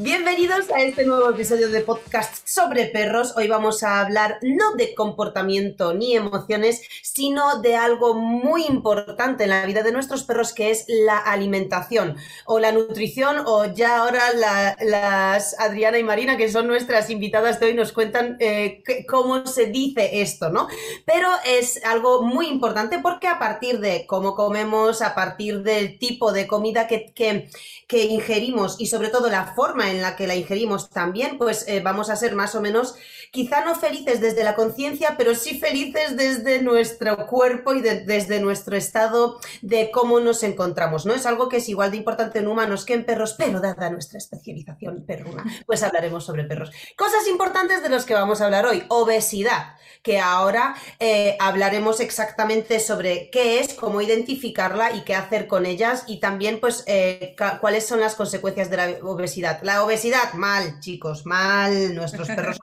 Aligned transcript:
Bienvenidos 0.00 0.70
a 0.70 0.80
este 0.80 1.04
nuevo 1.04 1.28
episodio 1.28 1.70
de 1.70 1.80
podcast 1.80 2.46
sobre 2.46 2.86
perros. 2.86 3.34
Hoy 3.36 3.48
vamos 3.48 3.82
a 3.82 4.00
hablar 4.00 4.38
no 4.42 4.76
de 4.76 4.94
comportamiento 4.94 5.92
ni 5.92 6.14
emociones, 6.14 6.82
sino 7.02 7.60
de 7.62 7.74
algo 7.74 8.14
muy 8.14 8.64
importante 8.66 9.42
en 9.42 9.50
la 9.50 9.66
vida 9.66 9.82
de 9.82 9.90
nuestros 9.90 10.22
perros, 10.22 10.52
que 10.52 10.70
es 10.70 10.84
la 10.86 11.18
alimentación 11.18 12.16
o 12.46 12.60
la 12.60 12.70
nutrición, 12.70 13.38
o 13.44 13.64
ya 13.64 13.98
ahora 13.98 14.22
las 14.80 15.58
Adriana 15.58 15.98
y 15.98 16.04
Marina, 16.04 16.36
que 16.36 16.48
son 16.48 16.68
nuestras 16.68 17.10
invitadas 17.10 17.58
de 17.58 17.66
hoy, 17.66 17.74
nos 17.74 17.90
cuentan 17.90 18.36
eh, 18.38 18.84
cómo 19.08 19.48
se 19.48 19.66
dice 19.66 20.20
esto, 20.20 20.50
¿no? 20.50 20.68
Pero 21.06 21.28
es 21.44 21.84
algo 21.84 22.22
muy 22.22 22.46
importante 22.46 23.00
porque 23.00 23.26
a 23.26 23.40
partir 23.40 23.80
de 23.80 24.06
cómo 24.06 24.36
comemos, 24.36 25.02
a 25.02 25.16
partir 25.16 25.64
del 25.64 25.98
tipo 25.98 26.30
de 26.30 26.46
comida 26.46 26.86
que, 26.86 27.12
que, 27.12 27.50
que 27.88 28.04
ingerimos 28.04 28.76
y 28.78 28.86
sobre 28.86 29.08
todo 29.08 29.28
la 29.28 29.54
forma 29.56 29.87
en 29.88 30.02
la 30.02 30.16
que 30.16 30.26
la 30.26 30.34
ingerimos 30.34 30.90
también, 30.90 31.38
pues 31.38 31.66
eh, 31.68 31.80
vamos 31.80 32.10
a 32.10 32.16
ser 32.16 32.34
más 32.34 32.54
o 32.54 32.60
menos, 32.60 32.94
quizá 33.30 33.64
no 33.64 33.74
felices 33.74 34.20
desde 34.20 34.44
la 34.44 34.54
conciencia, 34.54 35.16
pero 35.16 35.34
sí 35.34 35.58
felices 35.58 36.16
desde 36.16 36.62
nuestro 36.62 37.26
cuerpo 37.26 37.74
y 37.74 37.80
desde 37.80 38.40
nuestro 38.40 38.76
estado 38.76 39.38
de 39.62 39.90
cómo 39.90 40.20
nos 40.20 40.42
encontramos, 40.42 41.06
¿no? 41.06 41.14
Es 41.14 41.26
algo 41.26 41.48
que 41.48 41.58
es 41.58 41.68
igual 41.68 41.90
de 41.90 41.96
importante 41.96 42.38
en 42.38 42.48
humanos 42.48 42.84
que 42.84 42.94
en 42.94 43.04
perros, 43.04 43.34
pero 43.36 43.60
dada 43.60 43.90
nuestra 43.90 44.18
especialización 44.18 45.04
perruna, 45.06 45.44
pues 45.66 45.82
hablaremos 45.82 46.24
sobre 46.24 46.44
perros. 46.44 46.70
Cosas 46.96 47.26
importantes 47.28 47.82
de 47.82 47.88
los 47.88 48.04
que 48.04 48.14
vamos 48.14 48.40
a 48.40 48.46
hablar 48.46 48.66
hoy. 48.66 48.84
Obesidad 48.88 49.78
que 50.02 50.20
ahora 50.20 50.74
eh, 51.00 51.36
hablaremos 51.40 52.00
exactamente 52.00 52.80
sobre 52.80 53.30
qué 53.30 53.60
es, 53.60 53.74
cómo 53.74 54.00
identificarla 54.00 54.92
y 54.92 55.02
qué 55.02 55.14
hacer 55.14 55.46
con 55.46 55.66
ellas 55.66 56.04
y 56.06 56.20
también 56.20 56.60
pues 56.60 56.84
eh, 56.86 57.34
cuáles 57.60 57.86
son 57.86 58.00
las 58.00 58.14
consecuencias 58.14 58.70
de 58.70 58.76
la 58.76 58.88
obesidad. 59.02 59.60
Obesidad, 59.84 60.34
mal, 60.34 60.80
chicos, 60.80 61.26
mal, 61.26 61.94
nuestros 61.94 62.28
perros 62.28 62.58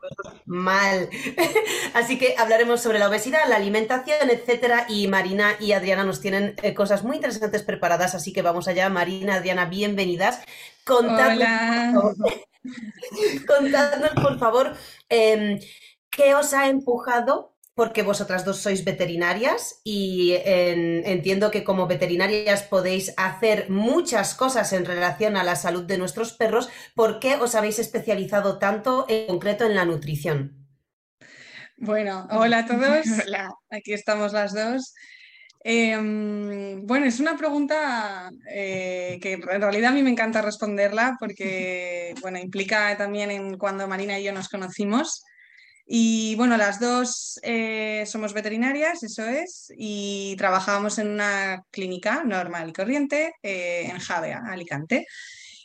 mal. 0.46 1.10
Así 1.94 2.18
que 2.18 2.36
hablaremos 2.38 2.82
sobre 2.82 3.00
la 3.00 3.10
obesidad, 3.10 3.48
la 3.48 3.56
alimentación, 3.56 4.30
etcétera 4.30 4.86
y 4.90 5.08
Marina 5.08 5.56
y 5.60 5.72
Adriana 5.72 6.04
nos 6.04 6.22
tienen 6.22 6.56
eh, 6.62 6.74
cosas 6.74 7.04
muy 7.04 7.18
interesantes 7.18 7.64
preparadas, 7.64 8.16
así 8.16 8.34
que 8.34 8.42
vamos 8.42 8.68
allá. 8.68 8.90
Marina, 8.90 9.36
Adriana, 9.36 9.66
bienvenidas. 9.66 10.42
Contadnos, 10.84 12.16
contadnos 13.48 14.12
por 14.22 14.38
favor, 14.38 14.74
em, 15.10 15.60
¿Qué 16.16 16.34
os 16.34 16.54
ha 16.54 16.70
empujado? 16.70 17.55
Porque 17.76 18.04
vosotras 18.04 18.46
dos 18.46 18.60
sois 18.60 18.86
veterinarias 18.86 19.82
y 19.84 20.34
entiendo 20.46 21.52
que 21.52 21.66
como 21.66 21.88
veterinarias 21.88 22.64
podéis 22.64 23.14
hacer 23.18 23.70
muchas 23.70 24.34
cosas 24.34 24.72
en 24.72 24.86
relación 24.86 25.36
a 25.36 25.44
la 25.44 25.58
salud 25.58 25.84
de 25.84 25.98
nuestros 25.98 26.32
perros. 26.32 26.70
¿Por 26.96 27.20
qué 27.20 27.36
os 27.36 27.54
habéis 27.54 27.80
especializado 27.80 28.60
tanto 28.60 29.06
en 29.10 29.28
concreto 29.28 29.66
en 29.66 29.76
la 29.76 29.84
nutrición? 29.84 30.66
Bueno, 31.78 32.28
hola 32.32 32.60
a 32.60 32.66
todos. 32.66 33.06
Hola, 33.28 33.54
aquí 33.70 33.94
estamos 33.94 34.32
las 34.32 34.54
dos. 34.54 34.94
Em, 35.68 36.86
bueno, 36.86 37.08
es 37.08 37.20
una 37.20 37.36
pregunta 37.36 38.30
eh, 38.50 39.18
que 39.22 39.34
en 39.34 39.62
realidad 39.62 39.92
a 39.92 39.94
mí 39.94 40.04
me 40.04 40.12
encanta 40.12 40.42
responderla 40.42 41.18
porque 41.20 42.14
bueno, 42.22 42.38
implica 42.38 42.96
también 42.98 43.32
en 43.32 43.58
cuando 43.58 43.88
Marina 43.88 44.20
y 44.20 44.24
yo 44.24 44.32
nos 44.32 44.48
conocimos. 44.48 45.26
Y 45.88 46.36
bueno, 46.36 46.58
las 46.58 46.80
dos 46.80 47.40
eh, 47.44 48.04
somos 48.08 48.34
veterinarias, 48.34 49.04
eso 49.04 49.24
es, 49.26 49.72
y 49.78 50.36
trabajábamos 50.38 50.98
en 50.98 51.10
una 51.10 51.64
clínica 51.70 52.24
normal 52.24 52.70
y 52.70 52.74
corriente 52.74 53.34
eh, 53.44 53.88
en 53.90 54.00
Javea, 54.00 54.44
Alicante. 54.48 55.06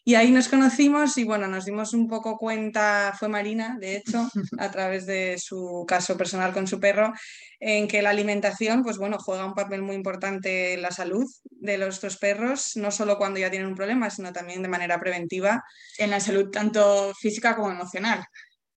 Y 0.05 0.15
ahí 0.15 0.31
nos 0.31 0.49
conocimos 0.49 1.17
y 1.19 1.25
bueno, 1.25 1.47
nos 1.47 1.67
dimos 1.67 1.95
un 1.95 2.09
poco 2.09 2.37
cuenta, 2.37 3.15
fue 3.19 3.29
Marina, 3.29 3.77
de 3.81 3.97
hecho, 3.97 4.29
a 4.59 4.71
través 4.71 5.07
de 5.07 5.37
su 5.39 5.85
caso 5.87 6.17
personal 6.17 6.53
con 6.53 6.67
su 6.67 6.81
perro, 6.81 7.13
en 7.59 7.89
que 7.89 8.03
la 8.03 8.11
alimentación, 8.11 8.83
pues 8.83 8.99
bueno, 8.99 9.19
juega 9.19 9.47
un 9.47 9.55
papel 9.55 9.83
muy 9.83 9.95
importante 9.95 10.75
en 10.75 10.83
la 10.83 10.91
salud 10.91 11.27
de 11.51 11.79
los 11.79 12.01
dos 12.01 12.19
perros, 12.19 12.73
no 12.77 12.91
solo 12.91 13.17
cuando 13.17 13.41
ya 13.41 13.51
tienen 13.51 13.69
un 13.69 13.75
problema, 13.75 14.11
sino 14.11 14.33
también 14.33 14.63
de 14.63 14.69
manera 14.69 14.99
preventiva 14.99 15.63
en 15.99 16.11
la 16.11 16.21
salud 16.21 16.51
tanto 16.51 17.15
física 17.15 17.55
como 17.55 17.71
emocional 17.71 18.25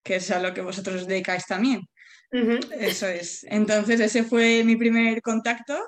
que 0.04 0.16
es 0.16 0.30
a 0.30 0.38
lo 0.38 0.54
que 0.54 0.60
vosotros 0.60 1.02
os 1.02 1.06
dedicáis 1.08 1.46
también. 1.46 1.88
Eso 2.72 3.06
es. 3.06 3.44
Entonces, 3.44 4.00
ese 4.00 4.24
fue 4.24 4.64
mi 4.64 4.76
primer 4.76 5.22
contacto 5.22 5.78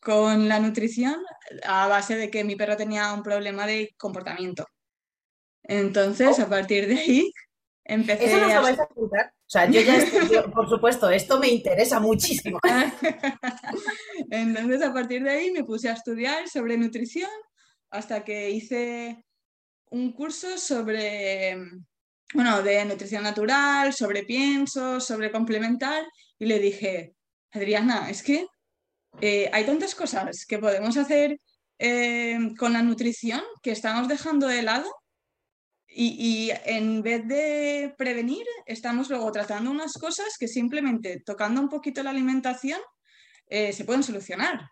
con 0.00 0.48
la 0.48 0.58
nutrición 0.58 1.16
a 1.64 1.86
base 1.86 2.16
de 2.16 2.30
que 2.30 2.44
mi 2.44 2.56
perro 2.56 2.76
tenía 2.76 3.12
un 3.12 3.22
problema 3.22 3.66
de 3.66 3.94
comportamiento. 3.96 4.66
Entonces, 5.62 6.38
oh. 6.38 6.42
a 6.42 6.48
partir 6.48 6.88
de 6.88 6.98
ahí, 6.98 7.32
empecé 7.84 8.26
¿Eso 8.26 8.40
nos 8.40 8.54
lo 8.54 8.62
vais 8.62 8.80
a 8.80 8.86
contar? 8.86 9.26
O 9.26 9.50
sea, 9.50 9.66
yo 9.70 9.80
ya, 9.80 9.96
estoy, 9.96 10.28
por 10.54 10.68
supuesto, 10.68 11.10
esto 11.10 11.38
me 11.38 11.48
interesa 11.48 12.00
muchísimo. 12.00 12.58
Entonces, 14.30 14.82
a 14.82 14.92
partir 14.92 15.22
de 15.22 15.30
ahí 15.30 15.50
me 15.52 15.64
puse 15.64 15.88
a 15.88 15.92
estudiar 15.92 16.48
sobre 16.48 16.76
nutrición 16.76 17.30
hasta 17.90 18.24
que 18.24 18.50
hice 18.50 19.24
un 19.90 20.12
curso 20.12 20.58
sobre 20.58 21.56
bueno, 22.34 22.62
de 22.62 22.84
nutrición 22.84 23.22
natural, 23.22 23.92
sobre 23.92 24.24
pienso, 24.24 25.00
sobre 25.00 25.30
complementar, 25.30 26.04
y 26.38 26.46
le 26.46 26.58
dije, 26.58 27.14
Adriana, 27.52 28.10
es 28.10 28.22
que 28.22 28.46
eh, 29.20 29.50
hay 29.52 29.64
tantas 29.64 29.94
cosas 29.94 30.44
que 30.46 30.58
podemos 30.58 30.96
hacer 30.96 31.40
eh, 31.78 32.38
con 32.58 32.72
la 32.72 32.82
nutrición 32.82 33.42
que 33.62 33.70
estamos 33.70 34.08
dejando 34.08 34.46
de 34.46 34.62
lado 34.62 34.90
y, 35.88 36.50
en 36.64 37.02
vez 37.02 37.26
de 37.26 37.94
prevenir, 37.96 38.44
estamos 38.66 39.08
luego 39.08 39.32
tratando 39.32 39.70
unas 39.70 39.94
cosas 39.94 40.36
que 40.38 40.46
simplemente 40.46 41.20
tocando 41.24 41.60
un 41.60 41.68
poquito 41.68 42.02
la 42.02 42.10
alimentación 42.10 42.80
eh, 43.46 43.72
se 43.72 43.84
pueden 43.84 44.02
solucionar 44.02 44.70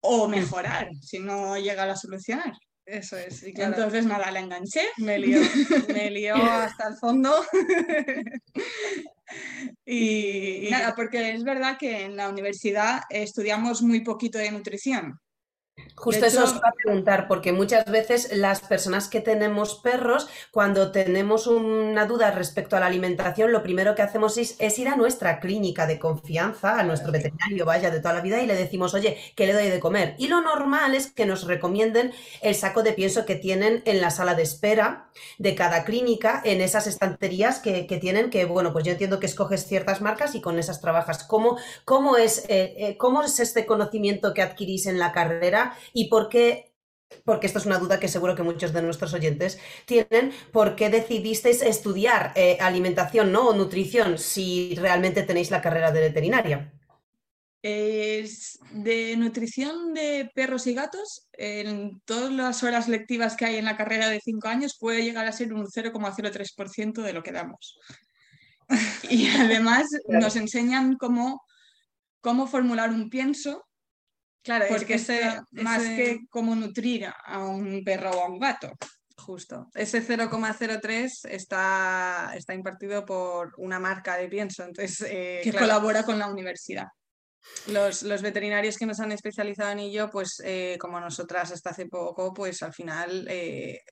o 0.00 0.26
mejorar 0.26 0.88
si 1.02 1.18
no 1.18 1.58
llega 1.58 1.84
a 1.84 1.96
solucionar. 1.96 2.52
Eso 2.88 3.18
es, 3.18 3.42
y 3.42 3.52
Entonces, 3.54 4.06
nada, 4.06 4.30
la 4.30 4.40
enganché, 4.40 4.80
me 4.96 5.18
lió, 5.18 5.40
me 5.92 6.10
lió 6.10 6.34
hasta 6.36 6.88
el 6.88 6.96
fondo. 6.96 7.34
y, 9.84 10.68
nada, 10.70 10.94
porque 10.94 11.32
es 11.32 11.44
verdad 11.44 11.76
que 11.78 12.04
en 12.06 12.16
la 12.16 12.30
universidad 12.30 13.02
estudiamos 13.10 13.82
muy 13.82 14.00
poquito 14.00 14.38
de 14.38 14.50
nutrición. 14.52 15.20
Justo 15.94 16.26
eso 16.26 16.44
os 16.44 16.54
va 16.54 16.68
a 16.68 16.72
preguntar, 16.72 17.28
porque 17.28 17.52
muchas 17.52 17.84
veces 17.86 18.30
las 18.32 18.60
personas 18.60 19.08
que 19.08 19.20
tenemos 19.20 19.76
perros, 19.76 20.28
cuando 20.50 20.90
tenemos 20.92 21.46
una 21.46 22.06
duda 22.06 22.30
respecto 22.30 22.76
a 22.76 22.80
la 22.80 22.86
alimentación, 22.86 23.52
lo 23.52 23.62
primero 23.62 23.94
que 23.94 24.02
hacemos 24.02 24.38
es, 24.38 24.78
ir 24.78 24.88
a 24.88 24.96
nuestra 24.96 25.40
clínica 25.40 25.86
de 25.86 25.98
confianza, 25.98 26.78
a 26.78 26.82
nuestro 26.82 27.12
veterinario, 27.12 27.64
vaya, 27.64 27.90
de 27.90 28.00
toda 28.00 28.14
la 28.14 28.20
vida, 28.20 28.40
y 28.40 28.46
le 28.46 28.54
decimos, 28.54 28.94
oye, 28.94 29.16
¿qué 29.34 29.46
le 29.46 29.52
doy 29.52 29.68
de 29.68 29.80
comer? 29.80 30.14
Y 30.18 30.28
lo 30.28 30.40
normal 30.40 30.94
es 30.94 31.10
que 31.10 31.26
nos 31.26 31.46
recomienden 31.46 32.12
el 32.42 32.54
saco 32.54 32.82
de 32.82 32.92
pienso 32.92 33.26
que 33.26 33.36
tienen 33.36 33.82
en 33.84 34.00
la 34.00 34.10
sala 34.10 34.34
de 34.34 34.42
espera 34.42 35.08
de 35.38 35.54
cada 35.54 35.84
clínica, 35.84 36.40
en 36.44 36.60
esas 36.60 36.86
estanterías 36.86 37.58
que, 37.58 37.84
tienen, 38.00 38.30
que 38.30 38.44
bueno, 38.44 38.72
pues 38.72 38.84
yo 38.84 38.92
entiendo 38.92 39.20
que 39.20 39.26
escoges 39.26 39.66
ciertas 39.66 40.00
marcas 40.00 40.34
y 40.34 40.40
con 40.40 40.58
esas 40.58 40.80
trabajas. 40.80 41.24
¿Cómo, 41.24 41.58
cómo, 41.84 42.16
es, 42.16 42.44
eh, 42.48 42.74
eh, 42.78 42.96
cómo 42.96 43.22
es 43.22 43.40
este 43.40 43.66
conocimiento 43.66 44.34
que 44.34 44.42
adquirís 44.42 44.86
en 44.86 44.98
la 44.98 45.12
carrera? 45.12 45.76
Y 45.92 46.08
por 46.08 46.28
qué 46.28 46.68
porque 47.24 47.46
esto 47.46 47.58
es 47.58 47.66
una 47.66 47.78
duda 47.78 48.00
que 48.00 48.08
seguro 48.08 48.34
que 48.34 48.42
muchos 48.42 48.72
de 48.72 48.82
nuestros 48.82 49.14
oyentes 49.14 49.58
tienen, 49.86 50.32
¿por 50.52 50.76
qué 50.76 50.90
decidisteis 50.90 51.62
estudiar 51.62 52.32
eh, 52.36 52.58
alimentación 52.60 53.32
¿no? 53.32 53.48
o 53.48 53.54
nutrición 53.54 54.18
si 54.18 54.74
realmente 54.74 55.22
tenéis 55.22 55.50
la 55.50 55.62
carrera 55.62 55.90
de 55.90 56.00
veterinaria? 56.00 56.72
Es 57.62 58.60
de 58.70 59.16
nutrición 59.16 59.92
de 59.92 60.30
perros 60.32 60.66
y 60.66 60.74
gatos, 60.74 61.28
en 61.32 62.00
todas 62.04 62.32
las 62.32 62.62
horas 62.62 62.88
lectivas 62.88 63.36
que 63.36 63.46
hay 63.46 63.56
en 63.56 63.64
la 63.64 63.76
carrera 63.76 64.08
de 64.08 64.20
cinco 64.20 64.48
años 64.48 64.76
puede 64.78 65.02
llegar 65.02 65.26
a 65.26 65.32
ser 65.32 65.52
un 65.52 65.66
0,03% 65.66 67.02
de 67.02 67.12
lo 67.12 67.22
que 67.22 67.32
damos. 67.32 67.78
y 69.10 69.28
además 69.28 69.86
nos 70.08 70.36
enseñan 70.36 70.96
cómo, 70.96 71.42
cómo 72.20 72.46
formular 72.46 72.90
un 72.90 73.10
pienso 73.10 73.67
Claro, 74.48 74.64
porque 74.70 74.94
es 74.94 75.10
más 75.50 75.82
que 75.82 76.20
cómo 76.30 76.54
nutrir 76.54 77.06
a 77.06 77.38
un 77.40 77.84
perro 77.84 78.12
o 78.12 78.24
a 78.24 78.28
un 78.30 78.38
gato. 78.38 78.72
Justo. 79.14 79.68
Ese 79.74 80.02
0,03 80.02 81.28
está, 81.28 82.32
está 82.34 82.54
impartido 82.54 83.04
por 83.04 83.52
una 83.58 83.78
marca 83.78 84.16
de 84.16 84.26
pienso, 84.26 84.64
entonces 84.64 85.06
eh, 85.06 85.40
que 85.44 85.52
colabora 85.52 86.02
con 86.02 86.18
la 86.18 86.28
universidad. 86.28 86.86
Los, 87.66 88.22
veterinarios 88.22 88.78
que 88.78 88.86
nos 88.86 89.00
han 89.00 89.12
especializado 89.12 89.72
en 89.72 89.80
ello, 89.80 90.08
pues 90.08 90.40
eh, 90.42 90.78
como 90.80 90.98
nosotras 90.98 91.52
hasta 91.52 91.68
hace 91.68 91.84
poco, 91.84 92.32
pues 92.32 92.62
al 92.62 92.72
final 92.72 93.26
eh, 93.28 93.82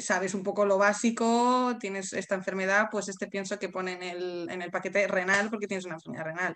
sabes 0.00 0.34
un 0.34 0.42
poco 0.42 0.64
lo 0.64 0.78
básico, 0.78 1.76
tienes 1.80 2.12
esta 2.12 2.34
enfermedad, 2.34 2.86
pues 2.90 3.08
este 3.08 3.26
pienso 3.26 3.58
que 3.58 3.68
pone 3.68 3.92
en 3.92 4.02
el, 4.02 4.48
en 4.50 4.62
el 4.62 4.70
paquete 4.70 5.06
renal 5.06 5.50
porque 5.50 5.66
tienes 5.66 5.86
una 5.86 5.94
enfermedad 5.94 6.24
renal. 6.24 6.54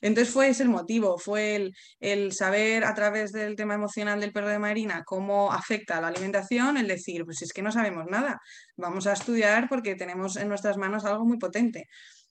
Entonces 0.00 0.32
fue 0.32 0.48
ese 0.48 0.64
el 0.64 0.68
motivo, 0.68 1.18
fue 1.18 1.56
el, 1.56 1.74
el, 2.00 2.32
saber 2.32 2.84
a 2.84 2.94
través 2.94 3.32
del 3.32 3.56
tema 3.56 3.74
emocional 3.74 4.20
del 4.20 4.32
perro 4.32 4.48
de 4.48 4.58
Marina 4.58 5.02
cómo 5.04 5.52
afecta 5.52 5.98
a 5.98 6.00
la 6.00 6.08
alimentación, 6.08 6.76
el 6.76 6.88
decir, 6.88 7.24
pues 7.24 7.42
es 7.42 7.52
que 7.52 7.62
no 7.62 7.72
sabemos 7.72 8.06
nada, 8.06 8.40
vamos 8.76 9.06
a 9.06 9.12
estudiar 9.12 9.68
porque 9.68 9.94
tenemos 9.94 10.36
en 10.36 10.48
nuestras 10.48 10.76
manos 10.76 11.04
algo 11.04 11.24
muy 11.24 11.38
potente. 11.38 11.88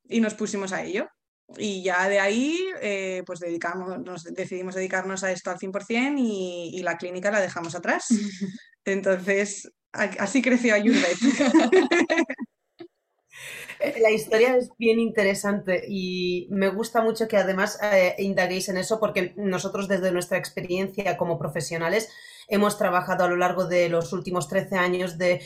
Y 0.07 0.21
nos 0.21 0.33
pusimos 0.33 0.73
a 0.73 0.83
ello. 0.83 1.07
Y 1.57 1.83
ya 1.83 2.07
de 2.09 2.19
ahí, 2.19 2.59
eh, 2.81 3.23
pues 3.25 3.39
dedicamos, 3.39 3.99
nos 3.99 4.23
decidimos 4.23 4.75
dedicarnos 4.75 5.23
a 5.23 5.31
esto 5.31 5.51
al 5.51 5.59
100% 5.59 6.15
y, 6.17 6.71
y 6.73 6.81
la 6.83 6.97
clínica 6.97 7.31
la 7.31 7.41
dejamos 7.41 7.75
atrás. 7.75 8.07
Entonces, 8.85 9.69
así 9.93 10.41
creció 10.41 10.75
Ayurveda. 10.75 11.07
La 13.99 14.11
historia 14.11 14.55
es 14.55 14.69
bien 14.77 14.99
interesante 14.99 15.83
y 15.87 16.47
me 16.49 16.69
gusta 16.69 17.01
mucho 17.01 17.27
que 17.27 17.35
además 17.37 17.77
eh, 17.81 18.15
indaguéis 18.19 18.69
en 18.69 18.77
eso 18.77 18.99
porque 18.99 19.33
nosotros 19.35 19.89
desde 19.89 20.11
nuestra 20.11 20.37
experiencia 20.37 21.17
como 21.17 21.37
profesionales 21.37 22.09
hemos 22.47 22.77
trabajado 22.77 23.23
a 23.23 23.27
lo 23.27 23.35
largo 23.35 23.65
de 23.65 23.89
los 23.89 24.13
últimos 24.13 24.47
13 24.47 24.75
años 24.77 25.17
de, 25.17 25.41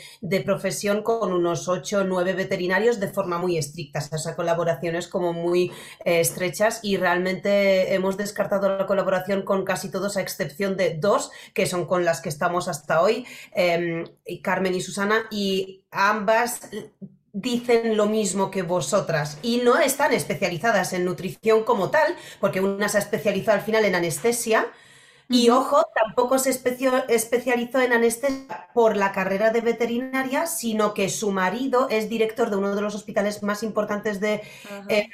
profesión 0.46 1.04
con 1.04 1.34
unos 1.34 1.68
8 1.68 2.00
o 2.00 2.04
9 2.04 2.34
veterinarios 2.34 3.00
de 3.00 3.08
forma 3.08 3.38
muy 3.38 3.58
estricta, 3.58 4.00
o 4.12 4.18
sea, 4.18 4.36
colaboraciones 4.36 5.08
como 5.08 5.34
muy 5.34 5.72
eh, 6.06 6.20
estrechas 6.20 6.80
y 6.84 6.98
realmente 6.98 7.94
hemos 7.94 8.18
descartado 8.18 8.78
la 8.78 8.86
colaboración 8.86 9.44
con 9.44 9.66
casi 9.66 9.90
todos 9.90 10.16
a 10.16 10.22
excepción 10.22 10.78
de 10.78 10.96
dos, 10.96 11.32
que 11.54 11.66
son 11.66 11.86
con 11.86 12.06
las 12.06 12.22
que 12.22 12.30
estamos 12.30 12.68
hasta 12.68 13.02
hoy, 13.02 13.26
em, 13.54 14.06
Carmen 14.42 14.76
y 14.76 14.82
Susana, 14.82 15.24
y 15.32 15.84
ambas 15.92 16.70
dicen 17.34 17.98
lo 17.98 18.08
mismo 18.08 18.50
que 18.50 18.64
vosotras 18.64 19.38
y 19.44 19.58
no 19.58 19.78
están 19.78 20.12
especializadas 20.14 20.94
en 20.94 21.06
nutrición 21.06 21.64
como 21.64 21.92
tal, 21.92 22.16
porque 22.40 22.62
una 22.62 22.90
se 22.90 22.98
ha 22.98 23.02
especializado 23.02 23.60
al 23.60 23.64
final 23.64 23.86
en 23.86 23.96
anestesia, 23.96 24.68
y 25.30 25.50
ojo, 25.50 25.84
tampoco 25.94 26.40
se 26.40 26.52
especializó 26.52 27.82
en 27.82 27.92
anestesia 27.92 28.70
por 28.74 28.96
la 28.96 29.12
carrera 29.12 29.50
de 29.50 29.60
veterinaria, 29.60 30.48
sino 30.48 30.94
que 30.94 31.10
su 31.10 31.32
marido 31.32 31.88
es 31.90 32.08
director 32.08 32.50
de 32.50 32.56
uno 32.56 32.74
de 32.74 32.82
los 32.82 32.96
hospitales 32.96 33.44
más 33.44 33.62
importantes 33.62 34.22
de, 34.22 34.42
eh, 34.88 35.10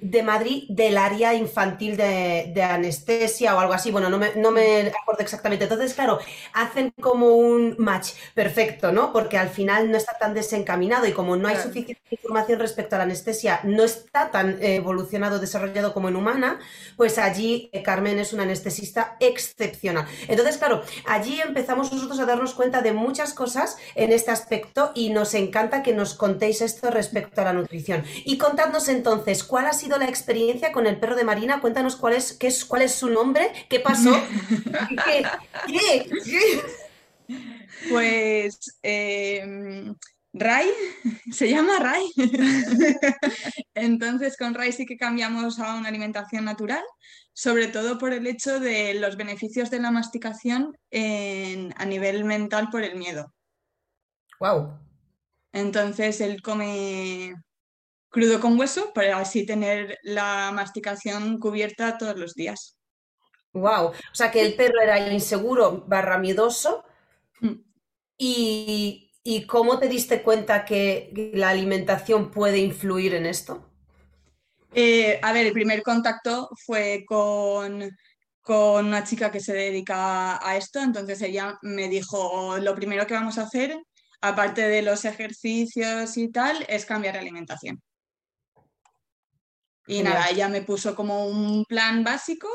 de 0.00 0.22
Madrid, 0.22 0.64
del 0.70 0.96
área 0.96 1.34
infantil 1.34 1.98
de, 1.98 2.62
anestesia 2.62 3.54
o 3.54 3.58
algo 3.58 3.74
así. 3.74 3.90
Bueno, 3.90 4.08
no 4.08 4.16
me, 4.16 4.34
no 4.36 4.50
me 4.50 4.92
acuerdo 5.02 5.20
exactamente. 5.20 5.64
Entonces, 5.64 5.92
claro, 5.92 6.20
hacen 6.54 6.94
como 6.98 7.34
un 7.34 7.74
match 7.78 8.12
perfecto, 8.32 8.92
¿no? 8.92 9.12
Porque 9.12 9.36
al 9.36 9.50
final 9.50 9.90
no 9.90 9.98
está 9.98 10.16
tan 10.18 10.32
desencaminado 10.32 11.06
y 11.06 11.12
como 11.12 11.36
no 11.36 11.48
hay 11.48 11.56
suficiente 11.56 12.00
información 12.10 12.60
respecto 12.60 12.94
a 12.94 12.98
la 12.98 13.04
anestesia, 13.04 13.60
no 13.64 13.84
está 13.84 14.30
tan 14.30 14.56
evolucionado, 14.62 15.38
desarrollado 15.38 15.92
como 15.92 16.08
en 16.08 16.16
humana, 16.16 16.60
pues 16.96 17.18
allí 17.18 17.68
eh, 17.72 17.82
Carmen 17.82 18.18
es 18.18 18.32
una 18.32 18.44
anestesista 18.44 19.16
excelente 19.20 19.49
excepcional. 19.50 20.06
Entonces, 20.28 20.56
claro, 20.58 20.82
allí 21.06 21.40
empezamos 21.40 21.92
nosotros 21.92 22.18
a 22.20 22.26
darnos 22.26 22.54
cuenta 22.54 22.82
de 22.82 22.92
muchas 22.92 23.34
cosas 23.34 23.76
en 23.94 24.12
este 24.12 24.30
aspecto 24.30 24.92
y 24.94 25.10
nos 25.10 25.34
encanta 25.34 25.82
que 25.82 25.92
nos 25.92 26.14
contéis 26.14 26.60
esto 26.60 26.90
respecto 26.90 27.40
a 27.40 27.44
la 27.44 27.52
nutrición. 27.52 28.04
Y 28.24 28.38
contadnos 28.38 28.88
entonces, 28.88 29.44
¿cuál 29.44 29.66
ha 29.66 29.72
sido 29.72 29.98
la 29.98 30.06
experiencia 30.06 30.72
con 30.72 30.86
el 30.86 30.98
perro 30.98 31.16
de 31.16 31.24
Marina? 31.24 31.60
Cuéntanos 31.60 31.96
cuál 31.96 32.14
es, 32.14 32.32
qué 32.32 32.46
es, 32.46 32.64
cuál 32.64 32.82
es 32.82 32.94
su 32.94 33.10
nombre, 33.10 33.52
qué 33.68 33.80
pasó. 33.80 34.12
Pues 37.88 38.78
em, 38.82 39.94
Ray, 40.32 40.68
se 41.32 41.48
llama 41.48 41.78
Ray. 41.78 42.04
Entonces 43.74 44.36
con 44.36 44.54
Ray 44.54 44.72
sí 44.72 44.86
que 44.86 44.96
cambiamos 44.96 45.58
a 45.58 45.74
una 45.76 45.88
alimentación 45.88 46.44
natural 46.44 46.82
sobre 47.40 47.68
todo 47.68 47.96
por 47.96 48.12
el 48.12 48.26
hecho 48.26 48.60
de 48.60 48.92
los 48.92 49.16
beneficios 49.16 49.70
de 49.70 49.80
la 49.80 49.90
masticación 49.90 50.76
a 50.92 51.84
nivel 51.86 52.24
mental 52.26 52.68
por 52.70 52.84
el 52.84 52.96
miedo. 52.96 53.32
Wow. 54.40 54.78
Entonces 55.50 56.20
él 56.20 56.42
come 56.42 57.34
crudo 58.10 58.40
con 58.40 58.60
hueso 58.60 58.92
para 58.92 59.16
así 59.16 59.46
tener 59.46 59.96
la 60.02 60.50
masticación 60.52 61.38
cubierta 61.38 61.96
todos 61.96 62.18
los 62.18 62.34
días. 62.34 62.76
Wow. 63.54 63.86
O 63.86 63.94
sea 64.12 64.30
que 64.30 64.42
el 64.42 64.54
perro 64.54 64.78
era 64.82 65.10
inseguro 65.10 65.86
barra 65.86 66.18
miedoso. 66.18 66.84
Mm. 67.40 67.54
Y, 68.18 69.14
¿Y 69.24 69.46
cómo 69.46 69.78
te 69.78 69.88
diste 69.88 70.22
cuenta 70.22 70.66
que 70.66 71.32
la 71.32 71.48
alimentación 71.48 72.30
puede 72.30 72.58
influir 72.58 73.14
en 73.14 73.24
esto? 73.24 73.69
Eh, 74.72 75.18
a 75.22 75.32
ver, 75.32 75.46
el 75.46 75.52
primer 75.52 75.82
contacto 75.82 76.50
fue 76.64 77.04
con, 77.06 77.90
con 78.40 78.86
una 78.86 79.04
chica 79.04 79.30
que 79.30 79.40
se 79.40 79.52
dedica 79.52 80.46
a 80.46 80.56
esto, 80.56 80.80
entonces 80.80 81.20
ella 81.22 81.58
me 81.62 81.88
dijo, 81.88 82.56
lo 82.58 82.74
primero 82.74 83.06
que 83.06 83.14
vamos 83.14 83.38
a 83.38 83.42
hacer, 83.42 83.76
aparte 84.20 84.62
de 84.62 84.82
los 84.82 85.04
ejercicios 85.04 86.16
y 86.16 86.30
tal, 86.30 86.64
es 86.68 86.86
cambiar 86.86 87.14
la 87.14 87.20
alimentación. 87.20 87.82
Y 89.86 90.02
nada, 90.02 90.28
ella 90.30 90.48
me 90.48 90.62
puso 90.62 90.94
como 90.94 91.26
un 91.26 91.64
plan 91.64 92.04
básico 92.04 92.48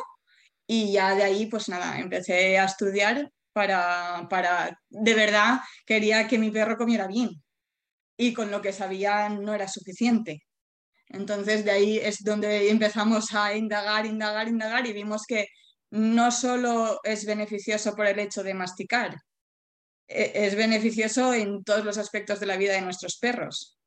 y 0.65 0.93
ya 0.93 1.15
de 1.15 1.23
ahí, 1.23 1.47
pues 1.47 1.67
nada, 1.67 1.99
empecé 1.99 2.57
a 2.57 2.65
estudiar 2.65 3.29
para, 3.51 4.27
para, 4.29 4.79
de 4.89 5.13
verdad, 5.13 5.59
quería 5.85 6.27
que 6.27 6.37
mi 6.37 6.49
perro 6.49 6.77
comiera 6.77 7.07
bien. 7.07 7.29
Y 8.17 8.33
con 8.33 8.51
lo 8.51 8.61
que 8.61 8.71
sabía 8.71 9.27
no 9.27 9.53
era 9.53 9.67
suficiente. 9.67 10.43
Entonces 11.09 11.63
de 11.63 11.71
ahí 11.71 11.97
es 11.97 12.23
donde 12.23 12.69
empezamos 12.69 13.33
a 13.33 13.55
indagar, 13.55 14.05
indagar, 14.05 14.47
indagar 14.47 14.87
y 14.87 14.93
vimos 14.93 15.23
que 15.27 15.47
no 15.91 16.31
solo 16.31 16.99
es 17.03 17.25
beneficioso 17.25 17.95
por 17.95 18.07
el 18.07 18.19
hecho 18.19 18.43
de 18.43 18.53
masticar, 18.53 19.17
e, 20.07 20.31
es 20.33 20.55
beneficioso 20.55 21.33
en 21.33 21.63
todos 21.63 21.85
los 21.85 21.97
aspectos 21.97 22.39
de 22.39 22.47
la 22.47 22.57
vida 22.57 22.73
de 22.73 22.81
nuestros 22.81 23.17
perros. 23.17 23.77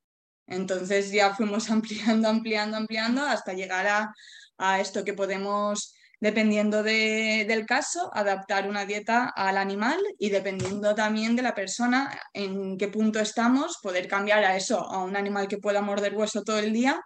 Entonces 0.47 1.11
ya 1.11 1.35
fuimos 1.35 1.71
ampliando, 1.71 2.29
ampliando, 2.29 2.77
ampliando 2.77 3.23
hasta 3.23 3.53
llegar 3.53 3.87
a, 3.87 4.15
a 4.59 4.81
esto 4.81 5.05
que 5.05 5.15
podemos 5.15 5.95
dependiendo 6.21 6.83
del 6.83 7.67
caso, 7.67 8.11
adaptar 8.13 8.69
una 8.69 8.85
dieta 8.85 9.29
al 9.29 9.57
animal 9.57 9.99
y 10.19 10.31
dependiendo 10.31 10.95
también 10.95 11.37
de 11.37 11.43
la 11.43 11.55
persona 11.55 12.11
en 12.33 12.77
qué 12.77 12.89
punto 12.89 13.21
estamos, 13.21 13.79
poder 13.83 14.09
cambiar 14.09 14.45
a 14.45 14.57
eso, 14.57 14.81
a 14.81 15.05
un 15.05 15.17
animal 15.17 15.49
que 15.49 15.59
pueda 15.59 15.81
morder 15.81 16.15
hueso 16.15 16.43
todo 16.43 16.59
el 16.59 16.73
día 16.73 17.01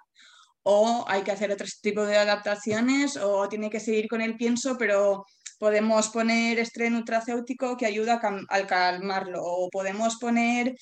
o 0.62 1.04
hay 1.08 1.22
que 1.22 1.32
hacer 1.32 1.50
otro 1.50 1.66
tipo 1.82 2.06
de 2.06 2.16
adaptaciones 2.16 3.16
o 3.16 3.48
tiene 3.48 3.70
que 3.70 3.80
seguir 3.80 4.08
con 4.08 4.20
el 4.20 4.36
pienso, 4.36 4.76
pero 4.78 5.26
podemos 5.58 6.08
poner 6.08 6.58
estrés 6.58 6.90
nutracéutico 6.90 7.76
que 7.76 7.86
ayuda 7.86 8.20
a, 8.48 8.66
calmarlo 8.66 9.40
o 9.42 9.68
podemos 9.70 10.16
poner 10.16 10.74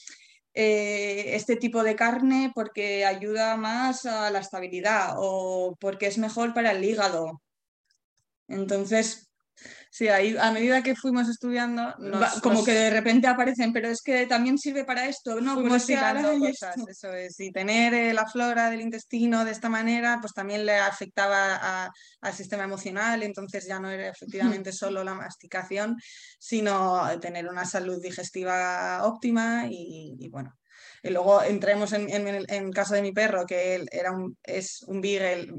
eh, 0.54 1.34
este 1.34 1.56
tipo 1.56 1.82
de 1.82 1.96
carne 1.96 2.52
porque 2.54 3.04
ayuda 3.04 3.56
más 3.56 4.06
a 4.06 4.30
la 4.30 4.40
estabilidad 4.40 5.14
o 5.18 5.76
porque 5.80 6.06
es 6.06 6.18
mejor 6.18 6.54
para 6.54 6.72
el 6.72 6.84
hígado 6.84 7.40
entonces, 8.50 9.30
Sí, 9.90 10.08
ahí 10.08 10.36
a 10.38 10.52
medida 10.52 10.82
que 10.82 10.94
fuimos 10.94 11.28
estudiando, 11.28 11.94
como 12.42 12.64
que 12.64 12.72
de 12.72 12.90
repente 12.90 13.26
aparecen, 13.26 13.72
pero 13.72 13.88
es 13.88 14.00
que 14.02 14.24
también 14.26 14.56
sirve 14.56 14.84
para 14.84 15.06
esto, 15.06 15.40
¿no? 15.40 15.60
Pues 15.60 15.84
sí, 15.84 15.96
cosas, 15.96 16.76
eso 16.88 17.12
es. 17.12 17.38
Y 17.40 17.50
tener 17.50 17.92
eh, 17.92 18.14
la 18.14 18.26
flora 18.26 18.70
del 18.70 18.80
intestino 18.80 19.44
de 19.44 19.50
esta 19.50 19.68
manera, 19.68 20.18
pues 20.20 20.32
también 20.32 20.64
le 20.64 20.76
afectaba 20.76 21.90
al 22.20 22.32
sistema 22.32 22.64
emocional, 22.64 23.22
entonces 23.22 23.66
ya 23.66 23.80
no 23.80 23.90
era 23.90 24.08
efectivamente 24.08 24.72
solo 24.72 25.02
la 25.02 25.14
masticación, 25.14 25.96
sino 26.38 27.02
tener 27.20 27.48
una 27.48 27.64
salud 27.64 28.00
digestiva 28.00 29.04
óptima 29.04 29.66
y 29.68 30.28
bueno, 30.30 30.59
y 31.02 31.10
luego 31.10 31.42
entremos 31.42 31.92
en, 31.92 32.10
el 32.10 32.74
caso 32.74 32.94
de 32.94 33.02
mi 33.02 33.12
perro, 33.12 33.46
que 33.46 33.74
él 33.74 33.88
era 33.90 34.12
un, 34.12 34.36
es 34.42 34.82
un 34.86 35.00
beagle, 35.00 35.52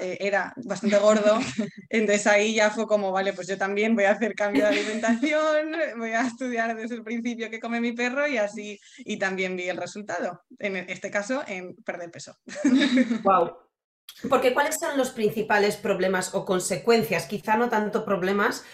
eh, 0.00 0.18
era 0.20 0.52
bastante 0.64 0.98
gordo. 0.98 1.38
Entonces 1.90 2.26
ahí 2.26 2.54
ya 2.54 2.70
fue 2.70 2.86
como, 2.86 3.12
vale, 3.12 3.32
pues 3.32 3.46
yo 3.48 3.58
también 3.58 3.94
voy 3.94 4.04
a 4.04 4.12
hacer 4.12 4.34
cambio 4.34 4.64
de 4.64 4.70
alimentación, 4.70 5.72
voy 5.98 6.12
a 6.12 6.26
estudiar 6.26 6.76
desde 6.76 6.96
el 6.96 7.02
principio 7.02 7.50
qué 7.50 7.60
come 7.60 7.80
mi 7.80 7.92
perro 7.92 8.26
y 8.26 8.38
así, 8.38 8.80
y 8.98 9.18
también 9.18 9.56
vi 9.56 9.68
el 9.68 9.76
resultado. 9.76 10.42
En 10.58 10.76
este 10.76 11.10
caso, 11.10 11.42
en 11.46 11.74
perder 11.76 12.10
peso. 12.10 12.36
Wow. 13.22 13.56
Porque 14.28 14.54
¿cuáles 14.54 14.78
son 14.78 14.96
los 14.96 15.10
principales 15.10 15.76
problemas 15.76 16.34
o 16.34 16.44
consecuencias? 16.44 17.26
Quizá 17.26 17.56
no 17.56 17.68
tanto 17.68 18.04
problemas, 18.04 18.64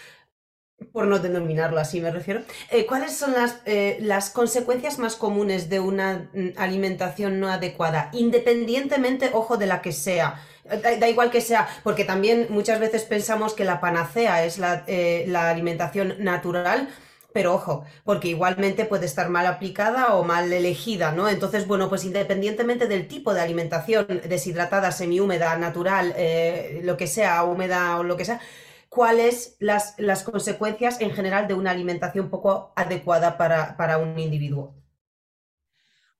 por 0.91 1.07
no 1.07 1.19
denominarlo 1.19 1.79
así 1.79 2.01
me 2.01 2.11
refiero, 2.11 2.41
eh, 2.69 2.85
¿cuáles 2.85 3.15
son 3.15 3.33
las, 3.33 3.61
eh, 3.65 3.97
las, 4.01 4.29
consecuencias 4.29 4.99
más 4.99 5.15
comunes 5.15 5.69
de 5.69 5.79
una 5.79 6.29
mm, 6.33 6.49
alimentación 6.57 7.39
no 7.39 7.49
adecuada, 7.49 8.09
independientemente, 8.13 9.31
ojo, 9.33 9.57
de 9.57 9.67
la 9.67 9.81
que 9.81 9.91
sea? 9.91 10.41
Da, 10.63 11.09
igual 11.09 11.29
que 11.29 11.41
sea, 11.41 11.67
porque 11.83 12.05
también 12.05 12.47
muchas 12.49 12.79
veces 12.79 13.03
pensamos 13.03 13.53
que 13.53 13.65
la 13.65 13.81
panacea 13.81 14.45
es 14.45 14.57
la, 14.57 14.85
eh, 14.87 15.31
alimentación 15.35 16.15
natural, 16.19 16.87
pero 17.33 17.53
ojo, 17.53 17.83
porque 18.05 18.29
igualmente 18.29 18.85
puede 18.85 19.05
estar 19.05 19.29
mal 19.29 19.45
aplicada 19.45 20.15
o 20.15 20.23
mal 20.23 20.53
elegida, 20.53 21.11
¿no? 21.11 21.27
Entonces, 21.27 21.67
bueno, 21.67 21.89
pues 21.89 22.05
independientemente 22.05 22.87
del 22.87 23.07
tipo 23.07 23.33
de 23.33 23.41
alimentación, 23.41 24.21
deshidratada, 24.29 24.91
semihúmeda, 24.91 25.57
natural, 25.57 26.13
eh, 26.15 26.79
lo 26.83 26.95
que 26.95 27.07
sea, 27.07 27.43
húmeda 27.43 27.97
o 27.97 28.03
lo 28.03 28.15
que 28.15 28.23
sea, 28.23 28.39
cuáles 28.93 29.55
las, 29.59 29.95
las 29.97 30.23
consecuencias 30.23 31.01
en 31.01 31.11
general 31.11 31.47
de 31.47 31.55
una 31.55 31.71
alimentación 31.71 32.29
poco 32.29 32.73
adecuada 32.75 33.39
para, 33.39 33.75
para 33.75 33.97
un 33.97 34.19
individuo. 34.19 34.75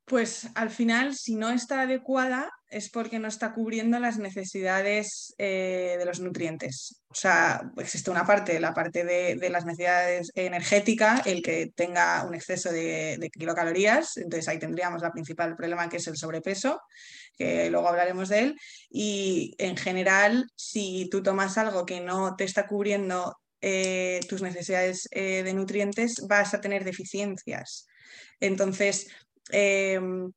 Pues 0.06 0.50
al 0.56 0.72
final, 0.72 1.14
si 1.14 1.36
no 1.36 1.52
está 1.52 1.82
adecuada, 1.82 2.52
es 2.74 2.90
porque 2.90 3.20
no 3.20 3.28
está 3.28 3.54
cubriendo 3.54 4.00
las 4.00 4.18
necesidades 4.18 5.34
eh, 5.38 5.96
de 5.98 6.06
los 6.06 6.20
nutrientes. 6.20 7.02
O 7.08 7.16
sea, 7.16 7.72
existe 7.78 8.10
una 8.12 8.26
parte, 8.26 8.60
la 8.60 8.74
parte 8.74 9.06
de, 9.06 9.50
las 9.50 9.66
necesidades 9.66 10.32
energéticas, 10.36 11.26
el 11.28 11.42
que 11.42 11.72
tenga 11.76 12.24
un 12.26 12.34
exceso 12.34 12.72
de, 12.72 13.30
kilocalorías, 13.32 14.18
entonces 14.18 14.48
ahí 14.48 14.60
tendríamos 14.60 15.02
la 15.02 15.12
principal 15.12 15.56
problema 15.56 15.88
que 15.88 15.98
es 15.98 16.08
el 16.08 16.18
sobrepeso, 16.18 16.82
que 17.38 17.70
luego 17.70 17.88
hablaremos 17.88 18.30
de 18.30 18.40
él. 18.40 18.60
Y 18.90 19.56
en 19.60 19.78
general, 19.78 20.50
si 20.56 21.08
tú 21.12 21.22
tomas 21.22 21.58
algo 21.58 21.86
que 21.86 22.02
no 22.02 22.36
te 22.36 22.44
está 22.44 22.68
cubriendo 22.68 23.38
eh, 23.62 24.20
tus 24.28 24.42
necesidades 24.42 25.08
eh, 25.12 25.44
de 25.44 25.54
nutrientes, 25.54 26.26
vas 26.28 26.54
a 26.54 26.62
tener 26.62 26.84
deficiencias. 26.84 27.86
Entonces, 28.40 29.08
Em, 29.52 30.32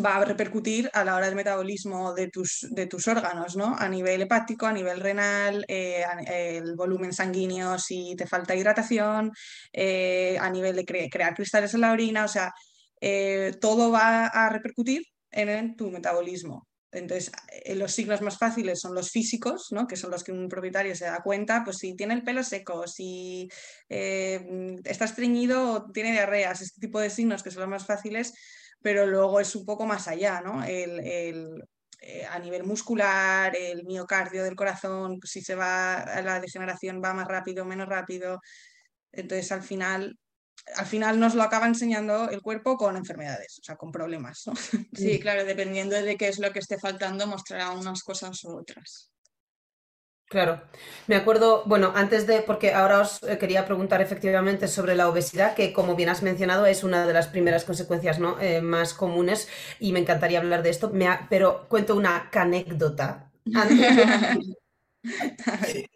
va 0.00 0.16
a 0.16 0.24
repercutir 0.24 0.90
a 0.92 1.04
la 1.04 1.16
hora 1.16 1.26
del 1.26 1.34
metabolismo 1.34 2.14
de 2.14 2.28
tus, 2.28 2.66
de 2.70 2.86
tus 2.86 3.08
órganos, 3.08 3.56
¿no? 3.56 3.76
A 3.76 3.88
nivel 3.88 4.22
hepático, 4.22 4.66
a 4.66 4.72
nivel 4.72 5.00
renal, 5.00 5.64
eh, 5.68 6.04
el 6.26 6.74
volumen 6.74 7.12
sanguíneo 7.12 7.78
si 7.78 8.14
te 8.16 8.26
falta 8.26 8.54
hidratación, 8.54 9.32
eh, 9.72 10.36
a 10.40 10.48
nivel 10.50 10.76
de 10.76 10.84
crear 10.84 11.34
cristales 11.34 11.74
en 11.74 11.80
la 11.82 11.92
orina, 11.92 12.24
o 12.24 12.28
sea, 12.28 12.52
eh, 13.00 13.52
todo 13.60 13.90
va 13.90 14.26
a 14.26 14.48
repercutir 14.48 15.02
en, 15.30 15.76
tu 15.76 15.90
metabolismo. 15.90 16.68
Entonces, 16.92 17.32
los 17.74 17.90
signos 17.90 18.20
más 18.20 18.36
fáciles 18.36 18.80
son 18.80 18.94
los 18.94 19.10
físicos, 19.10 19.68
¿no? 19.70 19.86
que 19.86 19.96
son 19.96 20.10
los 20.10 20.22
que 20.22 20.30
un 20.30 20.46
propietario 20.48 20.94
se 20.94 21.06
da 21.06 21.22
cuenta, 21.22 21.64
pues 21.64 21.78
si 21.78 21.96
tiene 21.96 22.12
el 22.12 22.22
pelo 22.22 22.42
seco, 22.42 22.86
si 22.86 23.48
está 23.88 25.06
estreñido 25.06 25.72
o 25.72 25.90
tiene 25.90 26.12
diarreas, 26.12 26.60
este 26.60 26.80
tipo 26.80 27.00
de 27.00 27.08
signos 27.08 27.42
que 27.42 27.50
son 27.50 27.62
los 27.62 27.70
más 27.70 27.86
fáciles, 27.86 28.34
pero 28.82 29.06
luego 29.06 29.40
es 29.40 29.54
un 29.54 29.64
poco 29.64 29.86
más 29.86 30.08
allá, 30.08 30.40
¿no? 30.40 30.64
El, 30.64 31.62
eh, 32.00 32.26
a 32.26 32.38
nivel 32.40 32.64
muscular, 32.64 33.54
el 33.56 33.84
miocardio 33.84 34.42
del 34.42 34.56
corazón, 34.56 35.20
si 35.22 35.40
se 35.40 35.54
va 35.54 36.00
a 36.00 36.20
la 36.22 36.40
degeneración 36.40 37.00
va 37.02 37.14
más 37.14 37.28
rápido, 37.28 37.64
menos 37.64 37.88
rápido. 37.88 38.40
Entonces, 39.12 39.52
al 39.52 39.62
final, 39.62 40.18
al 40.76 40.86
final 40.86 41.20
nos 41.20 41.34
lo 41.34 41.42
acaba 41.44 41.66
enseñando 41.66 42.28
el 42.30 42.42
cuerpo 42.42 42.76
con 42.76 42.96
enfermedades, 42.96 43.58
o 43.60 43.62
sea, 43.62 43.76
con 43.76 43.92
problemas. 43.92 44.42
¿no? 44.46 44.54
Sí, 44.92 45.20
claro, 45.20 45.44
dependiendo 45.44 45.94
de 45.94 46.16
qué 46.16 46.28
es 46.28 46.40
lo 46.40 46.52
que 46.52 46.58
esté 46.58 46.78
faltando, 46.78 47.26
mostrará 47.28 47.70
unas 47.70 48.02
cosas 48.02 48.42
u 48.44 48.58
otras. 48.58 49.11
Claro, 50.32 50.62
me 51.08 51.16
acuerdo, 51.16 51.62
bueno, 51.66 51.92
antes 51.94 52.26
de, 52.26 52.40
porque 52.40 52.72
ahora 52.72 53.00
os 53.00 53.22
eh, 53.22 53.36
quería 53.36 53.66
preguntar 53.66 54.00
efectivamente 54.00 54.66
sobre 54.66 54.94
la 54.96 55.08
obesidad, 55.10 55.54
que 55.54 55.74
como 55.74 55.94
bien 55.94 56.08
has 56.08 56.22
mencionado 56.22 56.64
es 56.64 56.84
una 56.84 57.06
de 57.06 57.12
las 57.12 57.26
primeras 57.28 57.64
consecuencias 57.66 58.18
¿no? 58.18 58.40
Eh, 58.40 58.62
más 58.62 58.94
comunes 58.94 59.48
y 59.78 59.92
me 59.92 60.00
encantaría 60.00 60.38
hablar 60.38 60.62
de 60.62 60.70
esto, 60.70 60.90
pero 61.28 61.66
cuento 61.68 61.94
una 61.96 62.30
anécdota. 62.32 63.30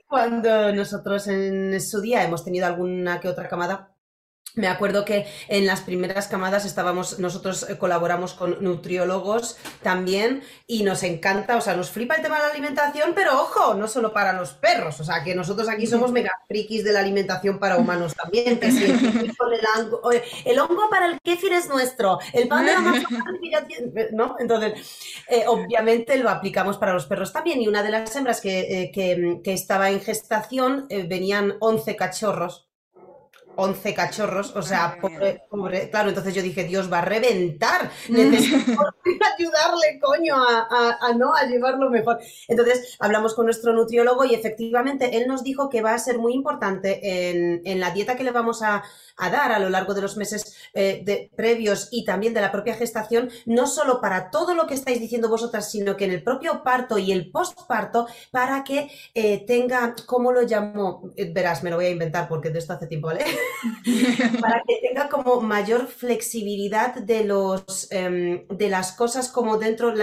Cuando 0.08 0.72
nosotros 0.72 1.26
en 1.28 1.80
su 1.80 2.00
día 2.00 2.24
hemos 2.24 2.44
tenido 2.44 2.66
alguna 2.66 3.20
que 3.20 3.28
otra 3.28 3.48
camada 3.48 3.95
me 4.56 4.68
acuerdo 4.68 5.04
que 5.04 5.26
en 5.48 5.66
las 5.66 5.82
primeras 5.82 6.28
camadas 6.28 6.64
estábamos, 6.64 7.18
nosotros 7.18 7.68
eh, 7.68 7.76
colaboramos 7.76 8.32
con 8.32 8.56
nutriólogos 8.64 9.58
también 9.82 10.42
y 10.66 10.82
nos 10.82 11.02
encanta, 11.02 11.56
o 11.56 11.60
sea, 11.60 11.76
nos 11.76 11.90
flipa 11.90 12.14
el 12.14 12.22
tema 12.22 12.36
de 12.36 12.46
la 12.46 12.52
alimentación, 12.52 13.12
pero 13.14 13.42
ojo, 13.42 13.74
no 13.74 13.86
solo 13.86 14.14
para 14.14 14.32
los 14.32 14.54
perros, 14.54 14.98
o 14.98 15.04
sea, 15.04 15.22
que 15.22 15.34
nosotros 15.34 15.68
aquí 15.68 15.86
somos 15.86 16.10
mega 16.10 16.32
frikis 16.48 16.84
de 16.84 16.94
la 16.94 17.00
alimentación 17.00 17.58
para 17.58 17.76
humanos 17.76 18.14
también, 18.14 18.58
que 18.58 18.72
si 18.72 18.84
el, 18.84 18.92
el, 20.46 20.58
hongo 20.58 20.88
para 20.88 21.06
el 21.06 21.20
kéfir 21.20 21.52
es 21.52 21.68
nuestro, 21.68 22.18
el 22.32 22.48
pan 22.48 22.64
de 22.64 22.72
la 22.72 22.80
masa 22.80 23.08
¿no? 24.12 24.36
Entonces, 24.38 24.72
eh, 25.28 25.44
obviamente 25.46 26.16
lo 26.16 26.30
aplicamos 26.30 26.78
para 26.78 26.94
los 26.94 27.04
perros 27.04 27.30
también 27.30 27.60
y 27.60 27.68
una 27.68 27.82
de 27.82 27.90
las 27.90 28.16
hembras 28.16 28.40
que, 28.40 28.60
eh, 28.60 28.90
que, 28.90 29.40
que 29.44 29.52
estaba 29.52 29.90
en 29.90 30.00
gestación 30.00 30.86
venían 30.88 31.56
11 31.60 31.94
cachorros 31.94 32.65
11 33.56 33.94
cachorros, 33.94 34.54
o 34.54 34.62
sea, 34.62 34.98
pobre, 35.00 35.42
pobre, 35.50 35.90
claro, 35.90 36.08
entonces 36.08 36.34
yo 36.34 36.42
dije, 36.42 36.64
Dios 36.64 36.92
va 36.92 36.98
a 36.98 37.04
reventar, 37.04 37.90
necesito 38.08 38.56
ayudarle, 39.38 40.00
coño, 40.00 40.34
a, 40.36 41.12
no, 41.16 41.34
a 41.34 41.44
llevarlo 41.44 41.90
mejor. 41.90 42.18
Entonces 42.48 42.96
hablamos 43.00 43.34
con 43.34 43.46
nuestro 43.46 43.72
nutriólogo 43.72 44.24
y 44.24 44.34
efectivamente 44.34 45.16
él 45.16 45.26
nos 45.26 45.42
dijo 45.42 45.68
que 45.68 45.82
va 45.82 45.94
a 45.94 45.98
ser 45.98 46.18
muy 46.18 46.34
importante 46.34 47.30
en, 47.30 47.62
en 47.64 47.80
la 47.80 47.90
dieta 47.90 48.16
que 48.16 48.24
le 48.24 48.30
vamos 48.30 48.62
a, 48.62 48.82
a 49.16 49.30
dar 49.30 49.52
a 49.52 49.58
lo 49.58 49.70
largo 49.70 49.94
de 49.94 50.02
los 50.02 50.16
meses 50.16 50.56
eh, 50.74 51.02
de, 51.04 51.30
previos 51.34 51.88
y 51.90 52.04
también 52.04 52.34
de 52.34 52.40
la 52.40 52.52
propia 52.52 52.74
gestación, 52.74 53.30
no 53.46 53.66
solo 53.66 54.00
para 54.00 54.30
todo 54.30 54.54
lo 54.54 54.66
que 54.66 54.74
estáis 54.74 55.00
diciendo 55.00 55.28
vosotras, 55.28 55.70
sino 55.70 55.96
que 55.96 56.04
en 56.04 56.12
el 56.12 56.22
propio 56.22 56.62
parto 56.62 56.98
y 56.98 57.12
el 57.12 57.30
postparto, 57.30 58.06
para 58.30 58.64
que 58.64 58.90
eh, 59.14 59.44
tenga, 59.46 59.94
¿cómo 60.06 60.32
lo 60.32 60.42
llamo? 60.42 61.10
Eh, 61.16 61.30
verás, 61.32 61.62
me 61.62 61.70
lo 61.70 61.76
voy 61.76 61.86
a 61.86 61.90
inventar 61.90 62.28
porque 62.28 62.50
de 62.50 62.58
esto 62.58 62.74
hace 62.74 62.86
tiempo, 62.86 63.08
¿vale? 63.08 63.24
para 64.40 64.62
que 64.66 64.78
tenga 64.86 65.08
como 65.08 65.40
mayor 65.40 65.86
flexibilidad 65.86 66.94
de 66.94 67.24
los 67.24 67.88
em, 67.90 68.46
de 68.48 68.68
las 68.68 68.92
cosas 68.92 69.28
como 69.28 69.58
dentro, 69.58 69.94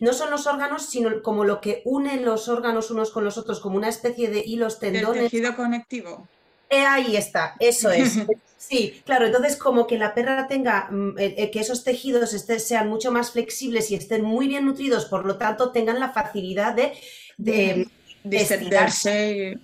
no 0.00 0.12
son 0.12 0.30
los 0.30 0.46
órganos, 0.46 0.86
sino 0.86 1.22
como 1.22 1.44
lo 1.44 1.60
que 1.60 1.82
une 1.84 2.20
los 2.20 2.48
órganos 2.48 2.90
unos 2.90 3.10
con 3.10 3.24
los 3.24 3.38
otros, 3.38 3.60
como 3.60 3.76
una 3.76 3.88
especie 3.88 4.30
de 4.30 4.40
hilos 4.40 4.78
tendones. 4.78 5.24
El 5.24 5.30
tejido 5.30 5.56
conectivo. 5.56 6.28
ahí 6.70 7.16
está, 7.16 7.54
eso 7.58 7.90
es. 7.90 8.18
Sí, 8.58 9.00
claro, 9.06 9.26
entonces 9.26 9.56
como 9.56 9.86
que 9.86 9.96
la 9.96 10.14
perra 10.14 10.48
tenga, 10.48 10.88
mm, 10.90 11.16
eh, 11.16 11.34
eh, 11.38 11.50
que 11.52 11.60
esos 11.60 11.84
tejidos 11.84 12.30
sean 12.30 12.88
mucho 12.88 13.12
más 13.12 13.30
flexibles 13.30 13.90
y 13.92 13.94
estén 13.94 14.24
muy 14.24 14.48
bien 14.48 14.66
nutridos, 14.66 15.04
por 15.04 15.24
lo 15.24 15.38
tanto 15.38 15.70
tengan 15.70 16.00
la 16.00 16.12
facilidad 16.12 16.74
de, 16.74 16.92
de, 17.36 17.88
de, 18.24 19.58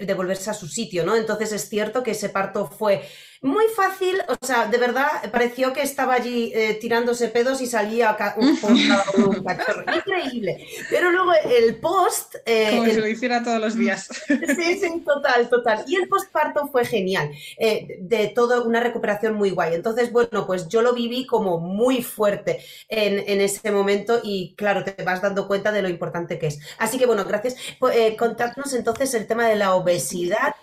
de 0.00 0.14
volverse 0.14 0.50
a 0.50 0.54
su 0.54 0.68
sitio, 0.68 1.04
¿no? 1.04 1.16
Entonces 1.16 1.52
es 1.52 1.68
cierto 1.68 2.02
que 2.02 2.12
ese 2.12 2.28
parto 2.28 2.66
fue 2.66 3.02
muy 3.42 3.64
fácil, 3.76 4.16
o 4.28 4.44
sea, 4.44 4.66
de 4.66 4.78
verdad 4.78 5.06
pareció 5.30 5.72
que 5.72 5.82
estaba 5.82 6.14
allí 6.14 6.52
eh, 6.54 6.74
tirándose 6.80 7.28
pedos 7.28 7.60
y 7.60 7.66
salía 7.66 8.16
un, 8.36 8.48
un, 9.24 9.44
cachorro. 9.44 9.84
Increíble. 9.94 10.66
Pero 10.90 11.10
luego 11.10 11.32
el 11.44 11.76
post. 11.76 12.36
Eh, 12.44 12.76
Como 12.76 12.90
si 12.90 13.00
lo 13.00 13.06
hiciera 13.06 13.42
todos 13.42 13.60
los 13.60 13.76
días. 13.76 14.08
Sí, 14.26 14.78
sí, 14.78 15.02
total, 15.04 15.48
total. 15.48 15.84
Y 15.86 15.96
el 15.96 16.08
postparto 16.08 16.68
fue 16.68 16.84
genial. 16.84 17.30
Eh, 17.58 17.98
de 18.00 18.28
todo, 18.28 18.64
una 18.64 18.80
recuperación 18.80 19.34
muy 19.34 19.50
guay. 19.50 19.74
Entonces, 19.74 20.12
bueno, 20.12 20.46
pues 20.46 20.68
yo 20.68 20.82
lo 20.82 20.92
viví 20.92 21.26
como 21.26 21.58
muy 21.58 22.02
fuerte 22.02 22.60
en, 22.88 23.18
en 23.28 23.40
ese 23.40 23.70
momento 23.70 24.20
y 24.22 24.54
claro, 24.56 24.84
te 24.84 25.02
vas 25.04 25.22
dando 25.22 25.46
cuenta 25.46 25.70
de 25.72 25.82
lo 25.82 25.88
importante 25.88 26.38
que 26.38 26.48
es. 26.48 26.58
Así 26.78 26.98
que 26.98 27.06
bueno, 27.06 27.24
gracias. 27.24 27.56
Eh, 27.92 28.16
contadnos 28.16 28.72
entonces 28.74 29.14
el 29.14 29.26
tema 29.26 29.48
de 29.48 29.56
la 29.56 29.74
obesidad 29.74 30.54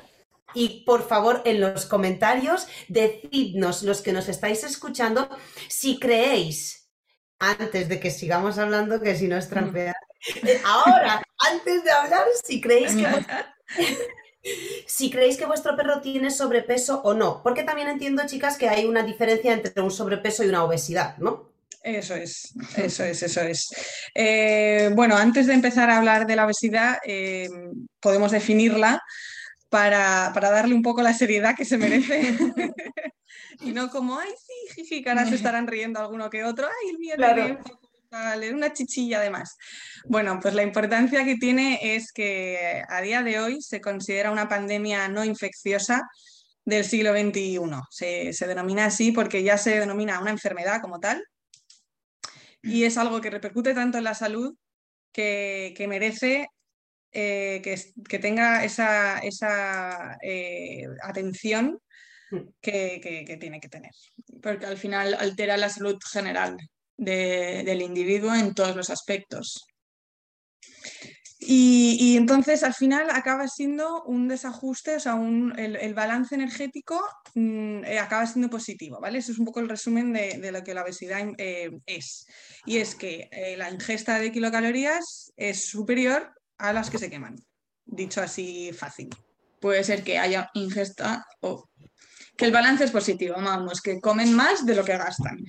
y 0.56 0.84
por 0.86 1.08
favor, 1.08 1.42
en 1.46 1.62
los 1.62 1.86
comentarios, 1.86 2.68
decidnos, 2.88 3.84
los 3.84 4.02
que 4.02 4.14
nos 4.14 4.30
estáis 4.30 4.64
escuchando, 4.64 5.30
si 5.68 6.00
creéis, 6.00 6.90
antes 7.40 7.90
de 7.90 8.00
que 8.00 8.10
sigamos 8.10 8.58
hablando, 8.58 9.00
que 9.00 9.16
si 9.16 9.28
no 9.28 9.38
es 9.38 9.50
trampear, 9.50 9.96
eh, 10.44 10.62
ahora, 10.66 11.22
antes 11.52 11.84
de 11.84 11.92
hablar, 11.92 12.26
si 12.44 12.62
creéis 12.62 12.96
que... 12.96 13.06
si 14.88 15.10
creéis 15.10 15.38
que 15.38 15.46
vuestro 15.46 15.76
perro 15.76 16.02
tiene 16.02 16.30
sobrepeso 16.32 17.02
o 17.02 17.14
no, 17.14 17.42
porque 17.44 17.64
también 17.64 17.88
entiendo, 17.88 18.24
chicas, 18.26 18.58
que 18.58 18.70
hay 18.70 18.86
una 18.86 19.04
diferencia 19.04 19.54
entre 19.54 19.82
un 19.82 19.92
sobrepeso 19.92 20.44
y 20.44 20.50
una 20.50 20.64
obesidad, 20.64 21.18
¿no? 21.18 21.52
Eso 21.82 22.16
es, 22.16 22.54
eso 22.78 23.04
es, 23.04 23.22
eso 23.22 23.42
es. 23.42 23.70
Eh, 24.16 24.90
bueno, 24.94 25.16
antes 25.16 25.46
de 25.46 25.54
empezar 25.54 25.90
a 25.92 25.98
hablar 25.98 26.26
de 26.26 26.36
la 26.36 26.46
obesidad, 26.46 26.98
eh, 27.06 27.48
podemos 28.00 28.32
definirla 28.32 29.04
para, 29.76 30.50
darle 30.52 30.74
un 30.74 30.82
poco 30.82 31.02
la 31.02 31.14
seriedad 31.14 31.56
que 31.56 31.66
se 31.66 31.78
merece. 31.78 32.22
y 33.62 33.72
no 33.72 33.90
como, 33.90 34.18
ay, 34.18 34.30
sí, 34.30 34.76
jiji, 34.76 35.04
que 35.04 35.10
ahora 35.10 35.26
se 35.26 35.36
estarán 35.36 35.68
riendo 35.68 36.00
alguno 36.00 36.30
que 36.30 36.44
otro, 36.44 36.68
ay, 36.68 36.90
el 36.92 36.98
mío 36.98 37.16
claro. 37.18 37.60
una 38.54 38.74
chichilla 38.74 39.20
además. 39.20 39.58
Bueno, 40.06 40.40
pues 40.42 40.54
la 40.54 40.64
importancia 40.64 41.26
que 41.26 41.36
tiene 41.36 41.80
es 41.96 42.14
que 42.14 42.84
a 42.88 43.02
día 43.02 43.22
de 43.22 43.40
hoy 43.40 43.62
se 43.62 43.82
considera 43.82 44.32
una 44.32 44.48
pandemia 44.48 45.10
no 45.10 45.26
infecciosa 45.26 46.02
del 46.64 46.86
siglo 46.86 47.12
XXI. 47.12 47.60
Se, 47.90 48.34
se 48.34 48.48
denomina 48.48 48.86
así 48.86 49.12
porque 49.12 49.44
ya 49.44 49.58
se 49.58 49.80
denomina 49.80 50.22
una 50.22 50.32
enfermedad 50.32 50.82
como 50.82 51.00
tal 51.00 51.24
y 52.64 52.86
es 52.86 52.98
algo 52.98 53.22
que 53.22 53.30
repercute 53.30 53.76
tanto 53.76 53.98
en 53.98 54.06
la 54.06 54.16
salud 54.16 54.56
que, 55.12 55.74
que 55.78 55.88
merece 55.88 56.48
eh, 57.18 57.62
que, 57.64 58.20
tenga 58.20 58.66
esa, 58.66 59.20
esa 59.20 60.18
eh, 60.22 60.84
atención 61.02 61.80
que, 62.60 63.38
tiene 63.40 63.62
que 63.62 63.70
tener, 63.70 63.92
porque 64.42 64.66
al 64.66 64.78
final 64.78 65.14
altera 65.14 65.56
la 65.56 65.70
salud 65.70 65.98
general 66.12 66.58
del 66.98 67.82
individuo 67.82 68.36
en 68.36 68.54
todos 68.54 68.76
los 68.76 68.90
aspectos. 68.90 69.66
Y, 71.40 72.18
entonces 72.18 72.64
al 72.64 72.74
final 72.74 73.10
acaba 73.12 73.48
siendo 73.48 74.04
un 74.04 74.28
desajuste, 74.28 74.96
o 74.96 75.00
sea, 75.00 75.16
el, 75.58 75.94
balance 75.94 76.34
energético 76.34 77.00
mm, 77.36 77.84
eh, 77.84 78.00
acaba 78.00 78.26
siendo 78.26 78.50
positivo, 78.50 79.00
¿vale? 79.00 79.20
Eso 79.20 79.32
es 79.32 79.38
un 79.38 79.46
poco 79.46 79.60
el 79.60 79.70
resumen 79.70 80.12
de, 80.12 80.52
lo 80.52 80.64
que 80.64 80.74
la 80.74 80.84
obesidad 80.84 81.24
eh, 81.38 81.70
es. 81.86 82.26
Y 82.66 82.78
es 82.78 82.96
que 82.96 83.30
eh, 83.32 83.56
la 83.58 83.70
ingesta 83.70 84.18
de 84.18 84.32
kilocalorías 84.32 85.34
es 85.38 85.66
superior 85.68 86.34
a 86.58 86.74
las 86.74 86.90
que 86.90 86.98
se 86.98 87.10
queman, 87.10 87.36
dicho 87.86 88.22
así 88.22 88.72
fácil. 88.74 89.10
Puede 89.60 89.84
ser 89.84 90.04
que 90.04 90.20
haya 90.20 90.50
ingesta 90.54 91.26
o 91.42 91.70
que 92.38 92.46
el 92.46 92.52
balance 92.52 92.84
es 92.84 92.92
positivo, 92.92 93.36
vamos, 93.38 93.82
que 93.82 94.02
comen 94.02 94.34
más 94.34 94.66
de 94.66 94.76
lo 94.76 94.84
que 94.84 94.98
gastan. 94.98 95.44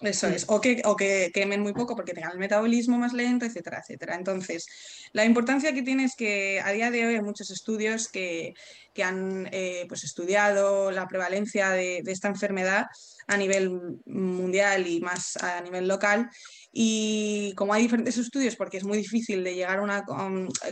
Eso 0.00 0.28
es, 0.28 0.44
o 0.46 0.60
que, 0.60 0.80
o 0.84 0.94
que 0.94 1.32
quemen 1.34 1.60
muy 1.60 1.72
poco 1.72 1.96
porque 1.96 2.14
tengan 2.14 2.30
el 2.30 2.38
metabolismo 2.38 2.98
más 2.98 3.12
lento, 3.12 3.44
etcétera, 3.44 3.80
etcétera. 3.80 4.14
Entonces, 4.14 4.66
la 5.12 5.24
importancia 5.24 5.72
que 5.72 5.82
tiene 5.82 6.04
es 6.04 6.14
que 6.14 6.60
a 6.64 6.70
día 6.70 6.92
de 6.92 7.04
hoy 7.04 7.14
hay 7.16 7.22
muchos 7.22 7.50
estudios 7.50 8.08
que, 8.08 8.54
han 9.02 9.48
eh, 9.52 9.86
pues 9.88 10.02
estudiado 10.02 10.90
la 10.90 11.06
prevalencia 11.06 11.70
de, 11.70 12.02
esta 12.06 12.26
enfermedad 12.26 12.86
a 13.28 13.36
nivel 13.36 14.00
mundial 14.06 14.88
y 14.88 15.00
más 15.00 15.36
a 15.36 15.60
nivel 15.60 15.86
local. 15.86 16.30
Y 16.70 17.54
como 17.56 17.72
hay 17.72 17.82
diferentes 17.82 18.18
estudios, 18.18 18.56
porque 18.56 18.76
es 18.76 18.84
muy 18.84 18.98
difícil 18.98 19.42
de 19.42 19.54
llegar 19.54 19.78
a 19.78 19.82
una, 19.82 20.04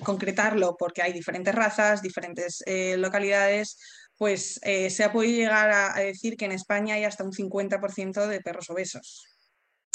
concretarlo, 0.05 0.77
porque 0.79 1.03
hay 1.03 1.13
diferentes 1.13 1.55
razas, 1.55 2.03
diferentes 2.03 2.63
eh, 2.67 2.97
localidades, 2.99 3.79
pues 4.17 4.59
eh, 4.63 4.91
se 4.91 5.05
ha 5.05 5.13
podido 5.13 5.39
llegar 5.39 5.71
a, 5.71 6.01
decir 6.01 6.37
que 6.37 6.45
en 6.45 6.53
España 6.53 6.95
hay 6.95 7.05
hasta 7.05 7.25
un 7.25 7.33
50% 7.33 8.27
de 8.27 8.41
perros 8.41 8.71
obesos. 8.71 9.25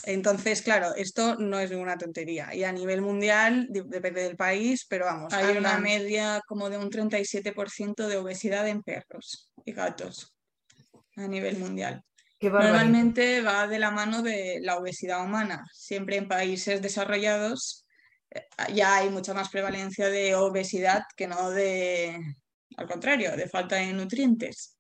Entonces, 0.03 0.63
claro, 0.63 0.95
esto 0.95 1.35
no 1.35 1.59
es 1.59 1.69
ninguna 1.69 1.97
tontería. 1.97 2.53
Y 2.55 2.63
a 2.63 2.71
nivel 2.71 3.01
mundial, 3.01 3.67
depende 3.69 4.23
del 4.23 4.35
país, 4.35 4.85
pero 4.89 5.05
vamos. 5.05 5.31
Hay 5.33 5.55
una 5.55 5.77
media 5.77 6.41
como 6.47 6.71
de 6.71 6.77
un 6.77 6.89
37% 6.89 8.07
de 8.07 8.17
obesidad 8.17 8.67
en 8.67 8.81
perros 8.81 9.51
y 9.63 9.73
gatos 9.73 10.33
a 11.15 11.27
nivel 11.27 11.57
mundial. 11.57 12.03
Normalmente 12.41 13.41
va 13.41 13.67
de 13.67 13.77
la 13.77 13.91
mano 13.91 14.23
de 14.23 14.59
la 14.61 14.77
obesidad 14.77 15.23
humana. 15.23 15.63
Siempre 15.73 16.17
en 16.17 16.27
países 16.27 16.81
desarrollados 16.81 17.85
eh, 18.31 18.47
ya 18.73 18.97
hay 18.97 19.09
mucha 19.09 19.33
más 19.33 19.49
prevalencia 19.49 20.09
de 20.09 20.35
obesidad 20.35 21.03
que 21.15 21.27
no 21.27 21.51
de, 21.51 22.19
al 22.77 22.87
contrario, 22.87 23.35
de 23.35 23.47
falta 23.47 23.75
de 23.75 23.93
nutrientes. 23.93 24.77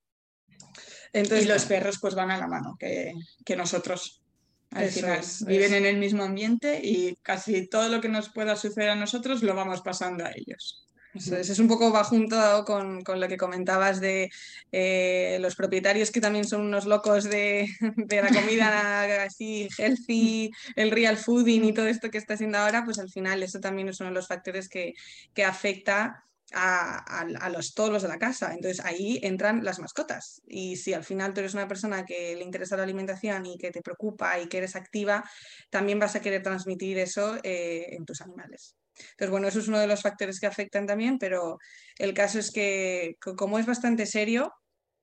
Entonces, 1.13 1.45
y 1.45 1.49
los 1.49 1.65
perros 1.65 1.99
pues 1.99 2.15
van 2.15 2.31
a 2.31 2.37
la 2.37 2.47
mano 2.47 2.77
que, 2.79 3.13
nosotros. 3.55 4.23
Al 4.71 4.87
final, 4.87 5.19
viven 5.47 5.73
en 5.73 5.85
el 5.85 5.97
mismo 5.97 6.23
ambiente 6.23 6.79
y 6.81 7.17
casi 7.17 7.67
todo 7.67 7.89
lo 7.89 7.99
que 7.99 8.07
nos 8.07 8.29
pueda 8.29 8.55
suceder 8.55 8.91
a 8.91 8.95
nosotros 8.95 9.43
lo 9.43 9.53
vamos 9.53 9.81
pasando 9.81 10.23
a 10.23 10.31
ellos. 10.33 10.87
Eso 11.13 11.35
es, 11.35 11.59
un 11.59 11.67
poco 11.67 11.91
va 11.91 12.03
junto 12.03 12.63
con, 12.65 13.03
lo 13.19 13.27
que 13.27 13.37
comentabas 13.37 13.99
de 13.99 14.29
eh, 14.71 15.37
los 15.41 15.55
propietarios 15.55 16.11
que 16.11 16.21
también 16.21 16.45
son 16.45 16.61
unos 16.61 16.85
locos 16.85 17.25
de, 17.25 17.67
la 18.09 18.29
comida 18.29 19.23
así 19.23 19.67
healthy, 19.77 20.51
el 20.75 20.91
real 20.91 21.17
fooding 21.17 21.65
y 21.65 21.73
todo 21.73 21.87
esto 21.87 22.09
que 22.09 22.17
está 22.17 22.35
haciendo 22.35 22.59
ahora, 22.59 22.85
pues 22.85 22.99
al 22.99 23.09
final 23.09 23.43
eso 23.43 23.59
también 23.59 23.89
es 23.89 23.99
uno 23.99 24.09
de 24.09 24.15
los 24.15 24.27
factores 24.27 24.69
que, 24.69 24.93
que 25.33 25.43
afecta 25.43 26.23
a, 26.53 27.49
los, 27.49 27.73
todos 27.73 28.01
de 28.01 28.07
la 28.07 28.19
casa. 28.19 28.53
Entonces 28.53 28.83
ahí 28.85 29.19
entran 29.23 29.63
las 29.63 29.79
mascotas. 29.79 30.41
Y 30.47 30.75
si 30.77 30.93
al 30.93 31.03
final 31.03 31.33
tú 31.33 31.39
eres 31.39 31.53
una 31.53 31.67
persona 31.67 32.05
que 32.05 32.35
le 32.35 32.43
interesa 32.43 32.77
la 32.77 32.83
alimentación 32.83 33.45
y 33.45 33.57
que 33.57 33.71
te 33.71 33.81
preocupa 33.81 34.39
y 34.39 34.47
que 34.47 34.57
eres 34.57 34.75
activa, 34.75 35.23
también 35.69 35.99
vas 35.99 36.15
a 36.15 36.21
querer 36.21 36.43
transmitir 36.43 36.97
eso 36.97 37.37
eh, 37.43 37.95
en 37.95 38.05
tus 38.05 38.21
animales. 38.21 38.75
Entonces, 38.95 39.29
bueno, 39.29 39.47
eso 39.47 39.59
es 39.59 39.67
uno 39.67 39.79
de 39.79 39.87
los 39.87 40.01
factores 40.01 40.39
que 40.39 40.47
afectan 40.47 40.85
también, 40.85 41.17
pero 41.17 41.57
el 41.97 42.13
caso 42.13 42.39
es 42.39 42.51
que 42.51 43.15
como 43.19 43.59
es 43.59 43.65
bastante 43.65 44.05
serio, 44.05 44.53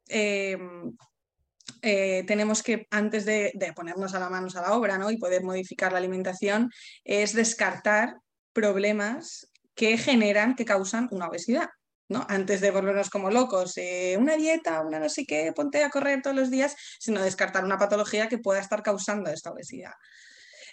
em, 0.06 0.96
eh, 1.82 2.24
tenemos 2.26 2.62
que, 2.62 2.86
antes 2.90 3.24
de, 3.24 3.52
de, 3.54 3.72
ponernos 3.72 4.14
a 4.14 4.20
la 4.20 4.30
manos 4.30 4.56
a 4.56 4.62
la 4.62 4.72
obra 4.72 4.98
¿no? 4.98 5.10
y 5.10 5.18
poder 5.18 5.42
modificar 5.42 5.92
la 5.92 5.98
alimentación, 5.98 6.70
es 7.04 7.34
descartar 7.34 8.16
problemas 8.52 9.50
que 9.74 9.96
generan, 9.98 10.56
que 10.56 10.64
causan 10.64 11.08
una 11.12 11.28
obesidad. 11.28 11.68
¿no? 12.08 12.26
Antes 12.28 12.60
de 12.60 12.70
volvernos 12.70 13.10
como 13.10 13.30
locos, 13.30 13.76
eh, 13.76 14.16
una 14.18 14.36
dieta, 14.36 14.80
una 14.80 14.98
no 14.98 15.08
sé 15.08 15.24
qué, 15.26 15.52
ponte 15.54 15.84
a 15.84 15.90
correr 15.90 16.22
todos 16.22 16.34
los 16.34 16.50
días, 16.50 16.74
sino 16.98 17.22
descartar 17.22 17.64
una 17.64 17.78
patología 17.78 18.28
que 18.28 18.38
pueda 18.38 18.60
estar 18.60 18.82
causando 18.82 19.30
esta 19.30 19.50
obesidad. 19.50 19.92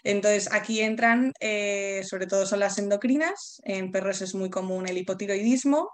Entonces, 0.05 0.47
aquí 0.51 0.81
entran, 0.81 1.33
eh, 1.39 2.03
sobre 2.07 2.27
todo 2.27 2.45
son 2.45 2.59
las 2.59 2.77
endocrinas, 2.77 3.59
en 3.63 3.91
perros 3.91 4.21
es 4.21 4.35
muy 4.35 4.51
común 4.51 4.87
el 4.87 4.99
hipotiroidismo, 4.99 5.89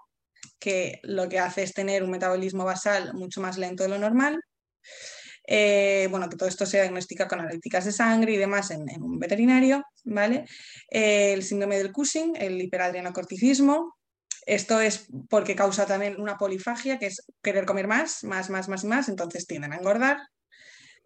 que 0.60 1.00
lo 1.04 1.30
que 1.30 1.40
hace 1.40 1.64
es 1.64 1.74
tener 1.74 2.04
un 2.04 2.12
metabolismo 2.12 2.66
basal 2.66 3.14
mucho 3.14 3.40
más 3.40 3.58
lento 3.58 3.84
de 3.84 3.90
lo 3.90 3.98
normal. 3.98 4.42
Eh, 5.48 6.10
bueno, 6.12 6.28
que 6.28 6.36
todo 6.36 6.50
esto 6.50 6.66
se 6.66 6.82
diagnostica 6.82 7.30
con 7.30 7.40
analíticas 7.40 7.86
de 7.86 7.94
sangre 7.94 8.34
y 8.34 8.38
demás 8.38 8.72
en, 8.72 8.86
un 9.02 9.18
veterinario, 9.18 9.82
¿vale? 10.04 10.44
Eh, 10.90 11.32
el 11.32 11.44
síndrome 11.44 11.78
del 11.78 11.94
Cushing, 11.94 12.36
el 12.36 12.62
hiperadrenocorticismo, 12.62 13.96
esto 14.46 14.82
es 14.82 15.08
porque 15.30 15.56
causa 15.56 15.86
también 15.86 16.20
una 16.20 16.38
polifagia, 16.38 17.00
que 17.00 17.06
es 17.06 17.24
querer 17.42 17.66
comer 17.66 17.88
más, 17.88 18.26
más, 18.26 18.50
más, 18.50 18.68
más 18.68 18.84
y 18.84 18.88
más, 18.88 19.08
entonces 19.08 19.48
tienden 19.48 19.72
a 19.72 19.78
engordar, 19.78 20.18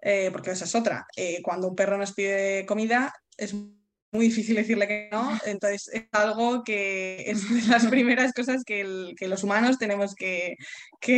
eh, 0.07 0.29
porque 0.31 0.51
esa 0.51 0.65
es 0.65 0.75
otra. 0.75 1.07
cuando 1.43 1.67
un 1.67 1.75
perro 1.75 1.97
nos 1.97 2.13
pide 2.13 2.63
comida, 2.67 3.11
es 3.37 3.55
muy 4.11 4.27
difícil 4.27 4.55
decirle 4.55 4.87
que 4.87 5.09
no, 5.11 5.37
entonces 5.45 5.89
es 5.91 6.05
algo 6.11 6.63
que 6.63 7.23
es 7.27 7.49
de 7.49 7.67
las 7.67 7.85
primeras 7.87 8.31
cosas 8.31 8.63
que, 8.63 8.83
los 9.19 9.43
humanos 9.43 9.79
tenemos 9.79 10.13
que, 10.13 10.55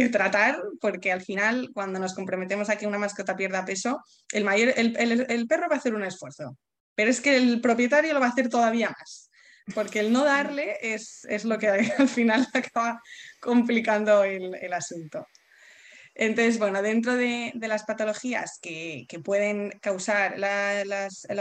tratar, 0.09 0.61
porque 0.79 1.11
al 1.11 1.21
final 1.21 1.69
cuando 1.73 1.99
nos 1.99 2.15
comprometemos 2.15 2.69
a 2.69 2.77
que 2.77 2.87
una 2.87 2.97
mascota 2.97 3.35
pierda 3.35 3.65
peso, 3.65 4.01
el, 4.31 4.45
perro 5.47 5.67
va 5.69 5.75
a 5.75 5.79
hacer 5.79 5.93
un 5.93 6.05
esfuerzo, 6.05 6.57
pero 6.95 7.11
es 7.11 7.19
que 7.19 7.35
el 7.35 7.59
propietario 7.59 8.13
lo 8.13 8.21
va 8.21 8.27
a 8.27 8.29
hacer 8.29 8.47
todavía 8.47 8.89
más, 8.97 9.29
porque 9.75 9.99
el 9.99 10.13
no 10.13 10.23
darle 10.23 10.77
es, 10.81 11.27
lo 11.43 11.57
que 11.57 11.67
al 11.97 12.07
final 12.07 12.47
acaba 12.53 13.01
complicando 13.41 14.23
el 14.23 14.73
asunto. 14.73 15.25
Entonces, 16.19 16.57
bueno, 16.57 16.81
dentro 16.81 17.15
de, 17.15 17.53
las 17.59 17.83
patologías 17.83 18.57
que, 18.59 19.05
pueden 19.23 19.69
causar 19.81 20.39
la, 20.39 20.83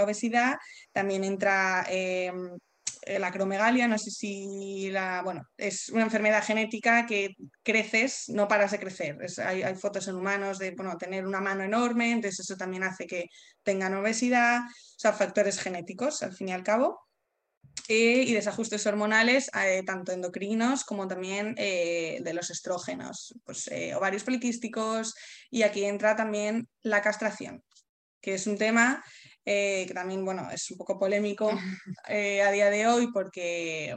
obesidad, 0.02 0.56
también 0.92 1.24
entra 1.24 1.86
em, 1.88 2.58
la 3.06 3.28
acromegalia, 3.28 3.88
no 3.88 3.96
sé 3.96 4.10
si 4.10 4.90
la, 4.90 5.22
bueno, 5.22 5.44
es 5.56 5.88
una 5.88 6.02
enfermedad 6.02 6.44
genética 6.44 7.06
que 7.06 7.30
creces, 7.62 8.24
no 8.28 8.48
paras 8.48 8.72
de 8.72 8.78
crecer. 8.78 9.16
hay, 9.44 9.62
hay, 9.62 9.74
fotos 9.76 10.08
en 10.08 10.16
humanos 10.16 10.58
de, 10.58 10.72
bueno, 10.72 10.98
tener 10.98 11.26
una 11.26 11.40
mano 11.40 11.64
enorme, 11.64 12.12
entonces 12.12 12.40
eso 12.40 12.56
también 12.56 12.84
hace 12.84 13.06
que 13.06 13.30
tengan 13.62 13.94
obesidad, 13.94 14.60
o 14.60 14.98
sea, 14.98 15.14
factores 15.14 15.58
genéticos, 15.58 16.22
al 16.22 16.34
fin 16.34 16.50
y 16.50 16.52
al 16.52 16.62
cabo 16.62 17.06
y 17.88 18.32
desajustes 18.32 18.86
hormonales, 18.86 19.50
eh, 19.54 19.82
tanto 19.84 20.12
endocrinos 20.12 20.84
como 20.84 21.06
también 21.06 21.54
eh, 21.56 22.18
de 22.22 22.34
los 22.34 22.50
estrógenos, 22.50 23.34
pues, 23.44 23.68
eh, 23.68 23.94
ovarios 23.94 24.24
poliquísticos, 24.24 25.14
y 25.50 25.62
aquí 25.62 25.84
entra 25.84 26.16
también 26.16 26.68
la 26.82 27.00
castración, 27.00 27.62
que 28.20 28.34
es 28.34 28.46
un 28.46 28.58
tema 28.58 29.04
que 29.48 29.92
también 29.94 30.24
bueno, 30.24 30.50
es 30.50 30.68
un 30.72 30.76
poco 30.76 30.98
polémico 30.98 31.48
a 32.08 32.50
día 32.50 32.68
de 32.68 32.88
hoy, 32.88 33.12
porque 33.12 33.96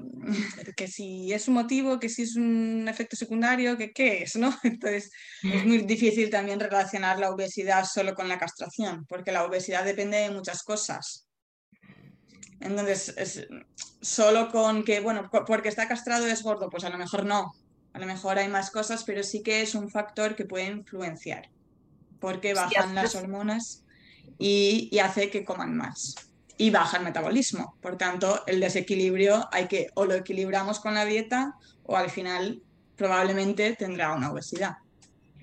que 0.78 0.88
si 0.88 1.34
es 1.34 1.48
un 1.48 1.56
motivo, 1.56 2.00
que 2.00 2.08
si 2.08 2.22
es 2.22 2.36
un 2.36 2.86
efecto 2.88 3.16
secundario, 3.16 3.76
que 3.76 3.92
qué 3.92 4.22
es, 4.22 4.36
¿no? 4.36 4.56
Entonces 4.64 5.10
es 5.42 5.66
muy 5.66 5.80
difícil 5.80 6.30
también 6.30 6.60
relacionar 6.60 7.18
la 7.18 7.32
obesidad 7.32 7.84
solo 7.92 8.14
con 8.14 8.30
la 8.30 8.38
castración, 8.38 9.08
porque 9.08 9.32
la 9.32 9.44
obesidad 9.44 9.84
depende 9.84 10.18
de 10.18 10.30
muchas 10.30 10.62
cosas 10.62 11.29
entonces, 12.62 13.14
es 13.18 13.48
solo 14.02 14.52
con 14.52 14.84
que, 14.84 15.00
bueno, 15.00 15.30
porque 15.48 15.70
está 15.70 15.88
castrado 15.88 16.26
es 16.28 16.44
gordo, 16.44 16.70
pues 16.70 16.84
a 16.84 16.90
lo 16.90 16.98
mejor 16.98 17.26
no. 17.26 17.54
A 17.94 18.00
lo 18.00 18.06
mejor 18.06 18.38
hay 18.38 18.48
más 18.48 18.70
cosas, 18.70 19.04
pero 19.04 19.24
sí 19.24 19.42
que 19.42 19.62
es 19.62 19.76
un 19.76 19.90
factor 19.90 20.36
que 20.36 20.46
puede 20.46 20.68
influenciar, 20.68 21.50
porque 22.20 22.54
bajan 22.54 22.94
las 22.94 23.16
hormonas 23.16 23.84
y, 24.38 24.98
hace 25.00 25.30
que 25.30 25.44
coman 25.44 25.76
más. 25.76 26.16
Y 26.58 26.72
baja 26.72 26.98
el 26.98 27.04
metabolismo. 27.04 27.78
Por 27.82 27.98
tanto, 27.98 28.44
el 28.46 28.60
desequilibrio 28.60 29.48
hay 29.52 29.68
que 29.68 29.88
o 29.96 30.06
lo 30.06 30.14
equilibramos 30.14 30.80
con 30.80 30.94
la 30.94 31.06
dieta 31.06 31.56
o 31.84 31.96
al 31.96 32.10
final 32.10 32.62
probablemente 32.98 33.76
tendrá 33.78 34.14
una 34.14 34.32
obesidad. 34.32 34.78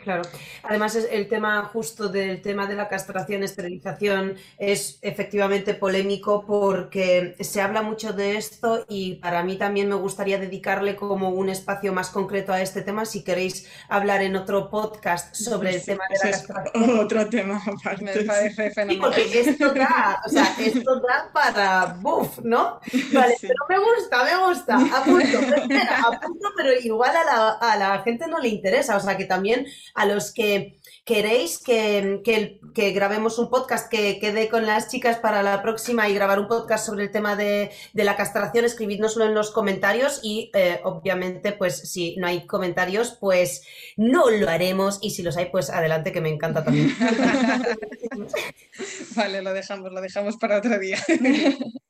Claro. 0.06 0.22
Además, 0.62 0.94
es 0.94 1.08
el 1.10 1.28
tema 1.28 1.64
justo 1.64 2.08
del 2.08 2.40
tema 2.40 2.68
de 2.68 2.76
la 2.76 2.88
castración, 2.88 3.42
esterilización, 3.42 4.36
es 4.56 5.00
efectivamente 5.02 5.74
polémico 5.74 6.44
porque 6.46 7.34
se 7.40 7.60
habla 7.60 7.82
mucho 7.82 8.12
de 8.12 8.36
esto 8.36 8.84
y 8.88 9.16
para 9.16 9.42
mí 9.42 9.56
también 9.56 9.88
me 9.88 9.96
gustaría 9.96 10.38
dedicarle 10.38 10.94
como 10.94 11.30
un 11.30 11.48
espacio 11.48 11.92
más 11.92 12.10
concreto 12.10 12.52
a 12.52 12.62
este 12.62 12.82
tema. 12.82 13.04
Si 13.04 13.24
queréis 13.24 13.68
hablar 13.88 14.22
en 14.22 14.36
otro 14.36 14.70
podcast 14.70 15.34
sobre 15.34 15.74
el 15.74 15.84
tema 15.84 16.04
de 16.08 16.18
la 16.24 16.30
castración. 16.30 17.00
Otro 17.00 17.28
tema 17.28 17.60
Me 18.00 18.22
parece 18.22 18.70
fenomenal. 18.70 19.10
porque 19.10 19.40
esto 19.40 19.74
da, 19.74 20.22
o 20.24 20.28
sea, 20.28 20.54
esto 20.60 21.00
da 21.00 21.30
para 21.32 21.96
buff, 22.00 22.38
¿no? 22.44 22.78
Vale, 23.12 23.34
pero 23.40 23.54
me 23.68 23.78
gusta, 23.80 24.22
me 24.22 24.46
gusta. 24.46 24.76
Apunto, 24.76 25.38
apunto, 26.06 26.48
pero 26.56 26.72
igual 26.80 27.10
a 27.16 27.24
la, 27.24 27.48
a 27.54 27.76
la 27.76 28.02
gente 28.02 28.28
no 28.28 28.38
le 28.38 28.50
interesa. 28.50 28.96
O 28.96 29.00
sea, 29.00 29.16
que 29.16 29.24
también 29.24 29.66
a 29.96 30.06
los 30.06 30.32
que 30.32 30.78
queréis 31.04 31.58
que, 31.58 32.20
que, 32.74 32.90
grabemos 32.90 33.38
un 33.38 33.48
podcast 33.48 33.88
que 33.88 34.18
quede 34.18 34.48
con 34.48 34.66
las 34.66 34.88
chicas 34.88 35.18
para 35.18 35.42
la 35.42 35.62
próxima 35.62 36.08
y 36.08 36.14
grabar 36.14 36.40
un 36.40 36.48
podcast 36.48 36.84
sobre 36.84 37.04
el 37.04 37.10
tema 37.10 37.36
de, 37.36 37.70
la 37.94 38.16
castración, 38.16 38.64
escribidnoslo 38.64 39.24
en 39.24 39.34
los 39.34 39.52
comentarios 39.52 40.20
y 40.22 40.50
eh, 40.54 40.80
obviamente 40.84 41.52
pues 41.52 41.76
si 41.90 42.16
no 42.16 42.26
hay 42.26 42.46
comentarios 42.46 43.16
pues 43.20 43.62
no 43.96 44.30
lo 44.30 44.50
haremos 44.50 44.98
y 45.00 45.10
si 45.10 45.22
los 45.22 45.36
hay 45.36 45.46
pues 45.46 45.70
adelante 45.70 46.12
que 46.12 46.20
me 46.20 46.28
encanta 46.28 46.64
también. 46.64 46.94
vale, 49.16 49.42
lo 49.42 49.52
dejamos, 49.52 49.92
lo 49.92 50.00
dejamos 50.00 50.36
para 50.36 50.58
otro 50.58 50.78
día. 50.78 50.98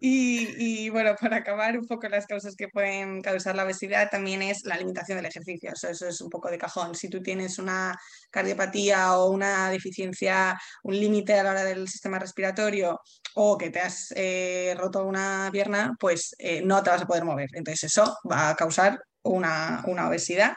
Y, 0.00 0.88
bueno, 0.90 1.16
para 1.20 1.38
acabar 1.38 1.76
un 1.76 1.86
poco 1.86 2.08
las 2.08 2.26
causas 2.26 2.54
que 2.54 2.68
pueden 2.68 3.20
causar 3.20 3.56
la 3.56 3.64
obesidad 3.64 4.08
también 4.10 4.42
es 4.42 4.64
la 4.64 4.76
limitación 4.76 5.16
del 5.16 5.26
ejercicio. 5.26 5.72
Eso, 5.72 5.88
es 6.06 6.20
un 6.20 6.30
poco 6.30 6.50
de 6.50 6.58
cajón. 6.58 6.94
Si 6.94 7.08
tú 7.08 7.20
tienes 7.20 7.58
una 7.58 7.98
cardiopatía 8.30 9.16
o 9.16 9.30
una 9.30 9.70
deficiencia, 9.70 10.56
un 10.84 10.98
límite 10.98 11.34
a 11.34 11.42
la 11.42 11.50
hora 11.50 11.64
del 11.64 11.88
sistema 11.88 12.18
respiratorio 12.20 13.00
o 13.34 13.58
que 13.58 13.70
te 13.70 13.80
has 13.80 14.12
eh, 14.14 14.74
roto 14.78 15.04
una 15.04 15.48
pierna, 15.50 15.92
pues 15.98 16.34
eh, 16.38 16.62
no 16.64 16.80
te 16.82 16.90
vas 16.90 17.02
a 17.02 17.06
poder 17.06 17.24
mover. 17.24 17.48
Entonces 17.54 17.90
eso 17.90 18.16
va 18.30 18.50
a 18.50 18.56
causar 18.56 19.00
una, 19.22 19.82
una 19.86 20.08
obesidad. 20.08 20.54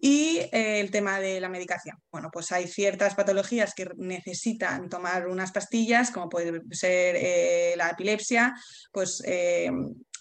Y 0.00 0.38
eh, 0.52 0.78
el 0.78 0.92
tema 0.92 1.18
de 1.18 1.40
la 1.40 1.48
medicación. 1.48 1.96
Bueno, 2.12 2.30
pues 2.32 2.52
hay 2.52 2.68
ciertas 2.68 3.16
patologías 3.16 3.74
que 3.74 3.88
necesitan 3.96 4.88
tomar 4.88 5.26
unas 5.26 5.50
pastillas, 5.50 6.12
como 6.12 6.28
puede 6.28 6.60
ser 6.70 7.16
eh, 7.16 7.74
la 7.76 7.90
epilepsia, 7.90 8.54
pues 8.92 9.20
eh, 9.26 9.70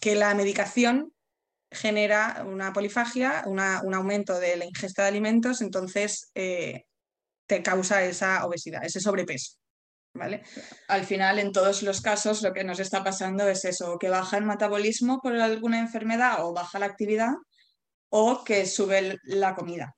que 0.02 0.16
la 0.16 0.34
medicación 0.34 1.14
genera 1.70 2.44
una 2.48 2.74
polifagia, 2.74 3.44
un 3.46 3.60
aumento 3.60 4.40
de 4.40 4.58
la 4.58 4.66
ingesta 4.66 5.04
de 5.04 5.10
alimentos, 5.10 5.62
entonces 5.62 6.32
te 6.34 7.62
causa 7.62 8.04
esa 8.04 8.46
obesidad, 8.46 8.84
ese 8.86 9.02
sobrepeso. 9.02 9.58
¿Vale? 10.14 10.44
Al 10.88 11.04
final, 11.04 11.38
en 11.38 11.52
todos 11.52 11.84
los 11.84 12.02
casos, 12.02 12.42
lo 12.42 12.54
que 12.54 12.64
nos 12.64 12.80
está 12.80 13.04
pasando 13.04 13.48
es 13.48 13.66
eso, 13.66 13.98
que 14.00 14.10
baja 14.10 14.38
el 14.38 14.46
metabolismo 14.46 15.20
por 15.22 15.36
alguna 15.36 15.80
enfermedad 15.80 16.44
o 16.44 16.54
baja 16.54 16.80
la 16.80 16.88
actividad, 16.88 17.34
o 18.10 18.44
que 18.44 18.66
sube 18.66 19.20
la 19.24 19.56
comida, 19.56 19.96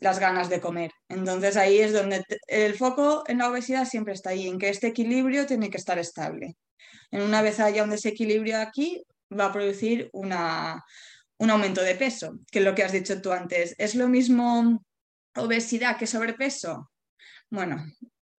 las 0.00 0.18
ganas 0.18 0.48
de 0.48 0.60
comer. 0.60 0.92
Entonces 1.08 1.56
ahí 1.56 1.78
es 1.78 1.92
donde 1.92 2.24
el 2.46 2.74
foco 2.74 3.24
en 3.26 3.38
la 3.38 3.50
obesidad 3.50 3.86
siempre 3.86 4.14
está 4.14 4.30
ahí, 4.30 4.48
en 4.48 4.58
que 4.58 4.68
este 4.68 4.88
equilibrio 4.88 5.46
tiene 5.46 5.70
que 5.70 5.78
estar 5.78 5.98
estable. 5.98 6.56
En 7.10 7.22
una 7.22 7.42
vez 7.42 7.60
haya 7.60 7.84
un 7.84 7.90
desequilibrio 7.90 8.60
aquí, 8.60 9.04
va 9.36 9.46
a 9.46 9.52
producir 9.52 10.10
una, 10.12 10.84
un 11.38 11.50
aumento 11.50 11.82
de 11.82 11.94
peso, 11.94 12.38
que 12.50 12.60
es 12.60 12.64
lo 12.64 12.74
que 12.74 12.84
has 12.84 12.92
dicho 12.92 13.20
tú 13.20 13.32
antes. 13.32 13.74
¿Es 13.78 13.94
lo 13.94 14.08
mismo 14.08 14.82
obesidad 15.36 15.98
que 15.98 16.06
sobrepeso? 16.06 16.90
Bueno, 17.50 17.84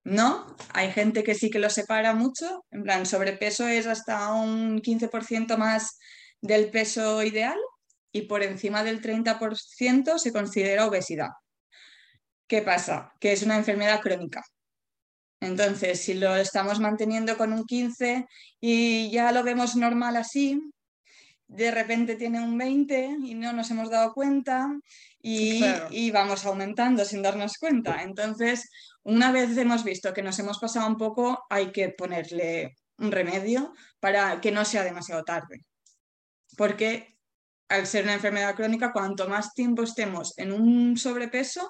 no, 0.04 0.56
hay 0.72 0.90
gente 0.90 1.22
que 1.22 1.34
sí 1.34 1.50
que 1.50 1.58
lo 1.58 1.70
separa 1.70 2.14
mucho, 2.14 2.64
en 2.70 2.82
plan, 2.82 3.06
sobrepeso 3.06 3.66
es 3.66 3.86
hasta 3.86 4.32
un 4.32 4.80
15% 4.80 5.56
más 5.56 5.98
del 6.40 6.70
peso 6.70 7.22
ideal 7.22 7.58
y 8.12 8.22
por 8.22 8.42
encima 8.42 8.84
del 8.84 9.00
30% 9.00 10.18
se 10.18 10.32
considera 10.32 10.86
obesidad. 10.86 11.30
¿Qué 12.46 12.62
pasa? 12.62 13.12
Que 13.20 13.32
es 13.32 13.42
una 13.42 13.56
enfermedad 13.56 14.00
crónica. 14.00 14.42
Entonces, 15.40 16.00
si 16.00 16.14
lo 16.14 16.34
estamos 16.36 16.80
manteniendo 16.80 17.36
con 17.36 17.52
un 17.52 17.64
15 17.64 18.26
y 18.60 19.10
ya 19.10 19.30
lo 19.30 19.44
vemos 19.44 19.76
normal 19.76 20.16
así, 20.16 20.60
de 21.46 21.70
repente 21.70 22.16
tiene 22.16 22.40
un 22.40 22.58
20 22.58 23.18
y 23.22 23.34
no 23.34 23.52
nos 23.52 23.70
hemos 23.70 23.90
dado 23.90 24.12
cuenta 24.12 24.68
y, 25.20 25.64
y, 25.90 26.10
vamos 26.10 26.44
aumentando 26.44 27.04
sin 27.04 27.22
darnos 27.22 27.56
cuenta. 27.58 28.02
Entonces, 28.02 28.68
una 29.02 29.32
vez 29.32 29.56
hemos 29.56 29.84
visto 29.84 30.12
que 30.12 30.22
nos 30.22 30.38
hemos 30.38 30.58
pasado 30.58 30.86
un 30.86 30.96
poco, 30.96 31.46
hay 31.48 31.72
que 31.72 31.88
ponerle 31.90 32.76
un 32.98 33.12
remedio 33.12 33.72
para 34.00 34.40
que 34.40 34.50
no 34.50 34.64
sea 34.64 34.84
demasiado 34.84 35.24
tarde. 35.24 35.64
Porque 36.56 37.17
al 37.68 37.86
ser 37.86 38.04
una 38.04 38.14
enfermedad 38.14 38.54
crónica, 38.54 38.92
cuanto 38.92 39.28
más 39.28 39.54
tiempo 39.54 39.82
estemos 39.82 40.36
en 40.38 40.52
un 40.52 40.96
sobrepeso, 40.96 41.68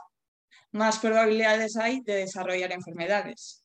más 0.72 0.98
probabilidades 0.98 1.76
hay 1.76 2.00
de 2.00 2.16
desarrollar 2.16 2.72
enfermedades. 2.72 3.64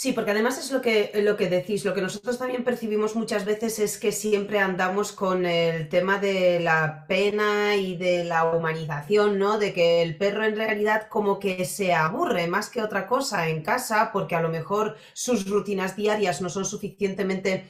Sí, 0.00 0.14
porque 0.14 0.30
además 0.30 0.56
es 0.56 0.72
lo 0.72 0.80
que, 0.80 1.12
lo 1.16 1.36
que 1.36 1.50
decís, 1.50 1.84
lo 1.84 1.92
que 1.92 2.00
nosotros 2.00 2.38
también 2.38 2.64
percibimos 2.64 3.16
muchas 3.16 3.44
veces 3.44 3.78
es 3.78 3.98
que 3.98 4.12
siempre 4.12 4.58
andamos 4.58 5.12
con 5.12 5.44
el 5.44 5.90
tema 5.90 6.18
de 6.18 6.58
la 6.58 7.04
pena 7.06 7.76
y 7.76 7.98
de 7.98 8.24
la 8.24 8.44
humanización, 8.44 9.38
¿no? 9.38 9.58
De 9.58 9.74
que 9.74 10.00
el 10.00 10.16
perro 10.16 10.44
en 10.46 10.56
realidad 10.56 11.06
como 11.08 11.38
que 11.38 11.66
se 11.66 11.92
aburre 11.92 12.46
más 12.46 12.70
que 12.70 12.80
otra 12.80 13.06
cosa 13.06 13.50
en 13.50 13.62
casa 13.62 14.10
porque 14.10 14.34
a 14.34 14.40
lo 14.40 14.48
mejor 14.48 14.96
sus 15.12 15.46
rutinas 15.46 15.96
diarias 15.96 16.40
no 16.40 16.48
son 16.48 16.64
suficientemente 16.64 17.66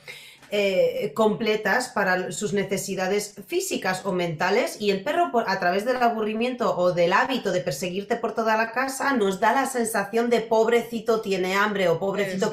eh, 0.52 1.12
completas 1.14 1.88
para 1.88 2.32
sus 2.32 2.52
necesidades 2.52 3.34
físicas 3.46 4.04
o 4.04 4.12
mentales 4.12 4.80
y 4.80 4.90
el 4.90 5.02
perro 5.02 5.30
a 5.46 5.58
través 5.60 5.84
del 5.84 5.96
aburrimiento 5.96 6.76
o 6.76 6.92
del 6.92 7.12
hábito 7.12 7.52
de 7.52 7.60
perseguirte 7.60 8.16
por 8.16 8.34
toda 8.34 8.56
la 8.56 8.72
casa 8.72 9.14
nos 9.14 9.40
da 9.40 9.52
la 9.52 9.66
sensación 9.66 10.28
de 10.28 10.40
pobrecito 10.40 11.20
tiene 11.20 11.54
hambre 11.54 11.88
o 11.88 11.98
pobrecito 11.98 12.50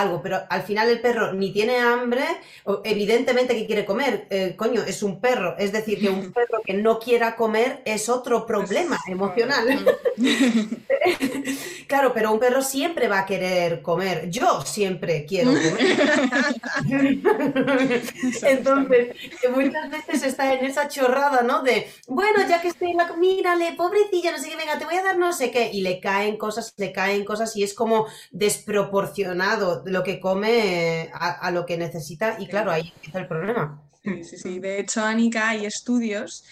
algo, 0.00 0.20
pero 0.22 0.40
al 0.48 0.62
final 0.62 0.88
el 0.88 1.00
perro 1.00 1.32
ni 1.32 1.52
tiene 1.52 1.78
hambre, 1.78 2.24
evidentemente 2.84 3.54
que 3.54 3.66
quiere 3.66 3.84
comer, 3.84 4.26
eh, 4.30 4.54
coño, 4.56 4.82
es 4.82 5.02
un 5.02 5.20
perro, 5.20 5.56
es 5.58 5.72
decir, 5.72 6.00
que 6.00 6.08
un 6.08 6.32
perro 6.34 6.60
que 6.64 6.74
no 6.74 6.98
quiera 6.98 7.36
comer 7.36 7.82
es 7.84 8.08
otro 8.08 8.46
problema 8.46 8.98
emocional. 9.06 9.64
claro, 11.86 12.12
pero 12.12 12.32
un 12.32 12.38
perro 12.38 12.62
siempre 12.62 13.08
va 13.08 13.20
a 13.20 13.26
querer 13.26 13.82
comer, 13.82 14.28
yo 14.30 14.62
siempre 14.62 15.24
quiero 15.26 15.52
comer. 15.54 15.96
Entonces, 18.42 19.16
muchas 19.54 19.90
veces 19.90 20.22
está 20.22 20.52
en 20.54 20.64
esa 20.64 20.88
chorrada, 20.88 21.42
¿no? 21.42 21.62
De, 21.62 21.88
bueno, 22.08 22.40
ya 22.48 22.60
que 22.60 22.68
estoy 22.68 22.90
en 22.90 22.98
la 22.98 23.08
comida, 23.08 23.54
le 23.56 23.72
pobrecilla, 23.72 24.32
no 24.32 24.38
sé 24.38 24.50
qué, 24.50 24.56
venga, 24.56 24.78
te 24.78 24.84
voy 24.84 24.96
a 24.96 25.02
dar 25.02 25.18
no 25.18 25.32
sé 25.32 25.50
qué, 25.50 25.70
y 25.72 25.82
le 25.82 26.00
caen 26.00 26.36
cosas, 26.36 26.74
le 26.76 26.92
caen 26.92 27.24
cosas 27.24 27.56
y 27.56 27.62
es 27.62 27.74
como 27.74 28.06
desproporcionado 28.30 29.82
lo 29.86 30.02
que 30.02 30.20
come 30.20 31.10
a, 31.14 31.50
lo 31.50 31.64
que 31.64 31.76
necesita 31.76 32.36
y 32.38 32.46
claro, 32.46 32.70
ahí 32.70 32.92
empieza 32.94 33.18
el 33.20 33.28
problema. 33.28 33.82
Sí, 34.02 34.24
sí, 34.24 34.36
sí. 34.36 34.58
De 34.58 34.78
hecho, 34.78 35.04
Anika, 35.04 35.48
hay 35.48 35.66
estudios 35.66 36.44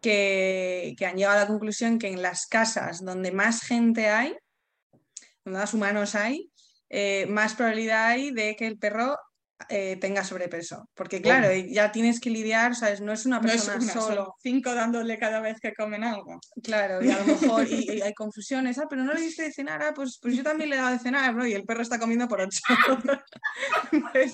que, 0.00 0.96
han 1.06 1.16
llegado 1.16 1.38
a 1.38 1.42
la 1.42 1.46
conclusión 1.46 1.98
que 1.98 2.08
en 2.08 2.22
las 2.22 2.46
casas 2.46 3.04
donde 3.04 3.32
más 3.32 3.62
gente 3.62 4.08
hay, 4.08 4.36
donde 5.44 5.60
más 5.60 5.74
humanos 5.74 6.14
hay, 6.14 6.50
eh, 6.88 7.26
más 7.28 7.54
probabilidad 7.54 8.08
hay 8.08 8.30
de 8.32 8.56
que 8.56 8.66
el 8.66 8.78
perro 8.78 9.16
eh, 9.68 9.96
tenga 10.00 10.24
sobrepeso. 10.24 10.88
Porque 10.94 11.20
claro, 11.20 11.52
ya 11.52 11.92
tienes 11.92 12.20
que 12.20 12.30
lidiar, 12.30 12.74
¿sabes? 12.74 13.00
No 13.00 13.12
es 13.12 13.26
una 13.26 13.40
persona 13.40 13.80
solo. 13.92 14.36
Cinco 14.42 14.74
dándole 14.74 15.18
cada 15.18 15.40
vez 15.40 15.60
que 15.60 15.74
comen 15.74 16.04
algo. 16.04 16.40
Claro, 16.62 17.04
y 17.04 17.10
a 17.10 17.18
lo 17.18 17.24
mejor 17.24 17.68
y, 17.68 18.00
hay 18.00 18.14
confusiones, 18.14 18.78
ah, 18.78 18.86
pero 18.88 19.04
no 19.04 19.12
le 19.12 19.20
diste 19.20 19.42
de 19.44 19.52
cenar, 19.52 19.82
ah, 19.82 19.92
pues, 19.94 20.18
pues 20.20 20.36
yo 20.36 20.42
también 20.42 20.70
le 20.70 20.76
he 20.76 20.78
dado 20.78 20.92
de 20.92 20.98
cenar. 20.98 21.34
Y 21.46 21.52
el 21.52 21.64
perro 21.64 21.82
está 21.82 21.98
comiendo 21.98 22.28
por 22.28 22.40
ocho. 22.40 22.60
Pues, 24.12 24.32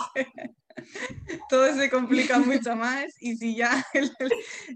todo 1.49 1.75
se 1.75 1.91
complica 1.91 2.39
mucho 2.39 2.77
más 2.77 3.07
y 3.21 3.37
si 3.37 3.57
ya 3.57 3.85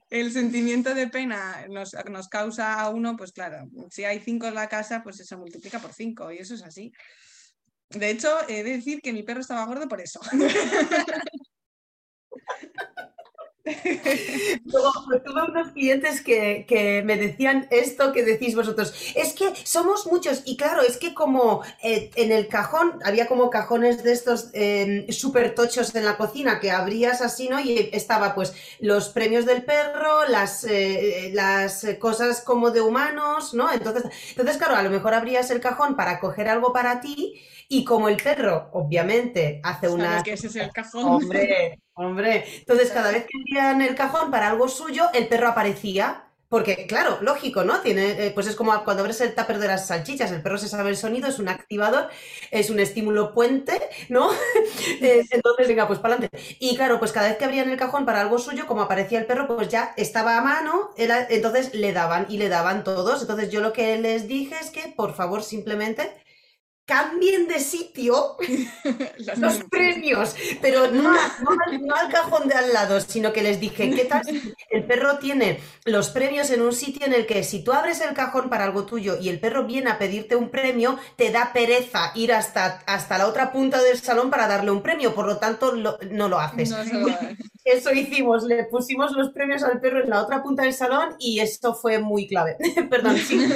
el, 0.09 0.33
sentimiento 0.33 0.95
de 0.95 1.09
pena 1.09 1.67
nos, 1.69 1.95
nos, 2.11 2.29
causa 2.29 2.81
a 2.81 2.89
uno, 2.89 3.17
pues 3.17 3.33
claro, 3.33 3.69
si 3.91 4.05
hay 4.05 4.21
cinco 4.21 4.47
en 4.47 4.55
la 4.55 4.69
casa, 4.69 5.03
pues 5.03 5.21
eso 5.21 5.37
multiplica 5.39 5.79
por 5.79 5.93
cinco 5.93 6.33
y 6.33 6.39
eso 6.39 6.55
es 6.55 6.63
así. 6.63 6.93
De 7.91 8.11
hecho, 8.11 8.29
he 8.49 8.63
de 8.63 8.77
decir 8.77 9.03
que 9.03 9.13
mi 9.13 9.23
perro 9.23 9.41
estaba 9.41 9.67
gordo 9.67 9.89
por 9.89 10.01
eso. 10.01 10.21
Pues, 14.71 15.23
tuve 15.25 15.43
unos 15.43 15.73
clientes 15.73 16.21
que, 16.21 17.03
me 17.05 17.17
decían 17.17 17.67
esto 17.71 18.13
que 18.13 18.23
decís 18.23 18.55
vosotros. 18.55 18.95
Es 19.15 19.33
que 19.33 19.53
somos 19.65 20.07
muchos 20.07 20.43
y 20.45 20.57
claro, 20.57 20.83
es 20.83 20.97
que 20.97 21.15
como 21.15 21.63
eh, 21.83 22.11
en 22.15 22.33
el 22.33 22.49
cajón, 22.49 22.99
había 23.05 23.27
como 23.27 23.51
cajones 23.51 24.03
de 24.03 24.13
estos 24.13 24.51
eh, 24.53 25.07
súper 25.11 25.55
tochos 25.55 25.95
en 25.95 26.05
la 26.05 26.17
cocina 26.17 26.61
que 26.61 26.71
abrías 26.71 27.21
así, 27.21 27.49
¿no? 27.49 27.61
Y 27.61 27.91
estaba 27.93 28.35
pues 28.35 28.55
los 28.81 29.09
premios 29.09 29.47
del 29.47 29.65
perro, 29.65 30.27
las, 30.29 30.65
eh, 30.65 31.31
las 31.35 31.87
cosas 31.99 32.43
como 32.43 32.71
de 32.71 32.81
humanos, 32.81 33.55
¿no? 33.55 33.73
Entonces, 33.73 34.05
entonces, 34.31 34.57
claro, 34.57 34.77
a 34.77 34.83
lo 34.83 34.91
mejor 34.91 35.15
abrías 35.15 35.51
el 35.51 35.61
cajón 35.61 35.97
para 35.97 36.21
coger 36.21 36.49
algo 36.49 36.73
para 36.73 37.01
ti 37.01 37.41
y 37.69 37.85
como 37.85 38.09
el 38.09 38.17
perro, 38.17 38.69
obviamente, 38.73 39.61
hace 39.63 39.89
una... 39.89 40.23
que 40.25 40.33
ese 40.33 40.49
es 40.49 40.57
el 40.57 40.73
cajón. 40.73 41.05
Hombre, 41.05 41.79
hombre. 41.95 42.45
Entonces, 42.59 42.91
cada 42.91 43.13
vez 43.13 43.27
que 43.27 43.39
abrían 43.39 43.83
el 43.83 43.95
cajón 43.95 44.31
para 44.31 44.51
algo 44.51 44.69
suyo, 44.69 45.05
el 45.15 45.29
perro 45.29 45.49
aparecía. 45.49 46.27
Porque, 46.49 46.85
claro, 46.89 47.19
lógico, 47.21 47.63
¿no? 47.63 47.81
Tiene, 47.81 48.27
eh, 48.27 48.33
pues 48.35 48.49
es 48.49 48.57
como 48.57 48.73
cuando 48.83 49.03
abres 49.05 49.21
el 49.21 49.37
tupper 49.37 49.59
de 49.61 49.69
las 49.69 49.87
salchichas, 49.87 50.33
el 50.33 50.43
perro 50.43 50.59
se 50.59 50.69
sabe 50.69 50.91
el 50.91 50.97
sonido, 50.97 51.29
es 51.29 51.39
un 51.39 51.49
activador, 51.49 52.09
es 52.51 52.71
un 52.71 52.81
estímulo 52.81 53.33
puente, 53.33 53.81
¿no? 54.09 54.31
Eh, 55.01 55.25
entonces, 55.31 55.69
venga, 55.69 55.87
pues 55.87 56.01
para 56.01 56.15
adelante. 56.15 56.37
Y 56.59 56.77
claro, 56.77 56.99
pues 56.99 57.13
cada 57.13 57.29
vez 57.29 57.37
que 57.39 57.45
abrían 57.45 57.71
el 57.71 57.77
cajón 57.79 58.05
para 58.05 58.21
algo 58.21 58.39
suyo, 58.39 58.67
como 58.67 58.83
aparecía 58.83 59.21
el 59.21 59.27
perro, 59.27 59.47
pues 59.47 59.69
ya 59.69 59.95
estaba 59.97 60.37
a 60.37 60.43
mano, 60.43 60.91
entonces 60.97 61.73
le 61.75 61.93
daban 61.93 62.27
y 62.29 62.37
le 62.39 62.49
daban 62.49 62.83
todos. 62.85 63.21
Entonces 63.23 63.51
yo 63.51 63.61
lo 63.61 63.73
que 63.73 63.97
les 63.99 64.27
dije 64.27 64.57
es 64.61 64.71
que, 64.71 64.89
por 64.89 65.15
favor, 65.15 65.43
simplemente 65.45 66.13
cambien 66.91 67.47
de 67.47 67.61
sitio 67.61 68.37
los 69.37 69.59
premios, 69.71 70.35
pero 70.61 70.91
no, 70.91 71.13
al 71.15 72.11
cajón 72.11 72.49
de 72.49 72.55
al 72.55 72.73
lado, 72.73 73.01
sino 73.01 73.33
que 73.33 73.43
les 73.43 73.61
dije, 73.61 73.91
¿qué 73.91 74.07
tal? 74.07 74.23
El 74.71 74.85
perro 74.85 75.19
tiene 75.19 75.61
los 75.85 76.11
premios 76.11 76.51
en 76.51 76.63
un 76.63 76.73
sitio 76.73 77.07
en 77.07 77.15
el 77.15 77.27
que 77.27 77.45
si 77.45 77.63
tú 77.63 77.73
abres 77.73 78.01
el 78.01 78.13
cajón 78.13 78.51
para 78.51 78.65
algo 78.65 78.87
tuyo 78.87 79.17
y 79.21 79.29
el 79.29 79.39
perro 79.39 79.67
viene 79.67 79.89
a 79.89 79.99
pedirte 79.99 80.35
un 80.35 80.51
premio, 80.51 80.99
te 81.15 81.31
da 81.31 81.53
pereza 81.53 82.11
ir 82.17 82.33
hasta, 82.33 82.83
hasta 82.87 83.19
la 83.19 83.29
otra 83.29 83.53
punta 83.53 83.81
del 83.81 83.97
salón 84.01 84.29
para 84.29 84.49
darle 84.49 84.73
un 84.73 84.83
premio, 84.83 85.15
por 85.15 85.27
lo 85.27 85.37
tanto 85.37 85.77
no 85.77 86.29
lo 86.29 86.41
haces. 86.41 86.75
eso 87.65 87.93
hicimos, 87.93 88.43
le 88.43 88.65
pusimos 88.65 89.13
los 89.13 89.31
premios 89.31 89.63
al 89.63 89.81
perro 89.81 90.03
en 90.03 90.11
la 90.11 90.23
otra 90.23 90.43
punta 90.43 90.65
del 90.65 90.75
salón 90.75 91.15
y 91.21 91.39
esto 91.39 91.73
fue 91.73 92.01
muy 92.01 92.27
clave. 92.27 92.57
perdón, 92.91 93.17
sí, 93.17 93.49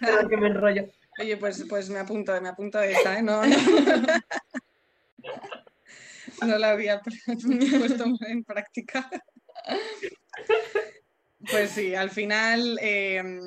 perdón 0.00 0.28
que 0.28 0.36
me 0.36 0.48
enrollo. 0.48 0.88
Oye, 1.22 1.36
pues, 1.36 1.64
pues 1.68 1.88
me 1.88 2.00
apunto, 2.00 2.32
me 2.40 2.48
apunto 2.48 2.78
a 2.78 2.86
esa, 2.86 3.16
¿eh? 3.16 3.22
No, 3.22 3.42
no, 6.44 6.58
la 6.58 6.70
había 6.70 7.00
puesto 7.78 8.04
en 8.26 8.42
práctica. 8.42 9.08
Pues 11.48 11.70
sí, 11.70 11.94
al 11.94 12.10
final 12.10 12.76
em, 12.80 13.40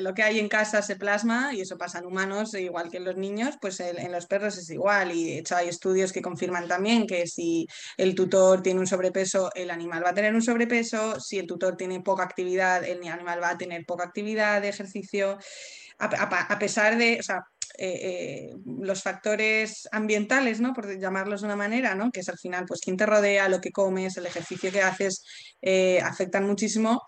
lo 0.00 0.14
que 0.14 0.22
hay 0.22 0.38
en 0.38 0.48
casa 0.48 0.80
se 0.80 0.96
plasma 0.96 1.52
y 1.52 1.60
eso 1.60 1.76
pasa 1.76 1.98
en 1.98 2.06
humanos 2.06 2.54
igual 2.54 2.90
que 2.90 2.96
en 2.96 3.04
los 3.04 3.16
niños, 3.16 3.56
pues 3.60 3.80
en 3.80 4.12
los 4.12 4.26
perros 4.26 4.56
es 4.56 4.70
igual 4.70 5.12
y 5.12 5.24
de 5.24 5.38
hecho 5.40 5.56
hay 5.56 5.68
estudios 5.68 6.12
que 6.12 6.22
confirman 6.22 6.68
también 6.68 7.06
que 7.06 7.26
si 7.26 7.66
el 7.98 8.14
tutor 8.14 8.62
tiene 8.62 8.80
un 8.80 8.86
sobrepeso, 8.86 9.50
el 9.54 9.70
animal 9.70 10.04
va 10.04 10.10
a 10.10 10.14
tener 10.14 10.34
un 10.34 10.42
sobrepeso, 10.42 11.20
si 11.20 11.38
el 11.38 11.46
tutor 11.46 11.76
tiene 11.76 12.00
poca 12.00 12.22
actividad, 12.22 12.82
el 12.84 13.06
animal 13.06 13.42
va 13.42 13.50
a 13.50 13.58
tener 13.58 13.84
poca 13.84 14.04
actividad 14.04 14.62
de 14.62 14.68
ejercicio 14.70 15.38
a, 16.00 16.58
pesar 16.58 16.96
de, 16.96 17.14
eh, 17.14 17.20
eh, 17.78 18.56
los 18.64 19.02
factores 19.02 19.88
ambientales, 19.92 20.60
¿no? 20.60 20.72
por 20.72 20.98
llamarlos 20.98 21.40
de 21.40 21.46
una 21.46 21.56
manera, 21.56 21.94
¿no? 21.94 22.10
que 22.10 22.20
es 22.20 22.28
al 22.28 22.38
final, 22.38 22.64
pues 22.66 22.80
quién 22.80 22.96
te 22.96 23.06
rodea, 23.06 23.48
lo 23.48 23.60
que 23.60 23.70
comes, 23.70 24.16
el 24.16 24.26
ejercicio 24.26 24.72
que 24.72 24.82
haces, 24.82 25.24
eh, 25.62 26.00
afectan 26.00 26.46
muchísimo. 26.46 27.02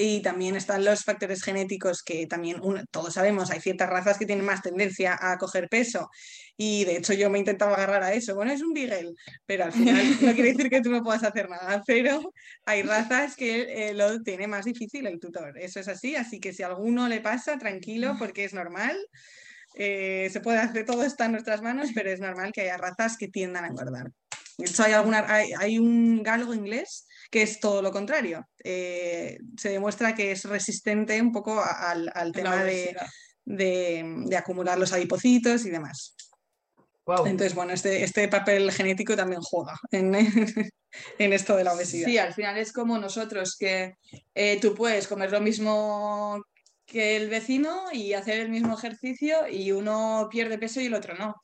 Y 0.00 0.22
también 0.22 0.54
están 0.54 0.84
los 0.84 1.02
factores 1.02 1.42
genéticos 1.42 2.04
que 2.04 2.28
también 2.28 2.60
todos 2.92 3.14
sabemos, 3.14 3.50
hay 3.50 3.58
ciertas 3.58 3.90
razas 3.90 4.16
que 4.16 4.26
tienen 4.26 4.44
más 4.44 4.62
tendencia 4.62 5.18
a 5.20 5.36
coger 5.38 5.68
peso. 5.68 6.08
Y 6.56 6.84
de 6.84 6.98
hecho 6.98 7.14
yo 7.14 7.28
me 7.30 7.40
intentaba 7.40 7.74
agarrar 7.74 8.04
a 8.04 8.12
eso. 8.12 8.36
Bueno, 8.36 8.52
es 8.52 8.62
un 8.62 8.72
Beagle, 8.72 9.14
pero 9.44 9.64
al 9.64 9.72
final 9.72 9.96
no 10.22 10.34
quiere 10.34 10.52
decir 10.52 10.70
que 10.70 10.82
tú 10.82 10.90
no 10.90 11.02
puedas 11.02 11.24
hacer 11.24 11.50
nada. 11.50 11.82
Pero 11.84 12.32
hay 12.64 12.82
razas 12.82 13.34
que 13.34 13.88
eh, 13.88 13.94
lo 13.94 14.22
tiene 14.22 14.46
más 14.46 14.66
difícil 14.66 15.04
el 15.04 15.18
tutor. 15.18 15.58
Eso 15.58 15.80
es 15.80 15.88
así. 15.88 16.14
Así 16.14 16.38
que 16.38 16.52
si 16.52 16.62
a 16.62 16.68
alguno 16.68 17.08
le 17.08 17.20
pasa, 17.20 17.58
tranquilo, 17.58 18.14
porque 18.20 18.44
es 18.44 18.54
normal. 18.54 18.96
Eh, 19.74 20.28
se 20.32 20.40
puede 20.40 20.58
hacer, 20.58 20.84
todo 20.84 21.02
está 21.02 21.24
en 21.24 21.32
nuestras 21.32 21.60
manos, 21.60 21.90
pero 21.92 22.08
es 22.08 22.20
normal 22.20 22.52
que 22.52 22.60
haya 22.60 22.76
razas 22.76 23.16
que 23.16 23.26
tiendan 23.26 23.64
a 23.64 23.68
engordar. 23.68 24.12
De 24.58 24.64
hecho, 24.64 24.84
hay, 24.84 24.92
alguna, 24.92 25.24
hay, 25.26 25.50
hay 25.58 25.80
un 25.80 26.22
galgo 26.22 26.54
inglés 26.54 27.07
que 27.30 27.42
es 27.42 27.60
todo 27.60 27.82
lo 27.82 27.92
contrario. 27.92 28.48
Eh, 28.62 29.38
se 29.56 29.70
demuestra 29.70 30.14
que 30.14 30.32
es 30.32 30.44
resistente 30.44 31.20
un 31.20 31.32
poco 31.32 31.60
al, 31.62 32.32
tema 32.32 32.64
de, 32.64 34.36
acumular 34.36 34.78
los 34.78 34.92
adipocitos 34.92 35.64
y 35.66 35.70
demás. 35.70 36.14
Entonces, 37.24 37.54
bueno, 37.54 37.72
este, 37.72 38.04
este, 38.04 38.28
papel 38.28 38.70
genético 38.70 39.16
también 39.16 39.40
juega 39.40 39.74
en, 39.92 41.32
esto 41.32 41.56
de 41.56 41.64
la 41.64 41.72
obesidad. 41.72 42.06
Sí, 42.06 42.18
al 42.18 42.34
final 42.34 42.58
es 42.58 42.72
como 42.72 42.98
nosotros, 42.98 43.56
que 43.58 43.94
eh, 44.34 44.58
tú 44.60 44.74
puedes 44.74 45.08
comer 45.08 45.32
lo 45.32 45.40
mismo 45.40 46.42
que 46.84 47.16
el 47.16 47.28
vecino 47.28 47.84
y 47.92 48.14
hacer 48.14 48.40
el 48.40 48.50
mismo 48.50 48.74
ejercicio 48.74 49.46
y 49.48 49.72
uno 49.72 50.28
pierde 50.30 50.58
peso 50.58 50.80
y 50.80 50.86
el 50.86 50.94
otro 50.94 51.14
no. 51.14 51.34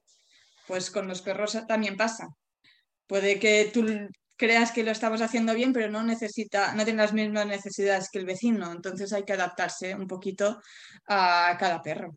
Pues 0.66 0.90
con 0.90 1.06
los 1.06 1.22
perros 1.22 1.58
también 1.66 1.96
pasa. 1.96 2.28
Puede 3.06 3.38
que 3.38 3.70
tú 3.72 3.84
creas 4.36 4.72
que 4.72 4.82
lo 4.82 4.90
estamos 4.90 5.22
haciendo 5.22 5.54
bien, 5.54 5.72
pero 5.72 5.90
no 5.90 6.02
necesita, 6.02 6.74
no 6.74 6.84
tiene 6.84 7.02
las 7.02 7.12
mismas 7.12 7.46
necesidades 7.46 8.08
que 8.10 8.18
el 8.18 8.26
vecino. 8.26 8.72
Entonces 8.72 9.12
hay 9.12 9.24
que 9.24 9.32
adaptarse 9.32 9.94
un 9.94 10.06
poquito 10.06 10.60
a 11.06 11.56
cada 11.58 11.82
perro 11.82 12.16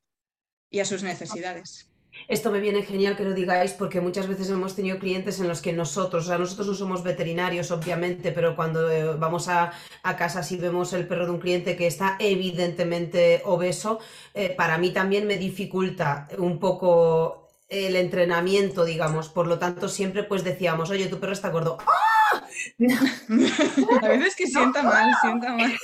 y 0.70 0.80
a 0.80 0.86
sus 0.86 1.04
necesidades. 1.04 1.90
Esto 2.28 2.52
me 2.52 2.60
viene 2.60 2.82
genial 2.82 3.16
que 3.16 3.24
lo 3.24 3.34
digáis 3.34 3.74
porque 3.74 4.02
muchas 4.02 4.28
veces 4.28 4.50
hemos 4.50 4.76
tenido 4.76 4.98
clientes 4.98 5.40
en 5.40 5.48
los 5.48 5.62
que 5.62 5.72
nosotros, 5.72 6.26
o 6.26 6.28
sea, 6.28 6.38
nosotros 6.38 6.68
no 6.68 6.74
somos 6.74 7.04
veterinarios, 7.04 7.72
obviamente, 7.72 8.32
pero 8.32 8.56
cuando 8.56 8.90
eh, 8.90 9.16
vamos 9.16 9.48
a, 9.48 9.72
casa 10.18 10.42
si 10.42 10.58
vemos 10.58 10.94
el 10.94 11.08
perro 11.08 11.26
de 11.26 11.32
un 11.32 11.40
cliente 11.40 11.76
que 11.76 11.86
está 11.86 12.18
evidentemente 12.20 13.42
obeso, 13.46 14.00
eh, 14.34 14.50
para 14.50 14.78
mí 14.78 14.92
también 14.92 15.28
me 15.28 15.38
dificulta 15.38 16.28
un 16.38 16.60
poco 16.60 17.47
el 17.70 17.96
entrenamiento, 17.96 18.86
digamos. 18.86 19.30
Por 19.30 19.48
lo 19.48 19.60
tanto, 19.60 19.90
siempre 19.90 20.24
pues 20.24 20.44
decíamos, 20.44 20.90
oye, 20.90 21.08
tu 21.08 21.20
perro 21.20 21.34
está 21.34 21.50
gordo. 21.50 21.78
¡Ah! 21.82 22.48
A 24.02 24.08
veces 24.08 24.36
que 24.36 24.48
sienta 24.48 24.84
mal, 24.84 25.14
sienta 25.22 25.54
mal. 25.54 25.78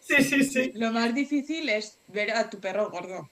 Sí, 0.00 0.22
sí, 0.24 0.44
sí. 0.44 0.72
Lo 0.74 0.90
más 0.92 1.14
difícil 1.14 1.68
es 1.68 1.98
ver 2.08 2.30
a 2.30 2.48
tu 2.48 2.58
perro 2.60 2.90
gordo. 2.90 3.28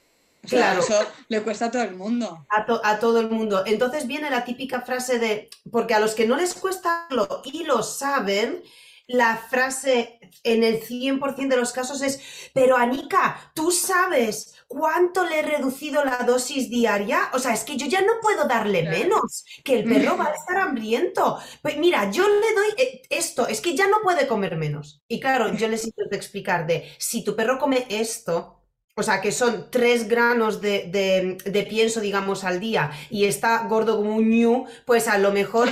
claro. 0.46 0.80
Eso 0.80 0.94
le 1.28 1.42
cuesta 1.42 1.66
a 1.66 1.70
todo 1.70 1.82
el 1.82 1.94
mundo. 1.94 2.46
A, 2.50 2.66
a, 2.90 2.98
todo 2.98 3.20
el 3.20 3.30
mundo. 3.30 3.64
Entonces 3.66 4.06
viene 4.06 4.30
la 4.30 4.44
típica 4.44 4.82
frase 4.82 5.18
de, 5.18 5.48
porque 5.70 5.94
a 5.94 6.00
los 6.00 6.14
que 6.14 6.26
no 6.26 6.36
les 6.36 6.54
cuesta 6.54 7.06
lo 7.10 7.42
y 7.44 7.64
lo 7.64 7.82
saben, 7.82 8.62
la 9.08 9.36
frase 9.36 10.18
en 10.42 10.64
el 10.64 10.80
100% 10.80 11.54
de 11.54 11.56
los 11.56 11.72
casos 11.72 12.02
es, 12.02 12.20
pero 12.52 12.76
Anika, 12.76 13.52
tú 13.54 13.70
sabes 13.70 14.54
cuánto 14.68 15.24
le 15.24 15.40
he 15.40 15.42
reducido 15.42 16.04
la 16.04 16.18
dosis 16.18 16.68
diaria. 16.68 17.30
O 17.32 17.38
sea, 17.38 17.52
es 17.52 17.64
que 17.64 17.76
yo 17.76 17.86
ya 17.86 18.00
no 18.02 18.14
puedo 18.20 18.46
darle 18.46 18.82
menos, 18.82 19.44
que 19.64 19.78
el 19.78 19.84
perro 19.84 20.16
va 20.16 20.26
a 20.26 20.34
estar 20.34 20.56
hambriento. 20.58 21.38
Pues 21.62 21.76
mira, 21.78 22.10
yo 22.10 22.26
le 22.28 22.54
doy 22.54 22.68
eh, 22.78 23.02
esto, 23.10 23.46
es 23.46 23.60
que 23.60 23.76
ya 23.76 23.86
no 23.88 23.98
puede 24.02 24.26
comer 24.26 24.56
menos. 24.56 25.02
Y 25.08 25.20
claro, 25.20 25.54
yo 25.54 25.68
les 25.68 25.84
intento 25.84 26.14
explicar 26.16 26.66
de, 26.66 26.90
si 26.98 27.24
tu 27.24 27.36
perro 27.36 27.58
come 27.58 27.86
esto, 27.88 28.55
o 28.98 29.02
sea, 29.02 29.20
que 29.20 29.30
son 29.30 29.66
tres 29.70 30.08
granos 30.08 30.62
de, 30.62 31.66
pienso, 31.68 32.00
digamos, 32.00 32.44
al 32.44 32.60
día 32.60 32.90
y 33.10 33.26
está 33.26 33.66
gordo 33.68 33.96
como 33.96 34.16
un 34.16 34.30
ñu, 34.30 34.64
pues 34.86 35.06
a 35.06 35.18
lo 35.18 35.32
mejor, 35.32 35.68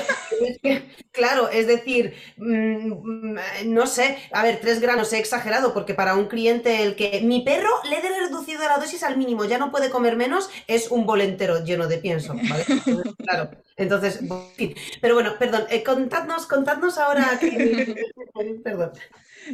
claro, 1.10 1.48
es 1.48 1.66
decir, 1.66 2.14
mm, 2.36 3.36
no 3.64 3.86
sé, 3.86 4.18
a 4.30 4.42
ver, 4.42 4.60
tres 4.60 4.78
granos 4.80 5.10
he 5.14 5.18
exagerado 5.18 5.72
porque 5.72 5.94
para 5.94 6.16
un 6.16 6.26
cliente 6.26 6.82
el 6.82 6.96
que 6.96 7.22
mi 7.22 7.40
perro 7.40 7.70
le 7.88 7.96
he 7.96 8.20
reducido 8.26 8.62
la 8.62 8.76
dosis 8.76 9.02
al 9.02 9.16
mínimo, 9.16 9.46
ya 9.46 9.56
no 9.56 9.70
puede 9.70 9.88
comer 9.88 10.16
menos, 10.16 10.50
es 10.66 10.90
un 10.90 11.06
bolentero 11.06 11.64
lleno 11.64 11.88
de 11.88 11.96
pienso, 11.96 12.34
¿vale? 12.34 12.64
claro, 13.16 13.50
entonces, 13.78 14.20
pero 15.00 15.14
bueno, 15.14 15.36
perdón, 15.38 15.64
eh, 15.70 15.82
contadnos, 15.82 16.44
contadnos 16.46 16.98
ahora, 16.98 17.40
perdón. 18.64 18.92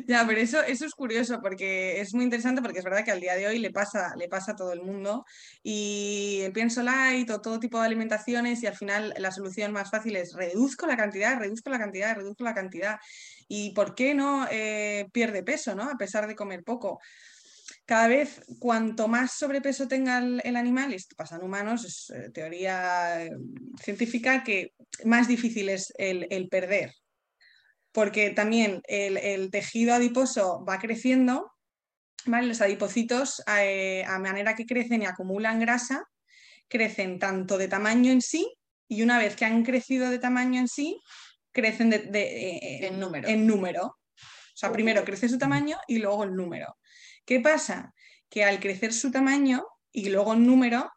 Ya, 0.06 0.24
pero 0.26 0.40
eso, 0.40 0.62
eso 0.62 0.84
es 0.84 0.94
curioso 0.94 1.40
porque 1.40 2.00
es 2.00 2.14
muy 2.14 2.24
interesante 2.24 2.62
porque 2.62 2.78
es 2.78 2.84
verdad 2.84 3.04
que 3.04 3.10
al 3.10 3.20
día 3.20 3.34
de 3.34 3.46
hoy 3.46 3.58
le 3.58 3.70
pasa, 3.70 4.14
le 4.16 4.28
pasa 4.28 4.52
a 4.52 4.56
todo 4.56 4.72
el 4.72 4.82
mundo 4.82 5.24
y 5.62 6.40
el 6.42 6.52
pienso 6.52 6.82
light 6.82 7.30
o 7.30 7.40
todo 7.40 7.60
tipo 7.60 7.78
de 7.80 7.86
alimentaciones 7.86 8.62
y 8.62 8.66
al 8.66 8.76
final 8.76 9.14
la 9.18 9.30
solución 9.32 9.72
más 9.72 9.90
fácil 9.90 10.16
es 10.16 10.34
reduzco 10.34 10.86
la 10.86 10.96
cantidad, 10.96 11.38
reduzco 11.38 11.70
la 11.70 11.78
cantidad, 11.78 12.14
reduzco 12.16 12.44
la 12.44 12.54
cantidad. 12.54 12.98
¿Y 13.48 13.72
por 13.72 13.94
qué 13.94 14.14
no 14.14 14.46
eh, 14.50 15.06
pierde 15.12 15.42
peso, 15.42 15.74
¿no? 15.74 15.84
A 15.84 15.96
pesar 15.96 16.26
de 16.26 16.36
comer 16.36 16.62
poco 16.62 17.00
cada 17.90 18.06
vez 18.06 18.40
cuanto 18.60 19.08
más 19.08 19.32
sobrepeso 19.32 19.88
tenga 19.88 20.18
el, 20.18 20.54
animal, 20.54 20.92
y 20.92 20.94
esto 20.94 21.16
pasa 21.16 21.34
en 21.34 21.42
humanos, 21.42 21.84
es 21.84 22.10
eh, 22.10 22.30
teoría 22.32 23.24
eh, 23.24 23.32
científica, 23.82 24.44
que 24.44 24.74
más 25.04 25.26
difícil 25.26 25.68
es 25.68 25.92
el, 25.98 26.48
perder 26.48 26.92
porque 27.92 28.30
también 28.30 28.82
el, 28.86 29.50
tejido 29.50 29.94
adiposo 29.94 30.64
va 30.64 30.78
creciendo, 30.78 31.52
¿vale? 32.26 32.46
Los 32.46 32.60
adipocitos, 32.60 33.42
eh, 33.58 34.04
a 34.06 34.18
manera 34.18 34.54
que 34.54 34.66
crecen 34.66 35.02
y 35.02 35.06
acumulan 35.06 35.60
grasa, 35.60 36.04
crecen 36.68 37.18
tanto 37.18 37.58
de 37.58 37.68
tamaño 37.68 38.12
en 38.12 38.22
sí 38.22 38.50
y 38.88 39.02
una 39.02 39.18
vez 39.18 39.36
que 39.36 39.44
han 39.44 39.64
crecido 39.64 40.10
de 40.10 40.18
tamaño 40.18 40.60
en 40.60 40.68
sí, 40.68 41.00
crecen 41.52 41.90
de, 41.90 41.96
eh, 41.96 42.86
en, 42.86 43.00
número. 43.00 43.28
en 43.28 43.46
número. 43.46 43.86
O 43.86 44.56
sea, 44.60 44.72
primero 44.72 45.04
crece 45.04 45.28
su 45.28 45.38
tamaño 45.38 45.78
y 45.88 45.98
luego 45.98 46.24
el 46.24 46.34
número. 46.34 46.76
¿Qué 47.24 47.40
pasa? 47.40 47.94
Que 48.28 48.44
al 48.44 48.60
crecer 48.60 48.92
su 48.92 49.10
tamaño 49.10 49.64
y 49.92 50.10
luego 50.10 50.34
el 50.34 50.46
número, 50.46 50.90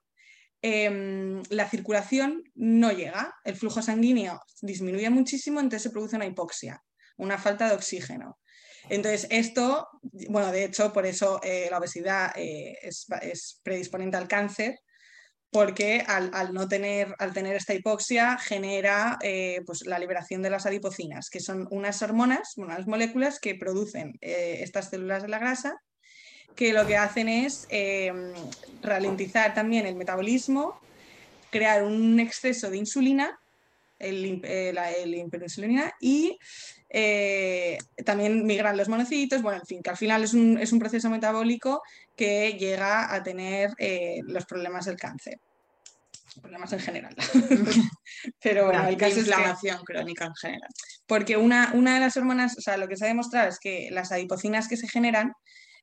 Em, 0.65 1.43
la 1.49 1.69
circulación 1.69 2.41
no 2.55 2.93
llega, 2.93 3.35
el 3.43 3.57
flujo 3.57 3.81
sanguíneo 3.81 4.39
disminuye 4.61 5.09
muchísimo, 5.09 5.59
entonces 5.59 5.83
se 5.83 5.89
produce 5.89 6.15
una 6.15 6.25
hipoxia, 6.25 6.81
una 7.17 7.37
falta 7.37 7.67
de 7.67 7.75
oxígeno. 7.75 8.39
Entonces, 8.87 9.27
esto, 9.29 9.89
bueno, 10.29 10.53
de 10.53 10.63
hecho, 10.63 10.93
por 10.93 11.05
eso 11.05 11.41
eh, 11.43 11.67
la 11.69 11.79
obesidad 11.79 12.31
eh, 12.37 12.77
es, 12.81 13.59
predisponente 13.61 14.15
al 14.15 14.29
cáncer, 14.29 14.79
porque 15.49 16.01
al, 16.07 16.53
no 16.53 16.69
tener, 16.69 17.13
al 17.19 17.33
tener 17.33 17.57
esta 17.57 17.73
hipoxia 17.73 18.37
genera 18.37 19.19
eh, 19.21 19.61
pues, 19.65 19.85
la 19.85 19.99
liberación 19.99 20.41
de 20.41 20.49
las 20.49 20.65
adipocinas, 20.65 21.29
que 21.29 21.41
son 21.41 21.67
unas 21.71 22.01
hormonas, 22.01 22.53
unas 22.55 22.87
moléculas 22.87 23.37
que 23.41 23.55
producen 23.55 24.13
estas 24.21 24.89
células 24.89 25.23
de 25.23 25.27
la 25.27 25.39
grasa 25.39 25.75
que 26.55 26.73
lo 26.73 26.85
que 26.85 26.97
hacen 26.97 27.29
es 27.29 27.67
em, 27.69 28.33
ralentizar 28.81 29.53
también 29.53 29.85
el 29.85 29.95
metabolismo, 29.95 30.79
crear 31.49 31.83
un 31.83 32.19
exceso 32.19 32.69
de 32.69 32.77
insulina, 32.77 33.39
el, 33.99 34.41
eh, 34.43 34.71
la 34.73 34.91
hiperinsulina, 34.97 35.93
y 35.99 36.37
eh, 36.89 37.77
también 38.05 38.45
migran 38.45 38.77
los 38.77 38.87
monocitos, 38.87 39.41
bueno, 39.41 39.59
en 39.59 39.65
fin, 39.65 39.81
que 39.81 39.89
al 39.89 39.97
final 39.97 40.23
es 40.23 40.33
un, 40.33 40.59
es 40.59 40.71
un 40.71 40.79
proceso 40.79 41.09
metabólico 41.09 41.81
que 42.15 42.53
llega 42.53 43.13
a 43.13 43.23
tener 43.23 43.71
eh, 43.79 44.19
los 44.27 44.45
problemas 44.45 44.85
del 44.85 44.97
cáncer. 44.97 45.39
Problemas 46.39 46.73
en 46.73 46.79
general. 46.79 47.15
Pero 48.41 48.65
bueno, 48.65 48.83
hay 48.83 48.97
caso 48.97 49.19
inflamación 49.19 49.83
crónica 49.83 50.25
en 50.25 50.35
general. 50.35 50.69
Porque 51.07 51.37
una, 51.37 51.71
una 51.73 51.95
de 51.95 51.99
las 51.99 52.17
hormonas, 52.17 52.57
o 52.57 52.61
sea, 52.61 52.77
lo 52.77 52.87
que 52.87 52.95
se 52.95 53.05
ha 53.05 53.07
demostrado 53.07 53.49
es 53.49 53.59
que 53.59 53.89
las 53.91 54.11
adipocinas 54.11 54.67
que 54.67 54.77
se 54.77 54.87
generan 54.87 55.33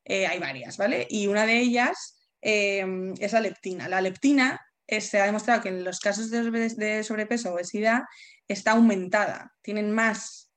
eh, 0.05 0.27
hay 0.27 0.39
varias, 0.39 0.77
¿vale? 0.77 1.07
Y 1.09 1.27
una 1.27 1.47
de 1.47 1.59
ellas 1.59 2.19
em, 2.41 3.15
es 3.19 3.33
la 3.33 3.41
leptina. 3.41 3.89
La 3.89 4.01
leptina 4.01 4.61
se 4.87 5.21
ha 5.21 5.27
demostrado 5.27 5.63
que 5.63 5.69
en 5.69 5.85
los 5.85 6.01
casos 6.01 6.31
de 6.31 7.05
sobrepeso 7.05 7.51
o 7.51 7.55
obesidad 7.55 8.03
está 8.49 8.73
aumentada, 8.73 9.53
tienen 9.63 9.93
más 9.93 10.50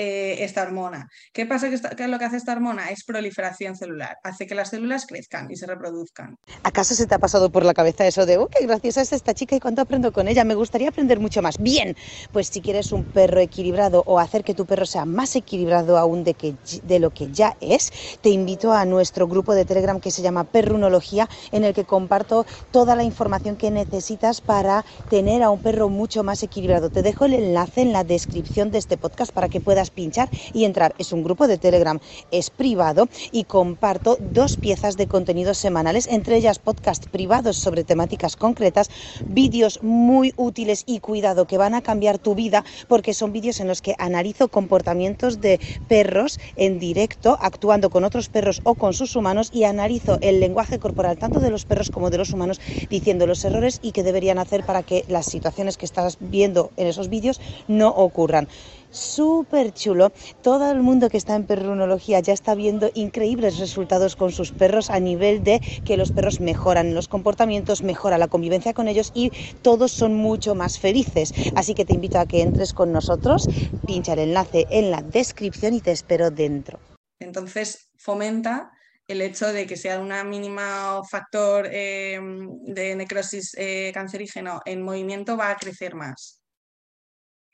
eh, 0.00 0.44
esta 0.44 0.62
hormona. 0.62 1.08
¿Qué 1.32 1.44
pasa? 1.44 1.68
Que, 1.68 2.06
lo 2.06 2.20
que 2.20 2.24
hace 2.24 2.36
esta 2.36 2.52
hormona? 2.52 2.90
Es 2.90 3.02
proliferación 3.02 3.74
celular, 3.74 4.16
hace 4.22 4.46
que 4.46 4.54
las 4.54 4.70
células 4.70 5.06
crezcan 5.06 5.50
y 5.50 5.56
se 5.56 5.66
reproduzcan. 5.66 6.36
¿Acaso 6.62 6.94
se 6.94 7.08
te 7.08 7.16
ha 7.16 7.18
pasado 7.18 7.50
por 7.50 7.64
la 7.64 7.74
cabeza 7.74 8.06
eso 8.06 8.24
de, 8.24 8.38
oh, 8.38 8.46
qué 8.46 8.64
graciosa 8.64 9.00
es 9.00 9.12
esta 9.12 9.34
chica 9.34 9.56
y 9.56 9.60
cuánto 9.60 9.82
aprendo 9.82 10.12
con 10.12 10.28
ella? 10.28 10.44
Me 10.44 10.54
gustaría 10.54 10.90
aprender 10.90 11.18
mucho 11.18 11.42
más. 11.42 11.58
Bien, 11.58 11.96
pues 12.30 12.46
si 12.46 12.60
quieres 12.60 12.92
un 12.92 13.02
perro 13.02 13.40
equilibrado 13.40 14.04
o 14.06 14.20
hacer 14.20 14.44
que 14.44 14.54
tu 14.54 14.66
perro 14.66 14.86
sea 14.86 15.04
más 15.04 15.34
equilibrado 15.34 15.98
aún 15.98 16.22
de, 16.22 16.34
que, 16.34 16.54
de 16.84 17.00
lo 17.00 17.10
que 17.10 17.32
ya 17.32 17.56
es, 17.60 17.92
te 18.20 18.28
invito 18.28 18.72
a 18.72 18.84
nuestro 18.84 19.26
grupo 19.26 19.52
de 19.52 19.64
Telegram 19.64 20.00
que 20.00 20.12
se 20.12 20.22
llama 20.22 20.44
Perrunología, 20.44 21.28
en 21.50 21.64
el 21.64 21.74
que 21.74 21.82
comparto 21.82 22.46
toda 22.70 22.94
la 22.94 23.02
información 23.02 23.56
que 23.56 23.72
necesitas 23.72 24.42
para 24.42 24.84
tener 25.10 25.42
a 25.42 25.50
un 25.50 25.58
perro 25.58 25.88
mucho 25.88 26.22
más 26.22 26.44
equilibrado. 26.44 26.88
Te 26.88 27.02
dejo 27.02 27.24
el 27.24 27.34
enlace 27.34 27.80
en 27.80 27.92
la 27.92 28.04
descripción 28.04 28.70
de 28.70 28.78
este 28.78 28.96
podcast 28.96 29.32
para 29.32 29.48
que 29.48 29.60
puedas 29.60 29.87
pinchar 29.90 30.30
y 30.52 30.64
entrar. 30.64 30.94
Es 30.98 31.12
un 31.12 31.22
grupo 31.22 31.46
de 31.46 31.58
Telegram, 31.58 32.00
es 32.30 32.50
privado 32.50 33.08
y 33.32 33.44
comparto 33.44 34.16
dos 34.20 34.56
piezas 34.56 34.96
de 34.96 35.06
contenidos 35.06 35.58
semanales, 35.58 36.06
entre 36.06 36.36
ellas 36.36 36.58
podcast 36.58 37.06
privados 37.06 37.56
sobre 37.56 37.84
temáticas 37.84 38.36
concretas, 38.36 38.90
vídeos 39.26 39.82
muy 39.82 40.32
útiles 40.36 40.84
y 40.86 41.00
cuidado 41.00 41.46
que 41.46 41.58
van 41.58 41.74
a 41.74 41.82
cambiar 41.82 42.18
tu 42.18 42.34
vida 42.34 42.64
porque 42.88 43.14
son 43.14 43.32
vídeos 43.32 43.60
en 43.60 43.68
los 43.68 43.82
que 43.82 43.94
analizo 43.98 44.48
comportamientos 44.48 45.40
de 45.40 45.60
perros 45.88 46.38
en 46.56 46.78
directo, 46.78 47.38
actuando 47.40 47.90
con 47.90 48.04
otros 48.04 48.28
perros 48.28 48.60
o 48.64 48.74
con 48.74 48.94
sus 48.94 49.16
humanos 49.16 49.50
y 49.52 49.64
analizo 49.64 50.18
el 50.20 50.40
lenguaje 50.40 50.78
corporal 50.78 51.18
tanto 51.18 51.40
de 51.40 51.50
los 51.50 51.64
perros 51.64 51.90
como 51.90 52.10
de 52.10 52.18
los 52.18 52.32
humanos 52.32 52.60
diciendo 52.90 53.26
los 53.26 53.44
errores 53.44 53.80
y 53.82 53.92
qué 53.92 54.02
deberían 54.02 54.38
hacer 54.38 54.64
para 54.64 54.82
que 54.82 55.04
las 55.08 55.26
situaciones 55.26 55.76
que 55.76 55.86
estás 55.86 56.18
viendo 56.20 56.70
en 56.76 56.86
esos 56.86 57.08
vídeos 57.08 57.40
no 57.66 57.88
ocurran 57.88 58.48
súper 58.90 59.72
chulo. 59.72 60.12
Todo 60.42 60.70
el 60.70 60.80
mundo 60.80 61.08
que 61.08 61.16
está 61.16 61.34
en 61.34 61.44
perrunología 61.44 62.20
ya 62.20 62.32
está 62.32 62.54
viendo 62.54 62.90
increíbles 62.94 63.58
resultados 63.58 64.16
con 64.16 64.32
sus 64.32 64.52
perros 64.52 64.90
a 64.90 65.00
nivel 65.00 65.42
de 65.42 65.60
que 65.84 65.96
los 65.96 66.12
perros 66.12 66.40
mejoran 66.40 66.94
los 66.94 67.08
comportamientos, 67.08 67.82
mejora 67.82 68.18
la 68.18 68.28
convivencia 68.28 68.74
con 68.74 68.88
ellos 68.88 69.12
y 69.14 69.30
todos 69.62 69.92
son 69.92 70.14
mucho 70.14 70.54
más 70.54 70.78
felices. 70.78 71.32
Así 71.54 71.74
que 71.74 71.84
te 71.84 71.94
invito 71.94 72.18
a 72.18 72.26
que 72.26 72.42
entres 72.42 72.72
con 72.72 72.92
nosotros, 72.92 73.48
pincha 73.86 74.12
el 74.14 74.20
enlace 74.20 74.66
en 74.70 74.90
la 74.90 75.02
descripción 75.02 75.74
y 75.74 75.80
te 75.80 75.92
espero 75.92 76.30
dentro. 76.30 76.78
Entonces 77.20 77.90
fomenta 77.96 78.70
el 79.06 79.22
hecho 79.22 79.52
de 79.52 79.66
que 79.66 79.76
sea 79.76 79.98
un 79.98 80.12
mínimo 80.28 81.02
factor 81.10 81.66
eh, 81.70 82.20
de 82.20 82.94
necrosis 82.94 83.54
eh, 83.56 83.90
cancerígeno 83.94 84.60
en 84.66 84.82
movimiento 84.82 85.36
va 85.36 85.50
a 85.50 85.56
crecer 85.56 85.94
más. 85.94 86.37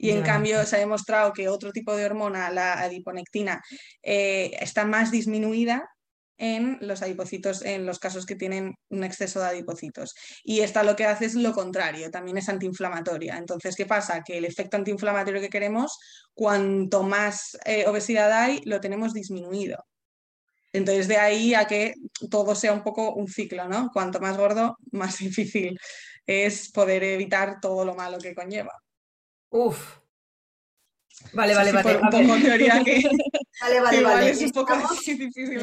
Y 0.04 0.10
en 0.10 0.20
cambio 0.20 0.62
se 0.66 0.76
ha 0.76 0.80
demostrado 0.80 1.32
que 1.32 1.48
otro 1.48 1.72
tipo 1.72 1.96
de 1.96 2.04
hormona, 2.04 2.50
la 2.50 2.74
adiponectina, 2.74 3.62
eh, 4.02 4.50
está 4.60 4.84
más 4.84 5.10
disminuida 5.10 5.88
en 6.36 6.76
los 6.82 7.00
adipocitos, 7.00 7.62
en 7.62 7.86
los 7.86 7.98
casos 7.98 8.26
que 8.26 8.36
tienen 8.36 8.74
un 8.90 9.02
exceso 9.02 9.40
de 9.40 9.46
adipocitos. 9.46 10.14
Y 10.42 10.60
esta 10.60 10.82
lo 10.82 10.94
que 10.94 11.06
hace 11.06 11.24
es 11.24 11.34
lo 11.36 11.54
contrario, 11.54 12.10
también 12.10 12.36
es 12.36 12.50
antiinflamatoria. 12.50 13.38
Entonces, 13.38 13.76
¿qué 13.76 13.86
pasa? 13.86 14.22
Que 14.22 14.36
el 14.36 14.44
efecto 14.44 14.76
antiinflamatorio 14.76 15.40
que 15.40 15.48
queremos, 15.48 15.98
cuanto 16.34 17.02
más 17.02 17.56
eh, 17.64 17.86
obesidad 17.86 18.30
hay, 18.30 18.60
lo 18.66 18.82
tenemos 18.82 19.14
disminuido. 19.14 19.86
Entonces, 20.74 21.08
de 21.08 21.16
ahí 21.16 21.54
a 21.54 21.66
que 21.66 21.94
todo 22.30 22.54
sea 22.54 22.74
un 22.74 22.82
poco 22.82 23.14
un 23.14 23.28
ciclo, 23.28 23.68
¿no? 23.68 23.88
Cuanto 23.90 24.20
más 24.20 24.36
gordo, 24.36 24.76
más 24.92 25.16
difícil 25.18 25.78
es 26.26 26.70
poder 26.72 27.04
evitar 27.04 27.58
todo 27.58 27.86
lo 27.86 27.94
malo 27.94 28.18
que 28.18 28.34
conlleva. 28.34 28.83
Uf. 29.54 30.00
Vale, 31.32 31.54
vale, 31.54 31.70
vale. 31.70 31.96
un 31.96 32.10
poco 32.10 32.42
teoría 32.42 32.82
que. 32.84 33.00
vale, 33.62 33.80
vale, 33.80 34.02
vale. 34.02 34.30
Es 34.30 34.42
un 34.42 34.50
poco 34.50 34.74
difícil 35.06 35.62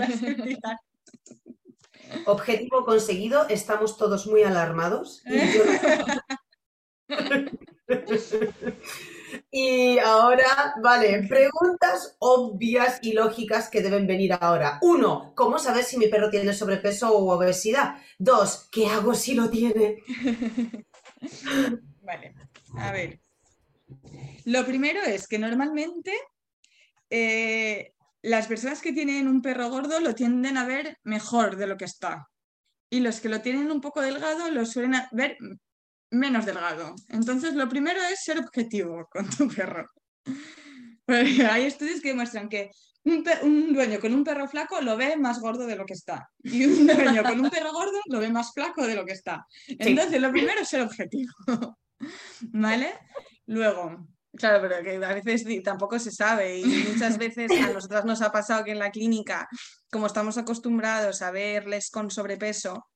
Objetivo 2.25 2.85
conseguido, 2.85 3.49
estamos 3.49 3.97
todos 3.97 4.27
muy 4.27 4.43
alarmados. 4.43 5.21
Y, 9.49 9.97
ahora, 9.99 10.75
vale, 10.81 11.23
preguntas 11.27 12.15
obvias 12.19 12.99
y 13.01 13.13
lógicas 13.13 13.69
que 13.69 13.81
deben 13.81 14.07
venir 14.07 14.33
ahora. 14.33 14.77
Uno, 14.81 15.33
¿cómo 15.35 15.57
saber 15.57 15.83
si 15.83 15.97
mi 15.97 16.07
perro 16.07 16.29
tiene 16.29 16.53
sobrepeso 16.53 17.15
o 17.15 17.33
obesidad? 17.33 17.95
Dos, 18.17 18.69
¿qué 18.71 18.87
hago 18.87 19.13
si 19.13 19.35
lo 19.35 19.49
tiene? 19.49 20.03
Vale, 22.01 22.35
a 22.77 22.91
ver. 22.91 23.19
Lo 24.45 24.65
primero 24.65 25.01
es 25.01 25.27
que 25.27 25.39
normalmente 25.39 26.13
eh, 27.09 27.93
las 28.21 28.47
personas 28.47 28.81
que 28.81 28.93
tienen 28.93 29.27
un 29.27 29.41
perro 29.41 29.69
gordo 29.69 29.99
lo 29.99 30.15
tienden 30.15 30.57
a 30.57 30.65
ver 30.65 30.97
mejor 31.03 31.57
de 31.57 31.67
lo 31.67 31.77
que 31.77 31.85
está. 31.85 32.27
Y 32.89 32.99
los 32.99 33.19
que 33.19 33.29
lo 33.29 33.41
tienen 33.41 33.71
un 33.71 33.81
poco 33.81 34.01
delgado 34.01 34.49
lo 34.51 34.65
suelen 34.65 34.93
ver 35.11 35.37
menos 36.11 36.45
delgado. 36.45 36.93
Entonces, 37.09 37.53
lo 37.53 37.69
primero 37.69 38.01
es 38.03 38.23
ser 38.23 38.39
objetivo 38.39 39.07
con 39.09 39.29
tu 39.29 39.47
perro. 39.47 39.89
hay 41.07 41.63
estudios 41.63 42.01
que 42.01 42.09
demuestran 42.09 42.49
que 42.49 42.69
un, 43.03 43.23
un, 43.43 43.73
dueño 43.73 43.99
con 43.99 44.13
un 44.13 44.23
perro 44.23 44.47
flaco 44.47 44.79
lo 44.81 44.95
ve 44.95 45.17
más 45.17 45.39
gordo 45.39 45.65
de 45.65 45.75
lo 45.75 45.85
que 45.85 45.93
está. 45.93 46.29
Y 46.43 46.65
un 46.65 46.85
dueño 46.85 47.23
con 47.23 47.39
un 47.39 47.49
perro 47.49 47.71
gordo 47.71 47.99
lo 48.07 48.19
ve 48.19 48.29
más 48.29 48.53
flaco 48.53 48.85
de 48.85 48.95
lo 48.95 49.05
que 49.05 49.13
está. 49.13 49.45
Entonces, 49.67 50.21
lo 50.21 50.31
primero 50.31 50.61
es 50.61 50.69
ser 50.69 50.81
objetivo. 50.81 51.33
¿Vale? 52.41 52.93
Luego, 53.51 54.07
claro, 54.37 54.61
pero 54.61 54.81
que 54.81 55.05
a 55.05 55.13
veces 55.13 55.45
tampoco 55.61 55.99
se 55.99 56.09
sabe 56.09 56.59
y 56.59 56.63
muchas 56.93 57.17
veces 57.17 57.51
a 57.51 57.73
nosotras 57.73 58.05
nos 58.05 58.21
ha 58.21 58.31
pasado 58.31 58.63
que 58.63 58.71
en 58.71 58.79
la 58.79 58.91
clínica, 58.91 59.49
como 59.91 60.07
estamos 60.07 60.37
acostumbrados 60.37 61.21
a 61.21 61.31
verles 61.31 61.89
con 61.91 62.09
sobrepeso, 62.09 62.87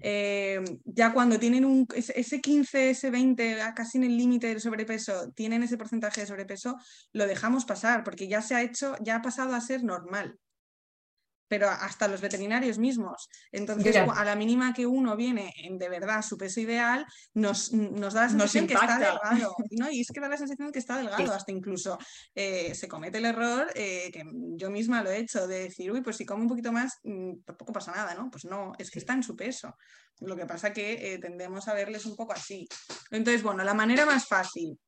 eh, 0.00 0.62
ya 0.84 1.12
cuando 1.12 1.40
tienen 1.40 1.64
un, 1.64 1.84
ese 1.96 2.40
15, 2.40 2.90
ese 2.90 3.10
20, 3.10 3.58
casi 3.74 3.98
en 3.98 4.04
el 4.04 4.16
límite 4.16 4.46
del 4.46 4.60
sobrepeso, 4.60 5.32
tienen 5.32 5.64
ese 5.64 5.76
porcentaje 5.76 6.20
de 6.20 6.28
sobrepeso, 6.28 6.76
lo 7.12 7.26
dejamos 7.26 7.64
pasar 7.64 8.04
porque 8.04 8.28
ya 8.28 8.40
se 8.40 8.54
ha 8.54 8.62
hecho, 8.62 8.94
ya 9.00 9.16
ha 9.16 9.22
pasado 9.22 9.56
a 9.56 9.60
ser 9.60 9.82
normal. 9.82 10.38
Pero 11.48 11.68
hasta 11.68 12.06
los 12.08 12.20
veterinarios 12.20 12.78
mismos. 12.78 13.28
Entonces, 13.50 13.96
a 13.96 14.24
la 14.24 14.36
mínima 14.36 14.72
que 14.74 14.86
uno 14.86 15.16
viene 15.16 15.52
en 15.56 15.78
de 15.78 15.88
verdad 15.88 16.22
su 16.22 16.36
peso 16.36 16.60
ideal, 16.60 17.06
nos, 17.34 17.72
nos 17.72 18.14
da 18.14 18.22
la 18.22 18.28
sensación 18.28 18.66
que 18.66 18.74
está 18.74 18.98
delgado. 18.98 19.56
¿no? 19.70 19.90
Y 19.90 20.02
es 20.02 20.08
que 20.12 20.20
da 20.20 20.28
la 20.28 20.36
sensación 20.36 20.70
que 20.70 20.78
está 20.78 20.98
delgado, 20.98 21.32
hasta 21.32 21.50
incluso 21.50 21.98
eh, 22.34 22.74
se 22.74 22.86
comete 22.86 23.18
el 23.18 23.24
error, 23.24 23.66
eh, 23.74 24.10
que 24.12 24.24
yo 24.56 24.70
misma 24.70 25.02
lo 25.02 25.10
he 25.10 25.18
hecho, 25.18 25.46
de 25.46 25.64
decir, 25.64 25.90
uy, 25.90 26.02
pues 26.02 26.16
si 26.16 26.26
come 26.26 26.42
un 26.42 26.48
poquito 26.48 26.70
más, 26.70 26.98
mm, 27.02 27.40
tampoco 27.44 27.72
pasa 27.72 27.92
nada, 27.92 28.14
¿no? 28.14 28.30
Pues 28.30 28.44
no, 28.44 28.72
es 28.78 28.90
que 28.90 28.98
está 28.98 29.14
en 29.14 29.22
su 29.22 29.34
peso. 29.34 29.74
Lo 30.20 30.36
que 30.36 30.46
pasa 30.46 30.72
que 30.72 31.14
eh, 31.14 31.18
tendemos 31.18 31.68
a 31.68 31.74
verles 31.74 32.04
un 32.04 32.16
poco 32.16 32.32
así. 32.34 32.68
Entonces, 33.10 33.42
bueno, 33.42 33.64
la 33.64 33.74
manera 33.74 34.04
más 34.04 34.26
fácil 34.26 34.78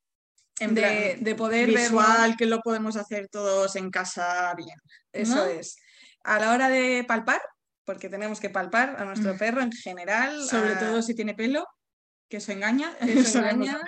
de, 0.58 1.16
de, 1.20 1.34
poder 1.34 1.68
visual, 1.68 2.36
que 2.36 2.46
lo 2.46 2.60
podemos 2.60 2.96
hacer 2.96 3.28
todos 3.28 3.76
en 3.76 3.90
casa 3.90 4.52
bien. 4.54 4.76
Eso 5.12 5.46
es 5.46 5.76
a 6.24 6.38
la 6.38 6.52
hora 6.52 6.68
de 6.68 7.04
palpar, 7.06 7.40
porque 7.84 8.08
tenemos 8.08 8.40
que 8.40 8.50
palpar 8.50 8.96
a 8.98 9.04
nuestro 9.04 9.34
mm. 9.34 9.38
perro 9.38 9.62
en 9.62 9.72
general. 9.72 10.42
Sobre 10.44 10.76
todo 10.76 11.02
si 11.02 11.14
tiene 11.14 11.34
pelo, 11.34 11.66
que 12.30 12.36
eso 12.36 12.52
engaña, 12.52 12.96
eso 13.00 13.40
engaña, 13.40 13.80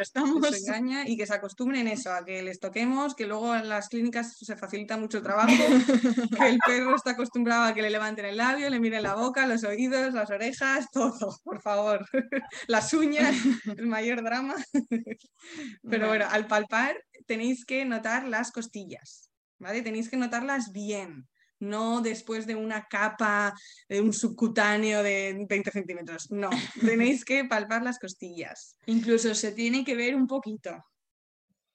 engaña 0.66 1.08
y 1.08 1.16
que 1.16 1.26
se 1.26 1.34
acostumbren 1.34 1.86
eso, 1.86 2.12
a 2.12 2.24
que 2.24 2.42
les 2.42 2.58
toquemos, 2.58 3.14
que 3.14 3.26
luego 3.26 3.54
en 3.54 3.68
las 3.68 3.88
clínicas 3.88 4.36
se 4.36 4.56
facilita 4.56 4.96
mucho 4.96 5.18
el 5.18 5.22
trabajo, 5.22 5.48
que 6.36 6.48
el 6.48 6.58
perro 6.58 6.96
está 6.96 7.12
acostumbrado 7.12 7.62
a 7.62 7.72
que 7.72 7.82
le 7.82 7.90
levanten 7.90 8.24
el 8.24 8.36
labio, 8.36 8.68
le 8.68 8.80
miren 8.80 9.04
la 9.04 9.14
boca, 9.14 9.46
los 9.46 9.62
oídos, 9.62 10.12
las 10.12 10.28
orejas, 10.30 10.86
todo, 10.92 11.38
por 11.44 11.62
favor. 11.62 12.04
Las 12.66 12.92
uñas, 12.94 13.36
el 13.76 13.86
mayor 13.86 14.22
drama. 14.22 14.54
Pero 15.88 16.08
bueno, 16.08 16.26
al 16.30 16.46
palpar 16.46 16.96
tenéis 17.26 17.64
que 17.64 17.84
notar 17.84 18.26
las 18.26 18.50
costillas, 18.50 19.30
¿vale? 19.58 19.82
Tenéis 19.82 20.08
que 20.08 20.16
notarlas 20.16 20.72
bien 20.72 21.28
no 21.62 22.00
después 22.00 22.46
de 22.46 22.54
una 22.54 22.86
capa, 22.88 23.54
de 23.88 24.00
un 24.00 24.12
subcutáneo 24.12 25.02
de 25.02 25.46
20 25.48 25.70
centímetros. 25.70 26.30
No, 26.30 26.50
tenéis 26.80 27.24
que 27.24 27.44
palpar 27.44 27.82
las 27.82 27.98
costillas. 27.98 28.76
Incluso 28.86 29.34
se 29.34 29.52
tiene 29.52 29.84
que 29.84 29.94
ver 29.94 30.14
un 30.14 30.26
poquito. 30.26 30.84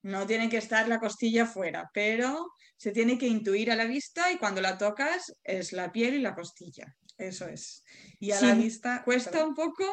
No 0.04 0.28
tiene 0.28 0.50
que 0.50 0.58
estar 0.58 0.88
la 0.88 1.00
costilla 1.00 1.46
fuera, 1.46 1.90
pero 1.94 2.52
se 2.78 2.92
tiene 2.92 3.18
que 3.18 3.28
intuir 3.28 3.72
a 3.72 3.76
la 3.76 3.86
vista 3.86 4.32
y 4.32 4.38
cuando 4.38 4.62
la 4.62 4.78
tocas 4.78 5.34
es 5.44 5.74
la 5.74 5.92
piel 5.92 6.14
y 6.14 6.22
la 6.22 6.36
costilla. 6.36 6.96
Eso 7.18 7.48
es. 7.48 7.84
Y 8.20 8.32
a 8.32 8.40
la 8.40 8.54
vista 8.54 9.04
cuesta 9.04 9.44
un 9.46 9.56
poco, 9.56 9.84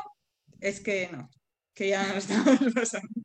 es 0.60 0.80
que 0.80 1.08
no, 1.10 1.30
que 1.72 1.88
ya 1.88 2.06
no 2.06 2.14
estamos 2.18 2.58
pasando. 2.74 3.23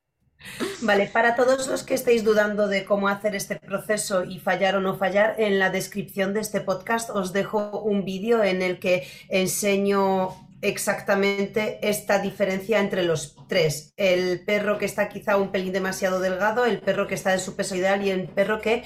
Vale, 0.81 1.07
para 1.07 1.35
todos 1.35 1.67
los 1.67 1.83
que 1.83 1.93
estéis 1.93 2.23
dudando 2.23 2.67
de 2.67 2.85
cómo 2.85 3.09
hacer 3.09 3.35
este 3.35 3.57
proceso 3.57 4.23
y 4.23 4.39
fallar 4.39 4.75
o 4.75 4.81
no 4.81 4.95
fallar, 4.95 5.35
en 5.37 5.59
la 5.59 5.69
descripción 5.69 6.33
de 6.33 6.39
este 6.39 6.61
podcast 6.61 7.09
os 7.09 7.33
dejo 7.33 7.81
un 7.81 8.05
vídeo 8.05 8.43
en 8.43 8.61
el 8.61 8.79
que 8.79 9.07
enseño 9.27 10.29
exactamente 10.61 11.79
esta 11.81 12.19
diferencia 12.19 12.79
entre 12.79 13.03
los 13.03 13.35
tres. 13.47 13.93
El 13.97 14.43
perro 14.45 14.77
que 14.77 14.85
está 14.85 15.09
quizá 15.09 15.37
un 15.37 15.51
pelín 15.51 15.73
demasiado 15.73 16.19
delgado, 16.19 16.65
el 16.65 16.79
perro 16.79 17.07
que 17.07 17.15
está 17.15 17.33
en 17.33 17.39
su 17.39 17.55
peso 17.55 17.75
ideal 17.75 18.05
y 18.05 18.09
el 18.09 18.27
perro 18.27 18.61
que 18.61 18.83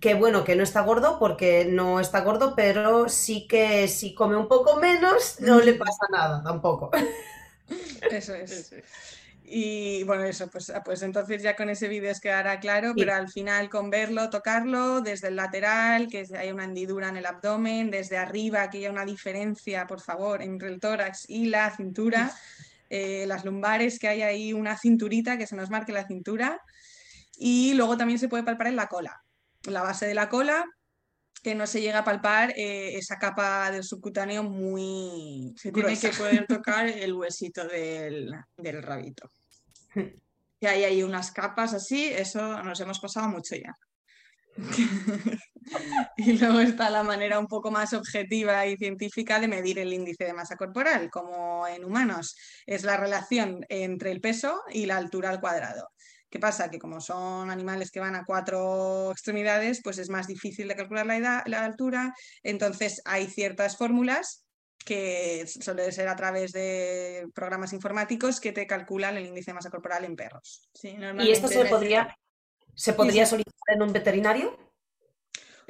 que 0.00 0.14
bueno, 0.14 0.44
que 0.44 0.56
no 0.56 0.62
está 0.62 0.80
gordo 0.80 1.18
porque 1.18 1.66
no 1.66 2.00
está 2.00 2.22
gordo, 2.22 2.54
pero 2.56 3.10
sí 3.10 3.46
que 3.46 3.86
si 3.86 4.14
come 4.14 4.34
un 4.34 4.48
poco 4.48 4.76
menos 4.76 5.36
no 5.40 5.60
le 5.60 5.74
pasa 5.74 6.06
nada 6.10 6.42
tampoco. 6.42 6.90
Eso 8.10 8.34
es. 8.34 8.72
Y 9.52 10.04
bueno, 10.04 10.22
eso, 10.22 10.48
pues, 10.48 10.70
ah, 10.70 10.80
pues 10.84 11.02
entonces 11.02 11.42
ya 11.42 11.56
con 11.56 11.68
ese 11.70 11.88
vídeo 11.88 12.12
os 12.12 12.20
quedará 12.20 12.60
claro, 12.60 12.92
pero 12.96 13.12
al 13.14 13.28
final 13.28 13.68
con 13.68 13.90
verlo, 13.90 14.30
tocarlo 14.30 15.00
desde 15.00 15.26
el 15.26 15.34
lateral, 15.34 16.06
que 16.06 16.24
hay 16.38 16.52
una 16.52 16.62
hendidura 16.62 17.08
en 17.08 17.16
el 17.16 17.26
abdomen, 17.26 17.90
desde 17.90 18.16
arriba, 18.16 18.70
que 18.70 18.78
haya 18.78 18.92
una 18.92 19.04
diferencia, 19.04 19.88
por 19.88 20.00
favor, 20.00 20.40
entre 20.40 20.68
el 20.68 20.78
tórax 20.78 21.28
y 21.28 21.46
la 21.46 21.74
cintura, 21.74 22.32
eh, 22.90 23.24
las 23.26 23.44
lumbares, 23.44 23.98
que 23.98 24.06
hay 24.06 24.22
ahí 24.22 24.52
una 24.52 24.78
cinturita, 24.78 25.36
que 25.36 25.48
se 25.48 25.56
nos 25.56 25.68
marque 25.68 25.90
la 25.90 26.06
cintura, 26.06 26.62
y 27.36 27.74
luego 27.74 27.96
también 27.96 28.20
se 28.20 28.28
puede 28.28 28.44
palpar 28.44 28.68
en 28.68 28.76
la 28.76 28.86
cola, 28.86 29.24
la 29.64 29.82
base 29.82 30.06
de 30.06 30.14
la 30.14 30.28
cola, 30.28 30.64
que 31.42 31.56
no 31.56 31.66
se 31.66 31.80
llega 31.80 32.00
a 32.00 32.04
palpar 32.04 32.52
eh, 32.56 32.96
esa 32.96 33.18
capa 33.18 33.72
del 33.72 33.82
subcutáneo 33.82 34.44
muy... 34.44 35.54
Se 35.56 35.72
tiene 35.72 35.98
que 35.98 36.10
poder 36.10 36.46
tocar 36.48 36.86
el 36.86 37.14
huesito 37.14 37.66
del, 37.66 38.32
del 38.56 38.80
rabito. 38.80 39.32
Y 39.94 40.66
hay 40.66 40.84
ahí 40.84 41.02
unas 41.02 41.32
capas 41.32 41.74
así, 41.74 42.04
eso 42.06 42.62
nos 42.62 42.80
hemos 42.80 43.00
pasado 43.00 43.28
mucho 43.28 43.56
ya. 43.56 43.74
y 46.16 46.32
luego 46.38 46.60
está 46.60 46.90
la 46.90 47.02
manera 47.02 47.38
un 47.38 47.46
poco 47.46 47.70
más 47.70 47.92
objetiva 47.92 48.66
y 48.66 48.76
científica 48.76 49.40
de 49.40 49.48
medir 49.48 49.78
el 49.78 49.92
índice 49.92 50.24
de 50.24 50.34
masa 50.34 50.56
corporal, 50.56 51.08
como 51.10 51.66
en 51.66 51.84
humanos. 51.84 52.36
Es 52.66 52.82
la 52.84 52.96
relación 52.96 53.64
entre 53.68 54.10
el 54.10 54.20
peso 54.20 54.60
y 54.70 54.86
la 54.86 54.96
altura 54.96 55.30
al 55.30 55.40
cuadrado. 55.40 55.88
¿Qué 56.28 56.38
pasa? 56.38 56.70
Que 56.70 56.78
como 56.78 57.00
son 57.00 57.50
animales 57.50 57.90
que 57.90 58.00
van 58.00 58.14
a 58.14 58.24
cuatro 58.24 59.10
extremidades, 59.10 59.80
pues 59.82 59.98
es 59.98 60.10
más 60.10 60.26
difícil 60.26 60.68
de 60.68 60.76
calcular 60.76 61.06
la, 61.06 61.16
edad, 61.16 61.42
la 61.46 61.64
altura. 61.64 62.14
Entonces 62.42 63.02
hay 63.04 63.26
ciertas 63.26 63.76
fórmulas 63.76 64.44
que 64.84 65.46
suele 65.46 65.92
ser 65.92 66.08
a 66.08 66.16
través 66.16 66.52
de 66.52 67.28
programas 67.34 67.72
informáticos 67.72 68.40
que 68.40 68.52
te 68.52 68.66
calculan 68.66 69.16
el 69.16 69.26
índice 69.26 69.50
de 69.50 69.54
masa 69.54 69.70
corporal 69.70 70.04
en 70.04 70.16
perros. 70.16 70.68
¿Y 70.82 71.30
esto 71.30 71.48
se 71.48 71.64
podría, 71.66 72.16
se 72.74 72.92
podría 72.94 73.26
solicitar 73.26 73.74
en 73.74 73.82
un 73.82 73.92
veterinario? 73.92 74.70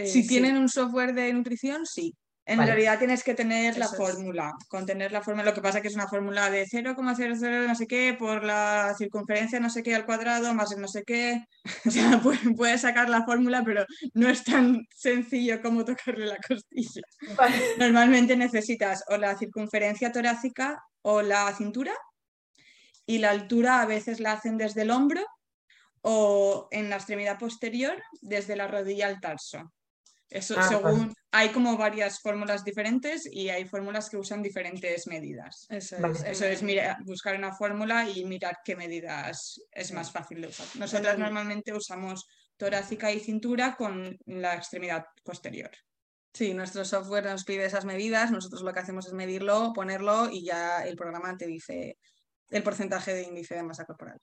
si 0.06 0.20
eh, 0.20 0.26
tienen 0.26 0.56
un 0.56 0.68
software 0.68 1.12
de 1.12 1.32
nutrición, 1.32 1.84
sí. 1.84 2.14
En 2.46 2.58
realidad 2.58 2.98
tienes 2.98 3.22
que 3.22 3.34
tener 3.34 3.76
la 3.78 3.86
fórmula. 3.86 4.52
Con 4.68 4.84
tener 4.84 5.12
la 5.12 5.22
fórmula, 5.22 5.50
lo 5.50 5.54
que 5.54 5.60
pasa 5.60 5.78
es 5.78 5.82
que 5.82 5.88
es 5.88 5.94
una 5.94 6.08
fórmula 6.08 6.50
de 6.50 6.66
0,00 6.66 7.66
no 7.66 7.74
sé 7.74 7.86
qué 7.86 8.16
por 8.18 8.42
la 8.44 8.94
circunferencia 8.98 9.60
no 9.60 9.70
sé 9.70 9.82
qué 9.82 9.94
al 9.94 10.06
cuadrado 10.06 10.52
más 10.54 10.72
el 10.72 10.80
no 10.80 10.88
sé 10.88 11.04
qué. 11.04 11.44
O 11.86 11.90
sea, 11.90 12.20
puedes 12.56 12.80
sacar 12.80 13.08
la 13.08 13.24
fórmula, 13.24 13.62
pero 13.64 13.84
no 14.14 14.28
es 14.28 14.42
tan 14.44 14.86
sencillo 14.94 15.60
como 15.62 15.84
tocarle 15.84 16.26
la 16.26 16.38
costilla. 16.38 17.02
Normalmente 17.78 18.36
necesitas 18.36 19.04
o 19.08 19.16
la 19.16 19.36
circunferencia 19.36 20.10
torácica 20.10 20.82
o 21.02 21.22
la 21.22 21.52
cintura 21.54 21.94
y 23.06 23.18
la 23.18 23.30
altura 23.30 23.80
a 23.80 23.86
veces 23.86 24.20
la 24.20 24.32
hacen 24.32 24.56
desde 24.56 24.82
el 24.82 24.90
hombro 24.90 25.24
o 26.02 26.68
en 26.70 26.90
la 26.90 26.96
extremidad 26.96 27.38
posterior 27.38 28.02
desde 28.20 28.56
la 28.56 28.66
rodilla 28.66 29.06
al 29.06 29.20
tarso. 29.20 29.72
Eso 30.30 30.54
ah, 30.56 30.68
según 30.68 31.12
hay 31.32 31.50
como 31.50 31.76
varias 31.76 32.20
fórmulas 32.20 32.64
diferentes 32.64 33.28
y 33.30 33.48
hay 33.48 33.66
fórmulas 33.66 34.08
que 34.08 34.16
usan 34.16 34.42
diferentes 34.42 35.06
medidas. 35.08 35.66
Eso 35.68 35.96
es, 36.46 36.62
buscar 37.04 37.36
una 37.36 37.52
fórmula 37.52 38.08
y 38.08 38.24
mirar 38.24 38.58
qué 38.64 38.76
medidas 38.76 39.60
es 39.72 39.92
más 39.92 40.12
fácil 40.12 40.40
de 40.40 40.48
usar. 40.48 40.66
Nosotras 40.76 41.18
normalmente 41.18 41.72
usamos 41.72 42.28
torácica 42.56 43.10
y 43.10 43.20
cintura 43.20 43.74
con 43.74 44.16
la 44.26 44.54
extremidad 44.54 45.04
posterior. 45.24 45.70
Sí, 46.32 46.54
nuestro 46.54 46.84
software 46.84 47.24
nos 47.24 47.44
pide 47.44 47.64
esas 47.64 47.84
medidas, 47.84 48.30
nosotros 48.30 48.62
lo 48.62 48.72
que 48.72 48.80
hacemos 48.80 49.06
es 49.06 49.12
medirlo, 49.12 49.72
ponerlo 49.74 50.30
y 50.30 50.44
ya 50.44 50.84
el 50.84 50.94
programa 50.94 51.36
te 51.36 51.46
dice 51.46 51.98
el 52.50 52.62
porcentaje 52.62 53.12
de 53.14 53.22
índice 53.22 53.56
de 53.56 53.64
masa 53.64 53.84
corporal. 53.84 54.20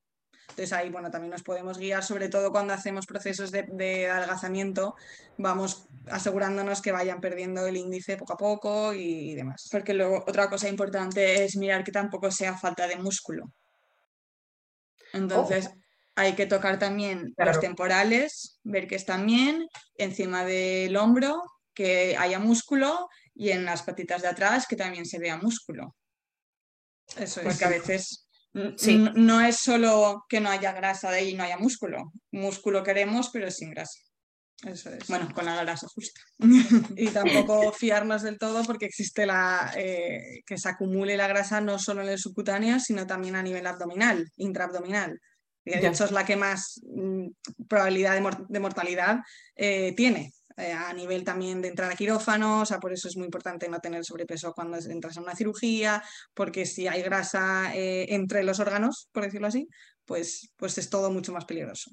Entonces 0.50 0.74
ahí, 0.74 0.90
bueno, 0.90 1.12
también 1.12 1.32
nos 1.32 1.44
podemos 1.44 1.78
guiar, 1.78 2.04
sobre 2.04 2.30
todo 2.30 2.52
cuando 2.52 2.74
hacemos 2.74 3.06
procesos 3.06 3.52
de, 3.52 4.10
adelgazamiento, 4.10 4.96
vamos 5.38 5.88
asegurándonos 6.10 6.82
que 6.82 6.92
vayan 6.92 7.22
perdiendo 7.22 7.68
el 7.68 7.78
índice 7.78 8.18
poco 8.18 8.34
a 8.34 8.38
poco 8.38 8.94
y, 8.94 9.36
demás. 9.36 9.68
Porque 9.70 9.94
luego 9.94 10.24
otra 10.26 10.50
cosa 10.50 10.70
importante 10.70 11.44
es 11.44 11.58
mirar 11.58 11.84
que 11.84 11.92
tampoco 11.92 12.32
sea 12.32 12.58
falta 12.58 12.88
de 12.88 12.96
músculo. 12.96 13.52
Entonces, 15.14 15.70
oh. 15.72 15.78
hay 16.16 16.34
que 16.34 16.46
tocar 16.46 16.80
también 16.80 17.34
los 17.38 17.60
temporales, 17.60 18.60
ver 18.64 18.88
que 18.88 18.96
están 18.96 19.26
bien, 19.26 19.68
encima 19.96 20.44
del 20.44 20.96
hombro, 20.98 21.44
que 21.74 22.16
haya 22.18 22.40
músculo 22.40 23.10
y 23.36 23.52
en 23.52 23.66
las 23.66 23.84
patitas 23.84 24.24
de 24.24 24.30
atrás 24.30 24.66
que 24.66 24.76
también 24.76 25.06
se 25.06 25.20
vea 25.20 25.38
músculo. 25.38 25.96
Eso 27.16 27.42
es. 27.42 27.48
Porque 27.48 27.66
a 27.66 27.70
veces 27.70 28.27
no 29.16 29.42
es 29.42 29.58
solo 29.58 30.26
que 30.28 30.40
no 30.40 30.50
haya 30.50 30.72
grasa 30.72 31.12
de 31.12 31.18
ahí 31.18 31.30
y 31.30 31.34
no 31.36 31.44
haya 31.44 31.58
músculo. 31.58 32.12
Músculo 32.32 32.84
queremos, 32.84 33.30
pero 33.32 33.52
sin 33.52 33.72
grasa. 33.72 34.00
Eso 34.66 34.90
es. 34.90 35.08
Bueno, 35.08 35.30
con 35.34 35.46
la 35.46 35.62
grasa 35.62 35.88
justa. 35.88 36.20
y 36.96 37.08
tampoco 37.10 37.72
fiarnos 37.72 38.24
del 38.24 38.40
todo 38.40 38.64
porque 38.64 38.86
existe 38.86 39.26
la 39.26 39.72
eh, 39.76 40.42
que 40.46 40.58
se 40.58 40.70
acumule 40.70 41.16
la 41.16 41.28
grasa 41.28 41.62
no 41.62 41.78
solo 41.78 42.02
en 42.02 42.10
el 42.10 42.18
subcutáneo, 42.18 42.80
sino 42.80 43.06
también 43.06 43.36
a 43.36 43.44
nivel 43.44 43.68
abdominal, 43.68 44.32
intraabdominal. 44.38 45.20
De 45.64 45.86
hecho, 45.86 46.06
es 46.06 46.12
la 46.12 46.26
que 46.26 46.38
más 46.38 46.82
mm, 46.86 47.28
probabilidad 47.68 48.16
de, 48.48 48.60
mortalidad 48.60 49.20
eh, 49.56 49.94
tiene. 49.98 50.32
Eh, 50.58 50.74
a 50.74 50.92
nivel 50.92 51.24
también 51.24 51.62
de 51.62 51.68
entrar 51.68 51.92
a 51.92 51.96
quirófano, 51.96 52.62
o 52.62 52.66
sea, 52.66 52.80
por 52.80 52.92
eso 52.92 53.08
es 53.08 53.16
muy 53.16 53.26
importante 53.26 53.70
no 53.70 53.80
tener 53.80 54.04
sobrepeso 54.04 54.54
cuando 54.54 54.78
entras 54.78 55.16
en 55.16 55.24
una 55.24 55.36
cirugía, 55.36 56.04
porque 56.34 56.66
si 56.66 56.88
hay 56.88 57.04
grasa 57.04 57.76
eh, 57.76 58.08
entre 58.10 58.44
los 58.44 58.60
órganos, 58.60 59.08
por 59.12 59.24
decirlo 59.24 59.46
así, 59.46 59.68
pues, 60.04 60.52
pues 60.56 60.76
es 60.80 60.90
todo 60.90 61.12
mucho 61.12 61.32
más 61.32 61.46
peligroso. 61.46 61.92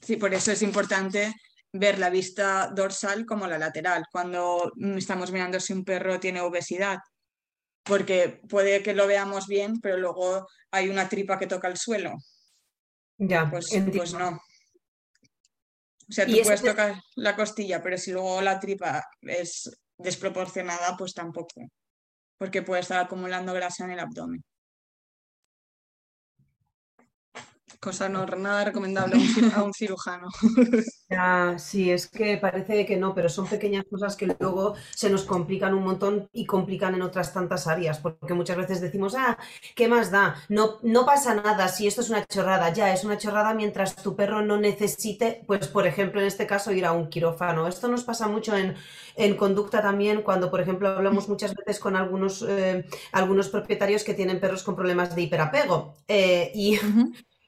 Sí, 0.00 0.16
por 0.16 0.32
eso 0.32 0.52
es 0.52 0.62
importante 0.62 1.34
ver 1.72 1.98
la 1.98 2.10
vista 2.10 2.70
dorsal 2.72 3.26
como 3.26 3.48
la 3.48 3.58
lateral 3.58 4.04
cuando 4.12 4.70
estamos 4.96 5.32
mirando 5.32 5.58
si 5.58 5.72
un 5.72 5.84
perro 5.84 6.20
tiene 6.20 6.40
obesidad. 6.42 6.98
Porque 7.82 8.40
puede 8.48 8.82
que 8.84 8.94
lo 8.94 9.08
veamos 9.08 9.48
bien, 9.48 9.80
pero 9.80 9.96
luego 9.98 10.46
hay 10.70 10.88
una 10.88 11.08
tripa 11.08 11.38
que 11.38 11.48
toca 11.48 11.66
el 11.66 11.76
suelo. 11.76 12.14
Ya, 13.18 13.50
pues, 13.50 13.68
pues 13.92 14.14
no. 14.14 14.40
O 16.08 16.12
sea, 16.12 16.26
tú 16.26 16.32
puedes 16.42 16.62
tocar 16.62 16.94
la 17.16 17.34
costilla, 17.36 17.82
pero 17.82 17.96
si 17.98 18.12
luego 18.12 18.40
la 18.42 18.60
tripa 18.60 19.04
es 19.22 19.70
desproporcionada, 19.98 20.96
pues 20.96 21.14
tampoco. 21.14 21.68
Porque 22.38 22.62
puede 22.62 22.82
estar 22.82 23.04
acumulando 23.04 23.52
grasa 23.52 23.84
en 23.84 23.92
el 23.92 24.00
abdomen. 24.00 24.44
Cosa 27.80 28.08
no 28.08 28.24
nada 28.36 28.64
recomendable 28.64 29.16
a 29.54 29.62
un 29.62 29.72
cirujano. 29.72 30.28
Ya, 31.10 31.58
sí, 31.58 31.90
es 31.92 32.08
que 32.08 32.38
parece 32.38 32.86
que 32.86 32.96
no, 32.96 33.14
pero 33.14 33.28
son 33.28 33.46
pequeñas 33.46 33.84
cosas 33.88 34.16
que 34.16 34.26
luego 34.26 34.74
se 34.90 35.10
nos 35.10 35.22
complican 35.24 35.74
un 35.74 35.84
montón 35.84 36.28
y 36.32 36.46
complican 36.46 36.94
en 36.94 37.02
otras 37.02 37.32
tantas 37.32 37.66
áreas, 37.68 37.98
porque 38.00 38.34
muchas 38.34 38.56
veces 38.56 38.80
decimos, 38.80 39.14
ah, 39.16 39.38
¿qué 39.76 39.86
más 39.86 40.10
da? 40.10 40.34
No, 40.48 40.78
no 40.82 41.04
pasa 41.04 41.34
nada 41.34 41.68
si 41.68 41.86
esto 41.86 42.00
es 42.00 42.10
una 42.10 42.24
chorrada, 42.24 42.72
ya 42.72 42.92
es 42.92 43.04
una 43.04 43.18
chorrada 43.18 43.54
mientras 43.54 43.94
tu 43.96 44.16
perro 44.16 44.42
no 44.42 44.56
necesite, 44.56 45.44
pues 45.46 45.68
por 45.68 45.86
ejemplo, 45.86 46.20
en 46.20 46.26
este 46.26 46.46
caso, 46.46 46.72
ir 46.72 46.86
a 46.86 46.92
un 46.92 47.08
quirófano. 47.08 47.68
Esto 47.68 47.86
nos 47.86 48.02
pasa 48.02 48.26
mucho 48.26 48.54
en, 48.56 48.74
conducta 49.36 49.82
también, 49.82 50.22
cuando 50.22 50.50
por 50.50 50.60
ejemplo 50.60 50.88
hablamos 50.88 51.28
muchas 51.28 51.54
veces 51.54 51.78
con 51.78 51.96
algunos, 51.96 52.44
eh, 52.48 52.86
algunos 53.12 53.50
propietarios 53.50 54.04
que 54.04 54.14
tienen 54.14 54.40
perros 54.40 54.62
con 54.62 54.74
problemas 54.74 55.14
de 55.14 55.22
hiperapego. 55.22 55.96
Eh, 56.08 56.50
y 56.54 56.78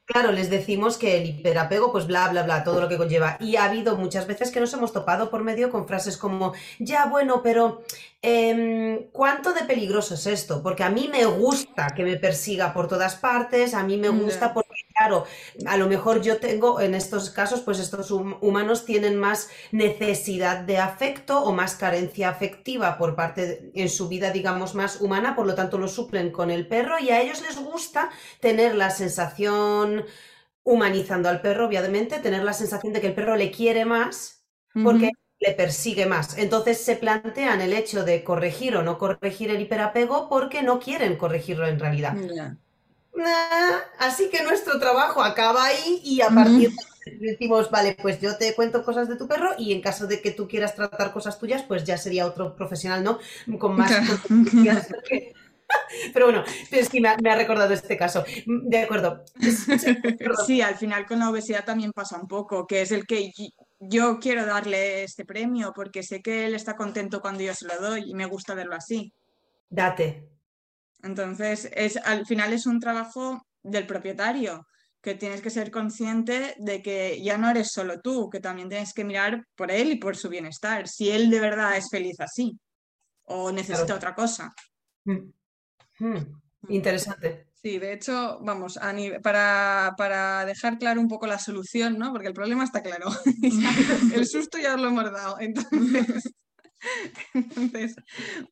Claro, 0.07 0.31
les 0.31 0.51
decimos 0.51 0.99
que 0.99 1.17
el 1.17 1.27
hiperapego, 1.27 1.91
pues 1.91 2.07
bla, 2.07 2.29
bla, 2.29 2.45
bla, 2.45 2.63
todo 2.63 2.81
lo 2.81 2.89
que 2.89 2.97
conlleva. 2.97 3.37
Y 3.41 3.57
ha 3.57 3.65
habido 3.65 3.97
muchas 3.97 4.29
veces 4.29 4.53
que 4.53 4.61
nos 4.61 4.73
hemos 4.73 4.93
topado 4.93 5.31
por 5.31 5.43
medio 5.43 5.69
con 5.69 5.89
frases 5.89 6.17
como, 6.17 6.53
ya, 6.79 7.07
bueno, 7.07 7.43
pero 7.43 7.83
Em, 8.23 9.11
¿Cuánto 9.13 9.53
de 9.53 9.63
peligroso 9.65 10.15
es 10.15 10.27
esto? 10.27 10.63
Porque 10.63 10.83
a 10.83 10.91
mí 10.91 11.09
me 11.13 11.27
gusta 11.27 11.89
que 11.95 12.03
me 12.03 12.17
persiga 12.17 12.73
por 12.73 12.89
todas 12.89 13.15
partes, 13.17 13.75
a 13.75 13.85
mí 13.85 13.99
me 13.99 14.09
gusta 14.09 14.53
porque, 14.53 14.81
claro, 14.97 15.27
a 15.67 15.77
lo 15.77 15.87
mejor 15.87 16.23
yo 16.23 16.39
tengo, 16.39 16.81
en 16.81 16.95
estos 16.95 17.31
casos, 17.31 17.61
pues 17.61 17.79
estos 17.79 18.11
humanos 18.11 18.85
tienen 18.85 19.17
más 19.17 19.49
necesidad 19.71 20.61
de 20.61 20.79
afecto 20.79 21.41
o 21.45 21.53
más 21.53 21.77
carencia 21.77 22.31
afectiva 22.31 22.99
por 22.99 23.15
parte, 23.15 23.71
en 23.75 23.89
su 23.89 24.09
vida, 24.09 24.33
digamos, 24.33 24.75
más 24.75 25.01
humana, 25.01 25.37
por 25.37 25.47
lo 25.47 25.55
tanto 25.55 25.79
lo 25.79 25.87
suplen 25.87 26.33
con 26.33 26.51
el 26.51 26.67
perro 26.67 26.99
y 26.99 27.11
a 27.11 27.21
ellos 27.21 27.43
les 27.43 27.59
gusta 27.59 28.11
tener 28.41 28.75
la 28.75 28.91
sensación, 28.91 30.05
humanizando 30.65 31.29
al 31.29 31.41
perro, 31.43 31.67
obviamente, 31.67 32.19
tener 32.19 32.43
la 32.43 32.53
sensación 32.55 32.93
de 32.93 33.01
que 33.01 33.09
el 33.09 33.15
perro 33.15 33.37
le 33.37 33.51
quiere 33.53 33.85
más, 33.85 34.45
porque 34.83 35.11
le 35.41 35.53
persigue 35.53 36.07
más. 36.07 36.39
Entonces 36.39 36.81
se 36.83 36.97
plantean 36.97 37.61
el 37.61 37.73
hecho 37.73 38.05
de 38.05 38.25
corregir 38.25 38.77
o 38.77 38.83
no 38.83 38.99
corregir 38.99 39.51
el 39.51 39.61
hiperapego 39.61 40.29
porque 40.29 40.63
no 40.63 40.79
quieren 40.81 41.17
corregirlo 41.17 41.67
en 41.67 41.79
realidad. 41.79 42.17
así 43.99 44.29
que 44.31 44.43
nuestro 44.43 44.79
trabajo 44.79 45.23
acaba 45.23 45.65
ahí 45.65 46.01
y 46.05 46.21
a 46.21 46.29
partir 46.29 46.71
de 46.71 46.77
decimos, 47.21 47.71
vale, 47.71 47.97
pues 48.01 48.21
yo 48.21 48.37
te 48.37 48.55
cuento 48.55 48.85
cosas 48.85 49.09
de 49.09 49.17
tu 49.17 49.29
perro 49.29 49.51
y 49.59 49.73
en 49.73 49.81
caso 49.81 50.07
de 50.07 50.21
que 50.21 50.33
tú 50.33 50.49
quieras 50.49 50.75
tratar 50.75 51.13
cosas 51.13 51.39
tuyas, 51.39 51.63
pues 51.63 51.85
ya 51.85 51.99
sería 51.99 52.27
otro 52.27 52.57
profesional, 52.57 53.05
¿no? 53.05 53.19
Con 53.59 53.77
más... 53.77 53.93
Pero 56.13 56.27
bueno, 56.27 56.45
es 56.71 56.89
que 56.89 57.01
me 57.01 57.09
ha, 57.09 57.37
recordado 57.37 57.75
este 57.75 57.97
caso. 57.97 58.25
De 58.47 58.79
acuerdo. 58.79 59.25
Sí, 60.47 60.61
al 60.61 60.77
final 60.77 61.07
con 61.07 61.19
la 61.19 61.29
obesidad 61.31 61.65
también 61.65 61.93
pasa 61.93 62.21
un 62.21 62.29
poco, 62.29 62.67
que 62.67 62.83
es 62.83 62.93
el 62.93 63.07
que 63.07 63.33
yo 63.79 64.19
quiero 64.19 64.47
darle 64.47 65.05
este 65.05 65.25
premio 65.25 65.73
porque 65.75 66.03
sé 66.03 66.23
que 66.23 66.47
él 66.47 66.55
está 66.55 66.77
contento 66.77 67.21
cuando 67.21 67.43
yo 67.43 67.55
se 67.55 67.67
lo 67.67 67.79
doy 67.79 68.11
y 68.11 68.15
me 68.15 68.27
gusta 68.27 68.55
verlo 68.55 68.75
así. 68.75 69.13
Date. 69.69 70.29
Entonces, 71.03 71.71
es, 71.73 71.97
al 71.99 72.27
final 72.27 72.53
es 72.53 72.67
un 72.67 72.81
trabajo 72.81 73.47
del 73.63 73.87
propietario, 73.87 74.67
que 75.07 75.15
tienes 75.15 75.41
que 75.41 75.51
ser 75.51 75.71
consciente 75.71 76.57
de 76.59 76.83
que 76.83 77.23
ya 77.23 77.39
no 77.39 77.49
eres 77.49 77.71
solo 77.71 78.01
tú, 78.01 78.29
que 78.29 78.41
también 78.41 78.69
tienes 78.69 78.93
que 78.93 79.05
mirar 79.05 79.47
por 79.55 79.71
él 79.71 79.93
y 79.93 79.99
por 79.99 80.17
su 80.17 80.29
bienestar, 80.29 80.89
si 80.89 81.11
él 81.11 81.31
de 81.31 81.39
verdad 81.39 81.77
es 81.77 81.89
feliz 81.89 82.19
así 82.19 82.59
o 83.27 83.53
necesita 83.53 83.95
otra 83.95 84.17
cosa. 84.17 84.53
Mm. 85.05 85.33
Mm. 86.01 86.41
Interesante. 86.71 87.47
Sí, 87.67 87.81
de 87.81 87.95
hecho, 87.95 88.39
vamos, 88.43 88.79
para, 89.25 89.93
para, 89.99 90.45
dejar 90.45 90.79
claro 90.79 91.01
un 91.01 91.09
poco 91.09 91.27
la 91.27 91.41
solución, 91.41 91.99
¿no? 91.99 92.13
Porque 92.13 92.29
el 92.29 92.33
problema 92.33 92.63
está 92.63 92.81
claro. 92.81 93.09
el 94.15 94.25
susto 94.25 94.57
ya 94.57 94.77
lo 94.77 94.87
hemos 94.87 95.11
dado. 95.11 95.41
Entonces, 95.41 96.33
entonces 97.35 97.97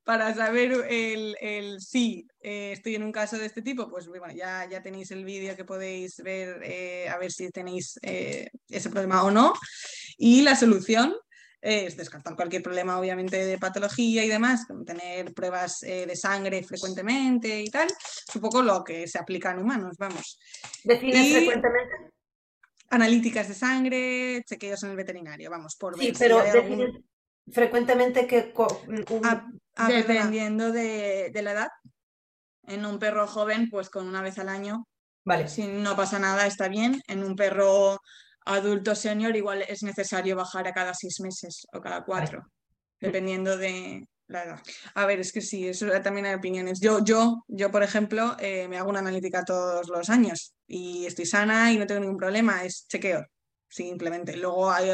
para 0.02 0.34
saber 0.34 0.72
el, 0.90 1.36
el 1.40 1.80
sí, 1.80 2.26
eh, 2.40 2.72
estoy 2.72 2.96
en 2.96 3.04
un 3.04 3.12
caso 3.12 3.38
de 3.38 3.46
este 3.46 3.62
tipo, 3.62 3.88
pues 3.88 4.08
bueno, 4.08 4.26
ya, 4.34 4.68
ya 4.68 4.82
tenéis 4.82 5.12
el 5.12 5.24
vídeo 5.24 5.54
que 5.54 5.64
podéis 5.64 6.16
ver 6.16 6.60
eh, 6.64 7.08
a 7.08 7.16
ver 7.16 7.30
si 7.30 7.48
tenéis 7.50 7.96
eh, 8.02 8.48
ese 8.68 8.90
problema 8.90 9.22
o 9.22 9.30
no. 9.30 9.52
Y 10.18 10.42
la 10.42 10.56
solución, 10.56 11.14
es 11.64 11.96
descartar 11.96 12.36
cualquier 12.36 12.62
problema, 12.62 12.98
obviamente, 12.98 13.44
de 13.44 13.58
patología 13.58 14.22
y 14.22 14.28
demás, 14.28 14.66
tener 14.84 15.32
pruebas 15.32 15.82
eh, 15.82 16.04
de 16.06 16.14
sangre 16.14 16.62
frecuentemente 16.62 17.62
y 17.62 17.70
tal. 17.70 17.88
Es 17.88 18.34
un 18.34 18.42
poco 18.42 18.62
lo 18.62 18.84
que 18.84 19.08
se 19.08 19.18
aplica 19.18 19.50
en 19.50 19.60
humanos, 19.60 19.96
vamos. 19.98 20.38
¿Defines 20.84 21.34
frecuentemente? 21.34 21.94
Analíticas 22.90 23.48
de 23.48 23.54
sangre, 23.54 24.44
chequeos 24.46 24.82
en 24.82 24.90
el 24.90 24.96
veterinario, 24.96 25.50
vamos, 25.50 25.76
por 25.76 25.96
ver. 25.98 26.06
Sí, 26.06 26.12
pero 26.18 26.42
frecuentemente 27.50 28.26
que. 28.26 28.52
dependiendo 29.88 30.70
de, 30.70 31.30
de 31.32 31.42
la 31.42 31.52
edad. 31.52 31.68
En 32.66 32.86
un 32.86 32.98
perro 32.98 33.26
joven, 33.26 33.68
pues 33.70 33.90
con 33.90 34.06
una 34.06 34.22
vez 34.22 34.38
al 34.38 34.48
año 34.48 34.86
Vale. 35.24 35.48
Si 35.48 35.66
no 35.66 35.96
pasa 35.96 36.18
nada, 36.18 36.46
está 36.46 36.68
bien. 36.68 37.02
En 37.08 37.24
un 37.24 37.34
perro 37.34 38.00
adulto 38.44 38.94
senior 38.94 39.34
igual 39.36 39.62
es 39.68 39.82
necesario 39.82 40.36
bajar 40.36 40.68
a 40.68 40.72
cada 40.72 40.94
seis 40.94 41.20
meses 41.20 41.66
o 41.72 41.80
cada 41.80 42.04
cuatro, 42.04 42.42
dependiendo 43.00 43.56
de 43.56 44.06
la 44.28 44.44
edad. 44.44 44.62
A 44.94 45.06
ver, 45.06 45.20
es 45.20 45.32
que 45.32 45.40
sí, 45.40 45.68
eso 45.68 45.86
también 46.02 46.26
hay 46.26 46.34
opiniones. 46.34 46.80
Yo, 46.80 47.04
yo, 47.04 47.44
yo 47.48 47.70
por 47.70 47.82
ejemplo, 47.82 48.36
eh, 48.38 48.68
me 48.68 48.78
hago 48.78 48.90
una 48.90 49.00
analítica 49.00 49.44
todos 49.44 49.88
los 49.88 50.10
años 50.10 50.54
y 50.66 51.06
estoy 51.06 51.26
sana 51.26 51.72
y 51.72 51.78
no 51.78 51.86
tengo 51.86 52.00
ningún 52.00 52.18
problema, 52.18 52.64
es 52.64 52.86
chequeo. 52.88 53.24
Simplemente. 53.68 54.36
Luego 54.36 54.70
hay, 54.70 54.92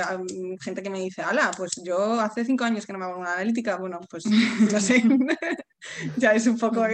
gente 0.62 0.82
que 0.82 0.88
me 0.88 1.00
dice, 1.00 1.20
ala, 1.20 1.50
pues 1.54 1.72
yo 1.84 2.18
hace 2.18 2.46
cinco 2.46 2.64
años 2.64 2.86
que 2.86 2.94
no 2.94 2.98
me 2.98 3.04
hago 3.04 3.18
una 3.18 3.34
analítica. 3.34 3.76
Bueno, 3.76 4.00
pues 4.08 4.24
no 4.24 4.80
sé. 4.80 5.02
ya 6.16 6.32
es 6.32 6.46
un 6.46 6.58
poco. 6.58 6.84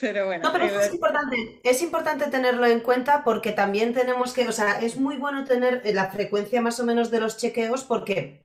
Pero 0.00 0.26
bueno. 0.26 0.44
No, 0.44 0.52
pero 0.52 0.64
eh, 0.66 0.86
es 0.86 0.92
importante, 0.92 1.60
es 1.62 1.82
importante 1.82 2.26
tenerlo 2.28 2.66
en 2.66 2.80
cuenta 2.80 3.22
porque 3.24 3.52
también 3.52 3.92
tenemos 3.92 4.32
que, 4.32 4.48
o 4.48 4.52
sea, 4.52 4.80
es 4.80 4.96
muy 4.96 5.16
bueno 5.16 5.44
tener 5.44 5.82
la 5.94 6.10
frecuencia 6.10 6.60
más 6.60 6.80
o 6.80 6.84
menos 6.84 7.10
de 7.10 7.20
los 7.20 7.36
chequeos 7.36 7.84
porque 7.84 8.42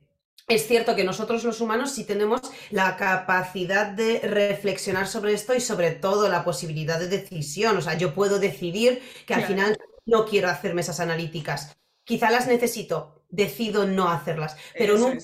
es 0.47 0.67
cierto 0.67 0.95
que 0.95 1.03
nosotros 1.03 1.43
los 1.43 1.59
humanos 1.59 1.91
sí 1.91 2.03
tenemos 2.03 2.41
la 2.69 2.97
capacidad 2.97 3.87
de 3.87 4.19
reflexionar 4.19 5.07
sobre 5.07 5.33
esto 5.33 5.55
y 5.55 5.59
sobre 5.59 5.91
todo 5.91 6.29
la 6.29 6.43
posibilidad 6.43 6.99
de 6.99 7.07
decisión. 7.07 7.77
O 7.77 7.81
sea, 7.81 7.97
yo 7.97 8.13
puedo 8.13 8.37
decidir 8.37 9.01
que 9.25 9.33
al 9.33 9.45
final 9.45 9.77
no 10.05 10.25
quiero 10.25 10.49
hacerme 10.49 10.81
esas 10.81 10.99
analíticas. 10.99 11.75
Quizá 12.03 12.29
las 12.29 12.47
necesito, 12.47 13.23
decido 13.29 13.87
no 13.87 14.09
hacerlas. 14.09 14.55
Pero 14.77 14.97
en 14.97 15.19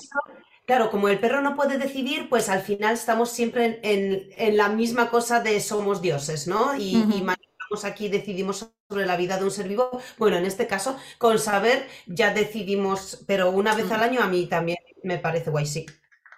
Claro, 0.66 0.90
como 0.92 1.10
el 1.10 1.20
perro 1.20 1.42
no 1.42 1.56
puede 1.56 1.78
decidir, 1.78 2.30
pues 2.30 2.48
al 2.48 2.62
final 2.62 2.94
estamos 2.94 3.30
siempre 3.32 3.80
en, 3.84 4.58
la 4.58 4.70
misma 4.70 5.10
cosa 5.10 5.42
de 5.42 5.60
somos 5.60 6.02
dioses, 6.02 6.48
¿no? 6.48 6.76
Y, 6.78 6.96
manejamos 6.96 7.84
aquí, 7.84 8.10
decidimos 8.10 8.72
sobre 8.88 9.06
la 9.06 9.18
vida 9.18 9.38
de 9.38 9.44
un 9.44 9.52
ser 9.52 9.68
vivo. 9.68 10.00
Bueno, 10.18 10.38
en 10.38 10.46
este 10.46 10.68
caso, 10.68 10.98
con 11.18 11.40
saber 11.40 11.88
ya 12.06 12.34
decidimos, 12.34 13.24
pero 13.28 13.50
una 13.52 13.76
vez 13.76 13.92
al 13.92 14.04
año 14.04 14.22
a 14.22 14.28
mí 14.28 14.48
también 14.48 14.78
me 15.04 15.18
parece 15.18 15.50
guay, 15.50 15.66
sí. 15.66 15.86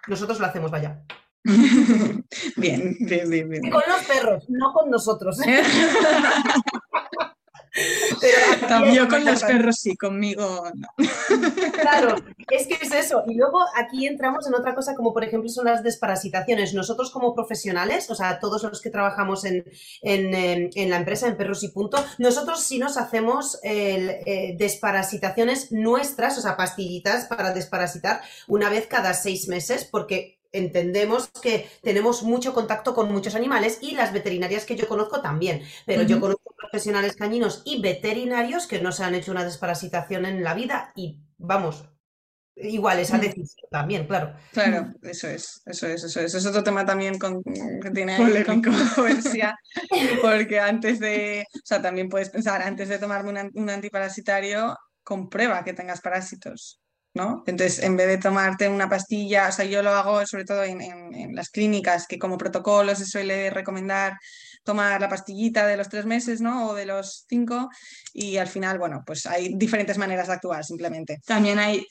Nosotros 0.08 0.40
lo 0.40 0.46
hacemos, 0.46 0.70
vaya. 0.70 1.04
bien, 2.56 2.96
bien, 3.00 3.30
bien, 3.30 3.48
bien. 3.48 3.70
Con 3.70 3.82
los 3.86 4.02
perros, 4.04 4.44
no 4.48 4.72
con 4.72 4.90
nosotros. 4.90 5.38
Yo 8.92 9.08
con 9.08 9.24
los 9.24 9.42
perros 9.42 9.76
sí, 9.80 9.96
conmigo 9.96 10.70
no. 10.74 10.88
Claro, 11.80 12.16
es 12.50 12.66
que 12.66 12.78
es 12.80 12.92
eso. 12.92 13.24
Y 13.26 13.34
luego 13.34 13.60
aquí 13.74 14.06
entramos 14.06 14.46
en 14.46 14.54
otra 14.54 14.74
cosa 14.74 14.94
como 14.94 15.12
por 15.12 15.24
ejemplo 15.24 15.48
son 15.48 15.66
las 15.66 15.82
desparasitaciones. 15.82 16.74
Nosotros 16.74 17.10
como 17.10 17.34
profesionales, 17.34 18.10
o 18.10 18.14
sea, 18.14 18.38
todos 18.38 18.62
los 18.62 18.80
que 18.80 18.90
trabajamos 18.90 19.44
en, 19.44 19.64
la 20.02 20.96
empresa, 20.96 21.26
en 21.26 21.36
Perros 21.36 21.64
y 21.64 21.68
Punto, 21.68 22.04
nosotros 22.18 22.62
sí 22.62 22.78
nos 22.78 22.96
hacemos 22.96 23.58
eh, 23.64 24.54
desparasitaciones 24.56 25.72
nuestras, 25.72 26.38
o 26.38 26.40
sea, 26.40 26.56
pastillitas 26.56 27.26
para 27.26 27.52
desparasitar 27.52 28.20
una 28.46 28.70
vez 28.70 28.86
cada 28.86 29.14
seis 29.14 29.48
meses, 29.48 29.84
porque 29.84 30.38
entendemos 30.54 31.28
que 31.42 31.68
tenemos 31.82 32.22
mucho 32.22 32.54
contacto 32.54 32.94
con 32.94 33.12
muchos 33.12 33.34
animales 33.34 33.78
y 33.82 33.92
las 33.92 34.12
veterinarias 34.12 34.64
que 34.64 34.76
yo 34.76 34.88
conozco 34.88 35.20
también, 35.20 35.62
pero 35.84 36.02
yo 36.02 36.20
conozco 36.20 36.54
profesionales 36.56 37.16
cañinos 37.16 37.62
y 37.66 37.82
veterinarios 37.82 38.66
que 38.66 38.80
no 38.80 38.92
se 38.92 39.04
han 39.04 39.14
hecho 39.14 39.32
una 39.32 39.44
desparasitación 39.44 40.24
en 40.24 40.42
la 40.42 40.54
vida 40.54 40.92
y 40.94 41.20
vamos, 41.36 41.84
igual 42.56 43.00
esa 43.00 43.18
mm. 43.18 43.20
decisión 43.20 43.68
también, 43.70 44.06
claro. 44.06 44.34
Claro, 44.52 44.92
eso 45.02 45.28
es, 45.28 45.60
eso 45.66 45.86
es, 45.86 46.04
eso 46.04 46.20
es. 46.20 46.34
Es 46.34 46.46
otro 46.46 46.62
tema 46.62 46.84
también 46.86 47.18
con, 47.18 47.42
que 47.42 47.90
tiene 47.90 48.44
controversia, 48.44 49.56
porque 50.22 50.60
antes 50.60 51.00
de, 51.00 51.44
o 51.52 51.66
sea, 51.66 51.82
también 51.82 52.08
puedes 52.08 52.30
pensar, 52.30 52.62
antes 52.62 52.88
de 52.88 52.98
tomarme 52.98 53.50
un 53.54 53.70
antiparasitario, 53.70 54.76
comprueba 55.02 55.64
que 55.64 55.74
tengas 55.74 56.00
parásitos. 56.00 56.80
¿No? 57.14 57.44
Entonces, 57.46 57.82
en 57.82 57.96
vez 57.96 58.08
de 58.08 58.18
tomarte 58.18 58.68
una 58.68 58.88
pastilla, 58.88 59.48
o 59.48 59.52
sea, 59.52 59.64
yo 59.64 59.82
lo 59.82 59.90
hago 59.90 60.26
sobre 60.26 60.44
todo 60.44 60.64
en, 60.64 61.34
las 61.34 61.48
clínicas, 61.48 62.06
que 62.06 62.18
como 62.18 62.36
protocolo 62.36 62.94
se 62.94 63.06
suele 63.06 63.50
recomendar 63.50 64.18
tomar 64.64 65.00
la 65.00 65.08
pastillita 65.08 65.66
de 65.66 65.76
los 65.76 65.88
tres 65.88 66.06
meses, 66.06 66.40
¿no? 66.40 66.68
O 66.68 66.74
de 66.74 66.86
los 66.86 67.24
cinco, 67.28 67.68
y 68.12 68.36
al 68.36 68.48
final, 68.48 68.78
bueno, 68.78 69.02
pues 69.06 69.26
hay 69.26 69.54
diferentes 69.54 69.98
maneras 69.98 70.26
de 70.26 70.34
actuar 70.34 70.64
simplemente. 70.64 71.20
También 71.24 71.58
hay 71.58 71.86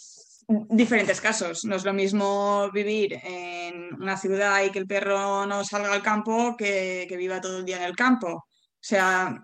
diferentes 0.47 1.21
casos. 1.21 1.63
No 1.65 1.75
es 1.75 1.85
lo 1.85 1.93
mismo 1.93 2.69
vivir 2.73 3.19
en 3.23 3.93
una 3.93 4.17
ciudad 4.17 4.63
y 4.63 4.71
que 4.71 4.79
el 4.79 4.87
perro 4.87 5.45
no 5.45 5.63
salga 5.63 5.93
al 5.93 6.03
campo 6.03 6.55
que, 6.57 7.05
que 7.07 7.17
viva 7.17 7.39
todo 7.39 7.59
el 7.59 7.65
día 7.65 7.77
en 7.77 7.83
el 7.83 7.95
campo. 7.95 8.27
O 8.27 8.45
sea, 8.85 9.41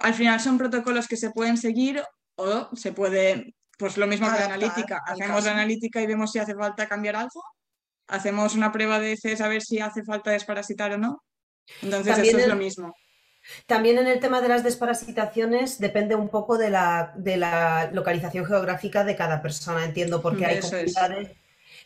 al 0.00 0.14
final 0.14 0.40
son 0.40 0.58
protocolos 0.58 1.08
que 1.08 1.16
se 1.16 1.30
pueden 1.30 1.56
seguir 1.56 2.02
o 2.36 2.68
se 2.76 2.92
puede 2.92 3.54
pues 3.78 3.96
lo 3.96 4.06
mismo 4.06 4.30
que 4.30 4.38
la 4.38 4.46
analítica. 4.46 5.02
Hacemos 5.06 5.44
la 5.44 5.52
analítica 5.52 6.00
y 6.00 6.06
vemos 6.06 6.32
si 6.32 6.38
hace 6.38 6.54
falta 6.54 6.88
cambiar 6.88 7.16
algo. 7.16 7.42
Hacemos 8.06 8.54
una 8.54 8.70
prueba 8.70 8.98
de 9.00 9.16
CES 9.16 9.40
a 9.40 9.48
ver 9.48 9.62
si 9.62 9.80
hace 9.80 10.04
falta 10.04 10.30
desparasitar 10.30 10.92
o 10.92 10.98
no. 10.98 11.24
Entonces 11.82 12.18
eso 12.18 12.38
es 12.38 12.46
lo 12.48 12.56
mismo. 12.56 12.94
También 13.66 13.98
en 13.98 14.06
el 14.06 14.20
tema 14.20 14.40
de 14.40 14.48
las 14.48 14.64
desparasitaciones 14.64 15.78
depende 15.78 16.14
un 16.14 16.28
poco 16.28 16.56
de 16.56 16.70
la, 16.70 17.12
de 17.16 17.36
la 17.36 17.90
localización 17.92 18.46
geográfica 18.46 19.04
de 19.04 19.16
cada 19.16 19.42
persona, 19.42 19.84
entiendo, 19.84 20.22
porque 20.22 20.46
hay 20.46 20.60
comunidades 20.60 21.30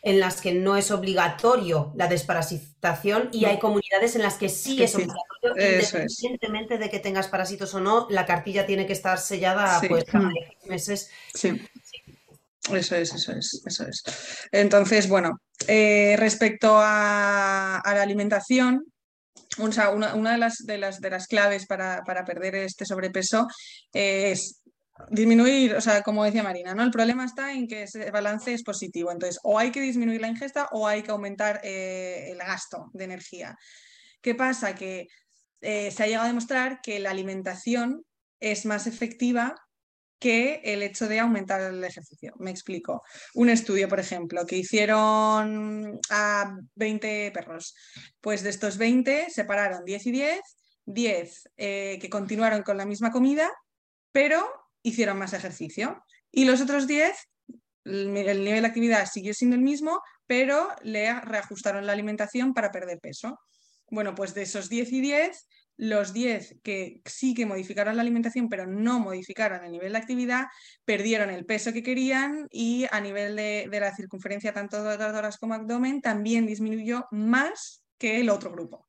en 0.01 0.19
las 0.19 0.41
que 0.41 0.53
no 0.53 0.77
es 0.77 0.91
obligatorio 0.91 1.91
la 1.95 2.07
desparasitación 2.07 3.29
y 3.31 3.45
hay 3.45 3.59
comunidades 3.59 4.15
en 4.15 4.21
las 4.21 4.35
que 4.35 4.49
sí 4.49 4.81
es 4.81 4.95
obligatorio, 4.95 5.53
independientemente 5.57 6.77
de 6.77 6.89
que 6.89 6.99
tengas 6.99 7.27
parásitos 7.27 7.73
o 7.73 7.79
no, 7.79 8.07
la 8.09 8.25
cartilla 8.25 8.65
tiene 8.65 8.85
que 8.85 8.93
estar 8.93 9.17
sellada 9.17 9.81
pues 9.87 10.05
cada 10.05 10.29
meses. 10.65 11.09
Sí. 11.33 11.61
Eso 12.73 12.95
es, 12.95 13.13
eso 13.13 13.31
es, 13.31 13.61
eso 13.65 13.87
es. 13.87 14.03
Entonces, 14.51 15.07
bueno, 15.07 15.39
eh, 15.67 16.15
respecto 16.17 16.77
a, 16.77 17.81
la 17.83 18.01
alimentación, 18.01 18.85
una, 19.57 20.31
de, 20.31 20.37
las, 20.37 20.57
de, 20.65 20.77
las, 20.77 21.01
de 21.01 21.09
las 21.09 21.27
claves 21.27 21.65
para, 21.65 22.03
perder 22.25 22.55
este 22.55 22.85
sobrepeso 22.85 23.47
es 23.91 24.58
disminuir, 25.09 25.75
o 25.75 25.81
sea, 25.81 26.01
como 26.01 26.23
decía 26.23 26.43
Marina, 26.43 26.75
¿no? 26.75 26.83
El 26.83 26.91
problema 26.91 27.25
está 27.25 27.53
en 27.53 27.67
que 27.67 27.83
ese 27.83 28.11
balance 28.11 28.53
es 28.53 28.63
positivo. 28.63 29.11
Entonces, 29.11 29.39
o 29.43 29.57
hay 29.57 29.71
que 29.71 29.81
disminuir 29.81 30.21
la 30.21 30.27
ingesta 30.27 30.67
o 30.71 30.87
hay 30.87 31.01
que 31.03 31.11
aumentar 31.11 31.61
eh, 31.63 32.31
el 32.31 32.37
gasto 32.37 32.89
de 32.93 33.03
energía. 33.05 33.57
¿Qué 34.21 34.35
pasa? 34.35 34.75
Que 34.75 35.07
eh, 35.61 35.91
se 35.91 36.03
ha 36.03 36.07
llegado 36.07 36.25
a 36.25 36.29
demostrar 36.29 36.79
que 36.81 36.99
la 36.99 37.11
alimentación 37.11 38.03
es 38.39 38.65
más 38.65 38.87
efectiva 38.87 39.55
que 40.19 40.61
el 40.65 40.83
hecho 40.83 41.07
de 41.07 41.19
aumentar 41.19 41.61
el 41.61 41.83
ejercicio. 41.83 42.33
Me 42.39 42.51
explico. 42.51 43.03
Un 43.33 43.49
estudio, 43.49 43.87
por 43.87 43.99
ejemplo, 43.99 44.45
que 44.45 44.57
hicieron 44.57 45.97
a 46.09 46.57
20 46.75 47.31
perros. 47.31 47.73
Pues 48.19 48.43
de 48.43 48.49
estos 48.49 48.77
20 48.77 49.29
separaron 49.29 49.85
10 49.85 50.07
y 50.07 50.11
10, 50.11 50.41
10 50.85 51.49
eh, 51.55 51.97
que 52.01 52.09
continuaron 52.09 52.63
con 52.63 52.77
la 52.77 52.85
misma 52.85 53.11
comida, 53.11 53.49
pero 54.11 54.68
hicieron 54.83 55.17
más 55.17 55.33
ejercicio. 55.33 56.03
Y 56.31 56.45
los 56.45 56.61
otros 56.61 56.87
10, 56.87 57.17
el 57.85 58.13
nivel 58.13 58.43
de 58.61 58.65
actividad 58.65 59.07
siguió 59.11 59.33
siendo 59.33 59.55
el 59.55 59.61
mismo, 59.61 60.01
pero 60.27 60.69
le 60.83 61.19
reajustaron 61.21 61.85
la 61.85 61.93
alimentación 61.93 62.53
para 62.53 62.71
perder 62.71 62.99
peso. 62.99 63.39
Bueno, 63.89 64.13
pues 64.15 64.33
de 64.33 64.43
esos 64.43 64.69
10 64.69 64.93
y 64.93 65.01
10, 65.01 65.47
los 65.77 66.13
10 66.13 66.57
que 66.61 67.01
sí 67.05 67.33
que 67.33 67.45
modificaron 67.45 67.95
la 67.95 68.01
alimentación, 68.01 68.49
pero 68.49 68.67
no 68.67 68.99
modificaron 68.99 69.63
el 69.63 69.71
nivel 69.71 69.93
de 69.93 69.97
actividad, 69.97 70.47
perdieron 70.83 71.29
el 71.29 71.45
peso 71.45 71.71
que 71.71 71.83
querían 71.83 72.47
y 72.51 72.85
a 72.91 72.99
nivel 72.99 73.35
de, 73.35 73.67
la 73.71 73.95
circunferencia 73.95 74.53
tanto 74.53 74.83
de 74.83 75.29
como 75.39 75.53
abdomen 75.53 76.01
también 76.01 76.45
disminuyó 76.45 77.07
más 77.11 77.81
que 77.97 78.19
el 78.19 78.29
otro 78.29 78.51
grupo. 78.51 78.88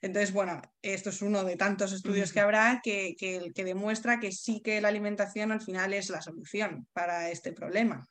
Entonces, 0.00 0.32
bueno, 0.32 0.60
esto 0.82 1.10
es 1.10 1.22
uno 1.22 1.44
de 1.44 1.56
tantos 1.56 1.92
estudios 1.92 2.32
que 2.32 2.40
habrá 2.40 2.80
que, 2.82 3.14
que, 3.18 3.64
demuestra 3.64 4.20
que 4.20 4.32
sí 4.32 4.60
que 4.62 4.80
la 4.80 4.88
alimentación 4.88 5.52
al 5.52 5.60
final 5.60 5.92
es 5.94 6.10
la 6.10 6.22
solución 6.22 6.86
para 6.92 7.30
este 7.30 7.52
problema. 7.52 8.06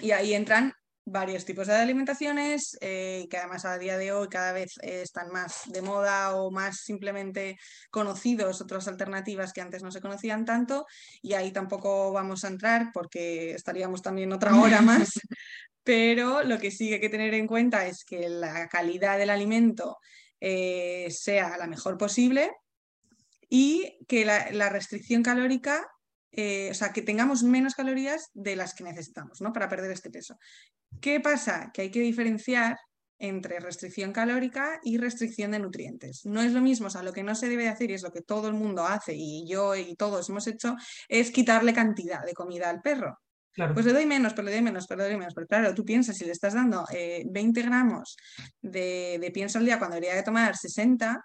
Y 0.00 0.12
ahí 0.12 0.34
entran 0.34 0.72
varios 1.04 1.44
tipos 1.44 1.66
de 1.66 1.74
alimentaciones 1.74 2.76
eh, 2.80 3.26
que 3.30 3.38
además 3.38 3.64
a 3.64 3.78
día 3.78 3.98
de 3.98 4.12
hoy 4.12 4.28
cada 4.28 4.52
vez 4.52 4.74
eh, 4.82 5.02
están 5.02 5.30
más 5.30 5.62
de 5.66 5.82
moda 5.82 6.36
o 6.36 6.50
más 6.50 6.82
simplemente 6.82 7.58
conocidos, 7.90 8.60
otras 8.60 8.86
alternativas 8.86 9.52
que 9.52 9.60
antes 9.60 9.82
no 9.82 9.90
se 9.90 10.00
conocían 10.00 10.44
tanto. 10.44 10.86
Y 11.22 11.34
ahí 11.34 11.52
tampoco 11.52 12.12
vamos 12.12 12.44
a 12.44 12.48
entrar 12.48 12.90
porque 12.92 13.52
estaríamos 13.52 14.02
también 14.02 14.32
otra 14.32 14.54
hora 14.54 14.80
más, 14.82 15.20
pero 15.82 16.42
lo 16.44 16.58
que 16.58 16.70
sí 16.70 16.92
hay 16.92 17.00
que 17.00 17.08
tener 17.08 17.34
en 17.34 17.46
cuenta 17.46 17.86
es 17.86 18.04
que 18.04 18.28
la 18.28 18.68
calidad 18.68 19.18
del 19.18 19.30
alimento 19.30 19.98
eh, 20.40 21.08
sea 21.10 21.56
la 21.58 21.66
mejor 21.66 21.96
posible 21.98 22.50
y 23.48 23.98
que 24.06 24.24
la 24.24 24.68
restricción 24.68 25.22
calórica 25.22 25.86
eh, 26.32 26.68
o 26.70 26.74
sea, 26.74 26.92
que 26.92 27.02
tengamos 27.02 27.42
menos 27.42 27.74
calorías 27.74 28.30
de 28.34 28.54
las 28.56 28.74
que 28.74 28.84
necesitamos, 28.84 29.40
¿no? 29.40 29.52
Para 29.52 29.68
perder 29.68 29.90
este 29.90 30.10
peso. 30.10 30.38
¿Qué 31.00 31.20
pasa? 31.20 31.70
Que 31.72 31.82
hay 31.82 31.90
que 31.90 32.00
diferenciar 32.00 32.76
entre 33.18 33.60
restricción 33.60 34.12
calórica 34.12 34.80
y 34.82 34.96
restricción 34.96 35.50
de 35.50 35.58
nutrientes. 35.58 36.24
No 36.24 36.40
es 36.40 36.52
lo 36.52 36.60
mismo, 36.60 36.86
o 36.86 36.90
sea, 36.90 37.02
lo 37.02 37.12
que 37.12 37.22
no 37.22 37.34
se 37.34 37.48
debe 37.48 37.68
hacer 37.68 37.90
y 37.90 37.94
es 37.94 38.02
lo 38.02 38.12
que 38.12 38.22
todo 38.22 38.48
el 38.48 38.54
mundo 38.54 38.86
hace 38.86 39.14
y 39.14 39.46
yo 39.46 39.74
y 39.76 39.94
todos 39.96 40.28
hemos 40.30 40.46
hecho, 40.46 40.76
es 41.08 41.30
quitarle 41.30 41.74
cantidad 41.74 42.24
de 42.24 42.32
comida 42.32 42.70
al 42.70 42.80
perro. 42.80 43.18
Pues 43.54 43.84
le 43.84 43.92
doy 43.92 44.06
menos, 44.06 44.32
pero 44.32 44.46
le 44.46 44.52
doy 44.52 44.62
menos, 44.62 44.86
pero 44.86 44.98
le 44.98 45.08
doy 45.08 45.16
menos. 45.18 45.34
Pero 45.34 45.46
claro, 45.46 45.74
tú 45.74 45.84
piensas, 45.84 46.16
si 46.16 46.24
le 46.24 46.32
estás 46.32 46.54
dando 46.54 46.84
20 46.90 47.60
eh, 47.60 47.62
gramos 47.62 48.16
de, 48.60 49.18
de 49.20 49.30
pienso 49.30 49.58
al 49.58 49.64
día 49.64 49.78
cuando 49.78 49.96
debería 49.96 50.16
de 50.16 50.22
tomar 50.22 50.56
60, 50.56 51.24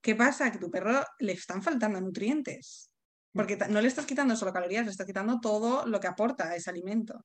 ¿qué 0.00 0.14
pasa? 0.14 0.50
Que 0.50 0.56
a 0.56 0.60
tu 0.60 0.70
perro 0.70 1.04
le 1.18 1.32
están 1.32 1.62
faltando 1.62 2.00
nutrientes 2.00 2.90
porque 3.32 3.56
no 3.68 3.80
le 3.80 3.86
estás 3.88 4.04
quitando 4.04 4.34
solo 4.34 4.52
calorías, 4.52 4.84
le 4.84 4.90
estás 4.90 5.06
quitando 5.06 5.38
todo 5.40 5.86
lo 5.86 6.00
que 6.00 6.08
aporta 6.08 6.56
ese 6.56 6.70
alimento. 6.70 7.24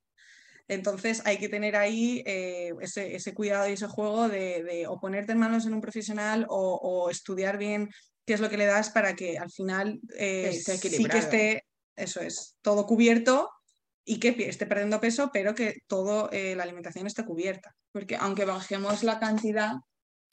Entonces 0.67 1.23
hay 1.25 1.39
que 1.39 1.49
tener 1.49 1.75
ahí 1.75 2.23
eh, 2.25 2.71
ese, 2.81 3.33
cuidado 3.33 3.67
y 3.67 3.73
ese 3.73 3.87
juego 3.87 4.29
de, 4.29 4.85
o 4.87 4.99
ponerte 4.99 5.31
en 5.31 5.39
manos 5.39 5.65
en 5.65 5.73
un 5.73 5.81
profesional 5.81 6.45
o, 6.49 7.09
estudiar 7.09 7.57
bien 7.57 7.89
qué 8.25 8.35
es 8.35 8.39
lo 8.39 8.49
que 8.49 8.57
le 8.57 8.65
das 8.65 8.91
para 8.91 9.15
que 9.15 9.37
al 9.37 9.51
final 9.51 9.99
eh, 10.15 10.53
sí 10.53 10.79
que 10.79 11.17
esté, 11.17 11.65
eso 11.95 12.21
es, 12.21 12.55
todo 12.61 12.85
cubierto 12.85 13.49
y 14.05 14.19
que 14.19 14.35
esté 14.49 14.65
perdiendo 14.65 14.99
peso, 14.99 15.29
pero 15.31 15.55
que 15.55 15.75
toda 15.87 16.29
eh, 16.31 16.55
la 16.55 16.63
alimentación 16.63 17.07
esté 17.07 17.23
cubierta. 17.23 17.75
Porque 17.91 18.15
aunque 18.17 18.45
bajemos 18.45 19.03
la 19.03 19.19
cantidad, 19.19 19.73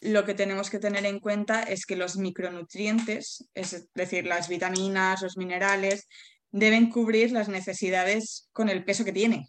lo 0.01 0.25
que 0.25 0.35
tenemos 0.35 0.71
que 0.71 0.79
tener 0.79 1.05
en 1.07 1.21
cuenta 1.21 1.63
es 1.63 1.87
que 1.87 1.97
los 1.97 2.17
micronutrientes, 2.17 3.49
es 3.55 3.89
decir, 3.95 4.27
las 4.27 4.49
vitaminas, 4.49 5.23
los 5.23 5.37
minerales, 5.37 6.09
deben 6.51 6.91
cubrir 6.91 7.33
las 7.33 7.49
necesidades 7.49 8.49
con 8.53 8.69
el 8.69 8.85
peso 8.85 9.05
que 9.05 9.13
tiene. 9.13 9.47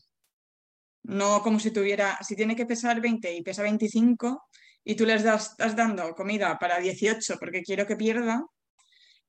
No 1.04 1.42
como 1.42 1.60
si 1.60 1.72
tuviera, 1.72 2.20
si 2.22 2.36
tiene 2.36 2.56
que 2.56 2.68
pesar 2.68 3.02
20 3.02 3.34
y 3.34 3.42
pesa 3.42 3.64
25 3.64 4.44
y 4.84 4.96
tú 4.96 5.06
le 5.06 5.16
estás 5.16 5.56
dando 5.76 6.14
comida 6.14 6.58
para 6.60 6.80
18 6.80 7.38
porque 7.40 7.64
quiero 7.64 7.88
que 7.88 7.96
pierda, 7.96 8.46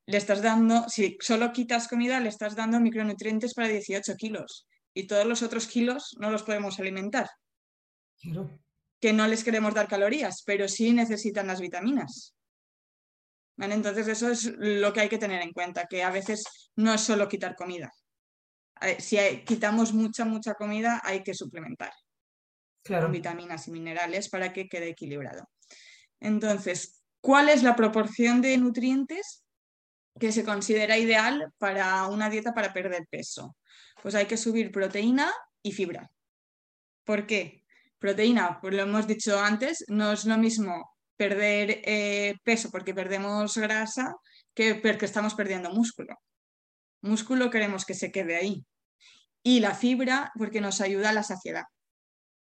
le 0.05 0.19
estás 0.19 0.43
dando, 0.43 0.87
si 0.89 1.17
solo 1.21 1.53
quitas 1.53 1.89
comida, 1.89 2.21
le 2.21 2.29
estás 2.29 2.57
dando 2.57 2.79
micronutrientes 2.81 3.55
para 3.55 3.69
18 3.69 4.17
kilos 4.17 4.67
y 4.95 5.07
todos 5.07 5.27
los 5.27 5.43
otros 5.43 5.67
kilos 5.67 6.17
no 6.19 6.31
los 6.31 6.43
podemos 6.43 6.79
alimentar 6.79 7.29
que 9.03 9.13
no 9.13 9.27
les 9.27 9.43
queremos 9.43 9.75
dar 9.75 9.89
calorías, 9.89 10.45
pero 10.47 10.69
sí 10.69 10.93
necesitan 10.93 11.49
las 11.49 11.61
vitaminas. 11.61 12.37
Entonces 13.59 14.07
eso 14.07 14.31
es 14.31 14.45
lo 14.57 14.93
que 14.93 15.01
hay 15.01 15.09
que 15.09 15.19
tener 15.19 15.43
en 15.43 15.53
cuenta, 15.53 15.87
que 15.87 16.05
a 16.05 16.11
veces 16.11 16.45
no 16.77 16.95
es 16.95 17.01
solo 17.01 17.29
quitar 17.29 17.57
comida. 17.57 17.93
Si 18.99 19.17
quitamos 19.45 19.93
mucha, 19.93 20.25
mucha 20.25 20.55
comida, 20.55 21.01
hay 21.05 21.23
que 21.23 21.35
suplementar 21.35 21.93
con 22.85 23.13
vitaminas 23.13 23.69
y 23.69 23.73
minerales 23.73 24.29
para 24.29 24.53
que 24.53 24.69
quede 24.69 24.91
equilibrado. 24.91 25.49
Entonces, 26.21 27.03
¿cuál 27.21 27.49
es 27.49 27.63
la 27.63 27.77
proporción 27.77 28.41
de 28.41 28.57
nutrientes 28.59 29.42
que 30.19 30.33
se 30.33 30.45
considera 30.45 30.99
ideal 30.99 31.53
para 31.59 32.07
una 32.07 32.31
dieta 32.31 32.55
para 32.55 32.73
perder 32.73 33.07
peso? 33.11 33.57
Pues 34.03 34.15
hay 34.15 34.27
que 34.27 34.37
subir 34.37 34.71
proteína 34.71 35.33
y 35.63 35.73
fibra. 35.73 36.11
¿Por 37.05 37.27
qué? 37.27 37.63
proteína, 38.03 38.61
pues 38.61 38.75
lo 38.75 38.83
hemos 38.83 39.07
dicho 39.07 39.39
antes, 39.41 39.85
no 39.89 40.13
es 40.13 40.25
lo 40.25 40.37
mismo 40.37 40.93
perder 41.17 41.81
eh, 41.85 42.35
peso 42.43 42.69
porque 42.71 42.93
perdemos 42.93 43.57
grasa 43.57 44.17
que, 44.55 44.75
porque 44.75 45.07
estamos 45.07 45.35
perdiendo 45.35 45.71
músculo. 45.71 46.17
Músculo 47.01 47.49
queremos 47.49 47.87
que 47.87 47.95
se 47.95 48.11
quede 48.11 48.37
ahí. 48.37 48.67
Y 49.45 49.61
la 49.61 49.75
fibra 49.75 50.33
porque 50.37 50.61
nos 50.61 50.81
ayuda 50.81 51.11
a 51.11 51.13
la 51.13 51.23
saciedad, 51.23 51.65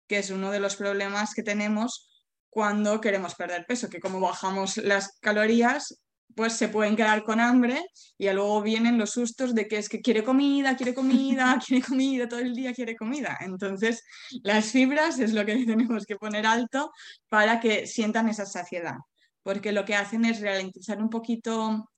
que 0.08 0.18
es 0.18 0.32
uno 0.32 0.50
de 0.50 0.60
los 0.60 0.76
problemas 0.76 1.36
que 1.36 1.44
tenemos 1.44 2.10
cuando 2.50 3.00
queremos 3.00 3.36
perder 3.36 3.66
peso, 3.68 3.90
que 3.90 4.00
como 4.00 4.20
bajamos 4.20 4.78
las 4.78 5.20
calorías, 5.20 6.03
pues 6.36 6.54
se 6.54 6.70
pueden 6.70 6.96
quedar 6.96 7.24
con 7.24 7.40
hambre 7.40 7.86
y 8.18 8.30
luego 8.30 8.62
vienen 8.62 8.98
los 8.98 9.12
sustos 9.12 9.54
de 9.54 9.68
que 9.68 9.78
es 9.78 9.90
que 9.90 10.02
quiere 10.02 10.24
comida, 10.24 10.76
quiere 10.76 10.94
comida, 10.94 11.60
quiere 11.66 11.84
comida, 11.84 12.28
todo 12.28 12.40
el 12.40 12.54
día 12.54 12.74
quiere 12.74 12.96
comida. 12.96 13.38
Entonces, 13.42 14.04
las 14.44 14.72
fibras 14.72 15.20
es 15.20 15.34
lo 15.34 15.46
que 15.46 15.56
tenemos 15.66 16.06
que 16.06 16.16
poner 16.16 16.46
alto 16.46 16.92
para 17.30 17.60
que 17.60 17.88
sientan 17.88 18.30
esa 18.30 18.46
saciedad, 18.46 18.98
porque 19.44 19.72
lo 19.72 19.86
que 19.86 19.96
hacen 19.96 20.26
es 20.26 20.42
ralentizar 20.42 21.02
un 21.02 21.10
poquito 21.10 21.90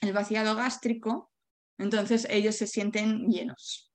el 0.00 0.12
vaciado 0.12 0.56
gástrico, 0.56 1.30
entonces 1.78 2.26
ellos 2.30 2.56
se 2.56 2.66
sienten 2.66 3.28
llenos. 3.28 3.92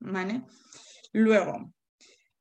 ¿Vale? 0.00 0.42
Luego, 1.12 1.72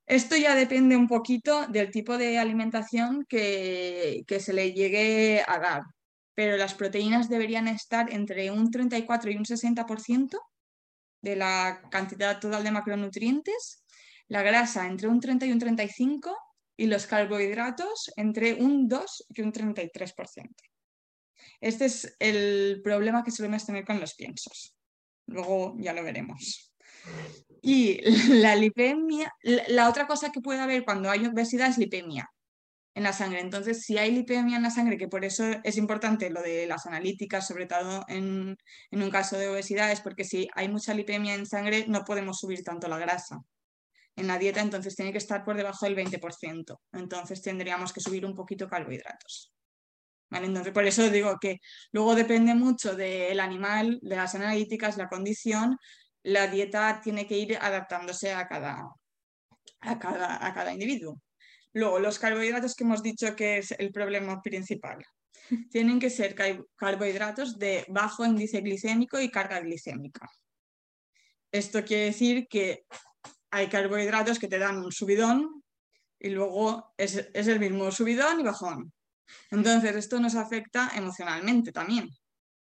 esto 0.08 0.38
ya 0.38 0.56
depende 0.56 0.95
un 0.95 1.08
poquito 1.08 1.68
del 1.68 1.91
tipo 1.91 2.18
de 2.18 2.38
alimentación 2.38 3.26
que, 3.28 4.24
se 4.39 4.54
le 4.54 4.72
llegue 4.72 5.43
a 5.45 5.60
dar, 5.60 5.82
pero 6.38 6.55
las 6.55 6.75
proteínas 6.75 7.29
deberían 7.29 7.67
estar 7.67 8.13
entre 8.13 8.51
un 8.51 8.69
34 8.69 9.31
y 9.31 9.38
un 9.38 9.43
60% 9.43 10.39
de 11.23 11.35
la 11.35 11.81
cantidad 11.89 12.39
total 12.39 12.63
de 12.63 12.69
macronutrientes, 12.69 13.83
la 14.27 14.43
grasa 14.43 14.85
entre 14.85 15.07
un 15.07 15.19
30 15.19 15.47
y 15.47 15.51
un 15.51 15.59
35% 15.59 16.31
y 16.77 16.85
los 16.85 17.07
carbohidratos 17.07 18.13
entre 18.17 18.53
un 18.53 18.88
2 18.88 19.25
y 19.29 19.41
un 19.41 19.51
33%. 19.51 20.53
Este 21.59 21.85
es 21.85 22.15
el 22.19 22.81
problema 22.83 23.23
que 23.23 23.31
solemos 23.31 23.65
tener 23.65 23.83
con 23.83 23.99
los 23.99 24.13
piensos. 24.13 24.75
Luego 25.25 25.75
ya 25.79 25.93
lo 25.93 26.03
veremos. 26.03 26.71
Y 27.63 27.99
la 28.35 28.55
lipemia, 28.55 29.33
la 29.69 29.89
otra 29.89 30.05
cosa 30.05 30.31
que 30.31 30.41
puede 30.41 30.59
haber 30.59 30.85
cuando 30.85 31.09
hay 31.09 31.25
obesidad 31.25 31.71
es 31.71 31.79
lipemia 31.79 32.29
en 32.98 33.04
la 33.04 33.14
sangre. 33.14 33.41
Entonces, 33.41 33.84
si 33.84 34.00
hay 34.00 34.12
lipemia 34.12 34.58
en 34.58 34.64
la 34.64 34.72
sangre, 34.72 34.98
que 34.98 35.08
por 35.08 35.24
eso 35.24 35.43
es 35.64 35.78
importante 35.78 36.32
lo 36.32 36.41
de 36.41 36.66
las 36.66 36.88
analíticas, 36.88 37.45
sobre 37.45 37.68
todo 37.68 38.04
en, 38.08 38.58
un 38.91 39.10
caso 39.12 39.38
de 39.38 39.48
obesidad, 39.48 39.91
es 39.91 40.02
porque 40.02 40.24
si 40.24 40.48
hay 40.56 40.68
mucha 40.68 40.95
lipemia 40.95 41.36
en 41.36 41.45
sangre 41.45 41.86
no 41.88 42.04
podemos 42.04 42.39
subir 42.39 42.64
tanto 42.64 42.88
la 42.88 42.98
grasa 42.98 43.38
en 44.16 44.26
la 44.26 44.39
dieta, 44.39 44.62
entonces 44.62 44.95
tiene 44.95 45.12
que 45.12 45.20
estar 45.20 45.43
por 45.43 45.56
debajo 45.56 45.86
del 45.86 45.95
20%. 45.95 46.80
Entonces 46.93 47.43
tendríamos 47.43 47.93
que 47.93 48.02
subir 48.02 48.26
un 48.26 48.34
poquito 48.34 48.68
carbohidratos. 48.68 49.54
Entonces, 50.32 50.74
por 50.74 50.86
eso 50.86 51.08
digo 51.12 51.38
que 51.39 51.60
luego 51.91 52.16
depende 52.16 52.56
mucho 52.56 52.95
del 52.95 53.39
animal, 53.39 54.00
de 54.02 54.16
las 54.16 54.34
analíticas, 54.34 54.98
la 54.98 55.08
condición, 55.08 55.78
la 56.24 56.48
dieta 56.48 57.00
tiene 57.04 57.28
que 57.28 57.38
ir 57.38 57.58
adaptándose 57.62 58.34
a 58.34 58.48
cada, 58.48 58.89
a 59.82 60.00
cada, 60.00 60.43
a 60.43 60.52
cada 60.52 60.74
individuo. 60.74 61.22
Luego, 61.74 61.99
los 61.99 62.20
carbohidratos 62.20 62.76
que 62.76 62.84
hemos 62.84 63.03
dicho 63.03 63.36
que 63.36 63.59
es 63.59 63.72
el 63.72 63.91
problema 63.91 64.41
principal. 64.41 65.03
Tienen 65.72 65.99
que 65.99 66.09
ser 66.09 66.36
carbohidratos 66.76 67.57
de 67.57 67.86
bajo 67.89 68.26
índice 68.26 68.61
glicémico 68.61 69.20
y 69.20 69.30
carga 69.30 69.59
glicémica. 69.59 70.28
Esto 71.51 71.84
quiere 71.84 72.05
decir 72.05 72.47
que 72.49 72.86
hay 73.51 73.68
carbohidratos 73.68 74.39
que 74.39 74.47
te 74.47 74.59
dan 74.59 74.78
un 74.78 74.91
subidón 74.91 75.63
y 76.20 76.30
luego 76.30 76.93
es, 76.97 77.30
es 77.34 77.47
el 77.47 77.59
mismo 77.59 77.91
subidón 77.91 78.39
y 78.39 78.43
bajón. 78.43 78.91
Entonces, 79.51 79.95
esto 79.95 80.20
nos 80.20 80.36
afecta 80.36 80.91
emocionalmente 80.95 81.72
también. 81.72 82.09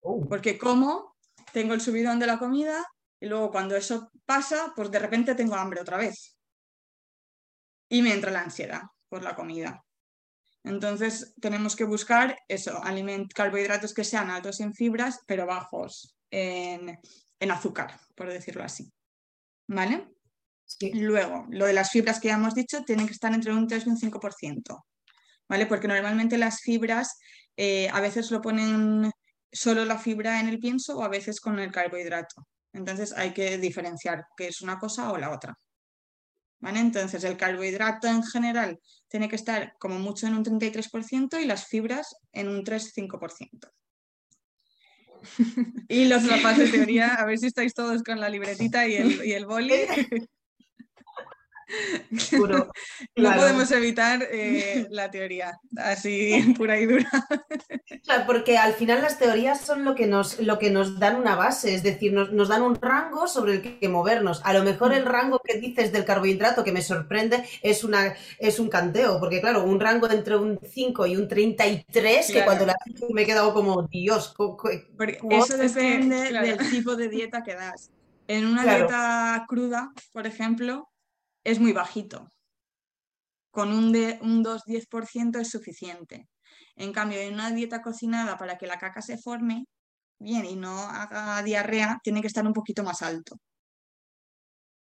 Oh. 0.00 0.26
Porque 0.28 0.58
como 0.58 1.16
tengo 1.52 1.74
el 1.74 1.80
subidón 1.80 2.18
de 2.18 2.26
la 2.26 2.38
comida 2.38 2.84
y 3.20 3.26
luego 3.26 3.50
cuando 3.50 3.76
eso 3.76 4.10
pasa, 4.24 4.72
pues 4.76 4.90
de 4.90 4.98
repente 4.98 5.34
tengo 5.34 5.54
hambre 5.54 5.80
otra 5.80 5.96
vez. 5.96 6.37
Y 7.88 8.02
me 8.02 8.12
entra 8.12 8.30
la 8.30 8.42
ansiedad 8.42 8.82
por 9.08 9.22
la 9.22 9.34
comida. 9.34 9.84
Entonces 10.64 11.34
tenemos 11.40 11.76
que 11.76 11.84
buscar 11.84 12.36
eso, 12.48 12.80
carbohidratos 13.34 13.94
que 13.94 14.04
sean 14.04 14.30
altos 14.30 14.60
en 14.60 14.74
fibras, 14.74 15.20
pero 15.26 15.46
bajos 15.46 16.16
en, 16.30 16.98
azúcar, 17.50 17.98
por 18.14 18.28
decirlo 18.28 18.64
así. 18.64 18.92
¿Vale? 19.66 20.08
Luego, 20.92 21.46
lo 21.50 21.66
de 21.66 21.72
las 21.72 21.90
fibras 21.90 22.20
que 22.20 22.28
ya 22.28 22.34
hemos 22.34 22.54
dicho, 22.54 22.82
tienen 22.84 23.06
que 23.06 23.12
estar 23.12 23.32
entre 23.32 23.52
un 23.52 23.66
3 23.66 23.86
y 23.86 23.88
un 23.88 23.98
5%. 23.98 24.84
¿Vale? 25.48 25.66
Porque 25.66 25.88
normalmente 25.88 26.36
las 26.36 26.60
fibras 26.60 27.18
eh, 27.56 27.88
a 27.90 28.00
veces 28.00 28.30
lo 28.30 28.42
ponen 28.42 29.10
solo 29.50 29.84
la 29.84 29.98
fibra 29.98 30.40
en 30.40 30.48
el 30.48 30.58
pienso 30.58 30.98
o 30.98 31.02
a 31.02 31.08
veces 31.08 31.40
con 31.40 31.58
el 31.58 31.72
carbohidrato. 31.72 32.46
Entonces 32.74 33.12
hay 33.16 33.32
que 33.32 33.56
diferenciar 33.56 34.26
qué 34.36 34.48
es 34.48 34.60
una 34.60 34.78
cosa 34.78 35.10
o 35.10 35.16
la 35.16 35.30
otra. 35.30 35.58
¿Vale? 36.60 36.80
Entonces 36.80 37.22
el 37.24 37.36
carbohidrato 37.36 38.08
en 38.08 38.22
general 38.24 38.80
tiene 39.08 39.28
que 39.28 39.36
estar 39.36 39.74
como 39.78 39.98
mucho 39.98 40.26
en 40.26 40.34
un 40.34 40.44
33% 40.44 41.40
y 41.40 41.46
las 41.46 41.66
fibras 41.66 42.16
en 42.32 42.48
un 42.48 42.64
3-5%. 42.64 43.70
y 45.88 46.04
los 46.06 46.28
rapaz 46.28 46.58
de 46.58 46.68
teoría, 46.68 47.14
a 47.14 47.24
ver 47.24 47.38
si 47.38 47.46
estáis 47.46 47.74
todos 47.74 48.02
con 48.02 48.20
la 48.20 48.28
libretita 48.28 48.86
y 48.86 48.94
el, 48.94 49.24
y 49.24 49.32
el 49.32 49.46
boli. 49.46 49.74
no 53.16 53.34
podemos 53.34 53.70
evitar 53.70 54.26
eh, 54.30 54.86
la 54.90 55.10
teoría, 55.10 55.58
así 55.76 56.54
pura 56.56 56.78
y 56.80 56.86
dura. 56.86 57.10
porque 58.26 58.56
al 58.56 58.72
final 58.72 59.02
las 59.02 59.18
teorías 59.18 59.60
son 59.60 59.84
lo 59.84 59.94
que 59.94 60.06
nos, 60.06 60.40
lo 60.40 60.58
que 60.58 60.70
nos 60.70 60.98
dan 60.98 61.16
una 61.16 61.34
base, 61.34 61.74
es 61.74 61.82
decir, 61.82 62.12
nos, 62.12 62.48
dan 62.48 62.62
un 62.62 62.76
rango 62.76 63.28
sobre 63.28 63.54
el 63.54 63.78
que 63.78 63.88
movernos. 63.88 64.40
A 64.44 64.52
lo 64.52 64.62
mejor 64.62 64.92
el 64.92 65.04
rango 65.04 65.40
que 65.44 65.58
dices 65.58 65.92
del 65.92 66.04
carbohidrato 66.04 66.64
que 66.64 66.72
me 66.72 66.82
sorprende 66.82 67.44
es, 67.62 67.84
una, 67.84 68.14
es 68.38 68.58
un 68.58 68.68
canteo, 68.68 69.20
porque 69.20 69.40
claro, 69.40 69.64
un 69.64 69.80
rango 69.80 70.10
entre 70.10 70.36
un 70.36 70.58
5 70.62 71.06
y 71.06 71.16
un 71.16 71.28
33, 71.28 72.32
que 72.32 72.44
cuando 72.44 72.66
la 72.66 72.76
me 73.12 73.22
he 73.22 73.26
quedado 73.26 73.52
como, 73.52 73.82
Dios. 73.82 74.34
eso 75.30 75.56
depende 75.56 76.32
del 76.32 76.70
tipo 76.70 76.96
de 76.96 77.08
dieta 77.08 77.42
que 77.42 77.54
das. 77.54 77.90
En 78.26 78.46
una 78.46 78.62
dieta 78.62 79.44
cruda, 79.48 79.92
por 80.12 80.26
ejemplo, 80.26 80.90
es 81.44 81.58
muy 81.60 81.72
bajito. 81.72 82.30
Con 83.50 83.72
un, 83.72 83.86
un 84.20 84.44
2-10% 84.44 85.40
es 85.40 85.50
suficiente. 85.50 86.28
En 86.76 86.92
cambio, 86.92 87.18
en 87.18 87.34
una 87.34 87.50
dieta 87.50 87.82
cocinada 87.82 88.36
para 88.38 88.56
que 88.56 88.66
la 88.66 88.78
caca 88.78 89.02
se 89.02 89.18
forme 89.18 89.66
bien 90.18 90.44
y 90.44 90.56
no 90.56 90.78
haga 90.78 91.42
diarrea, 91.42 91.98
tiene 92.02 92.20
que 92.20 92.26
estar 92.26 92.46
un 92.46 92.52
poquito 92.52 92.82
más 92.82 93.02
alto. 93.02 93.36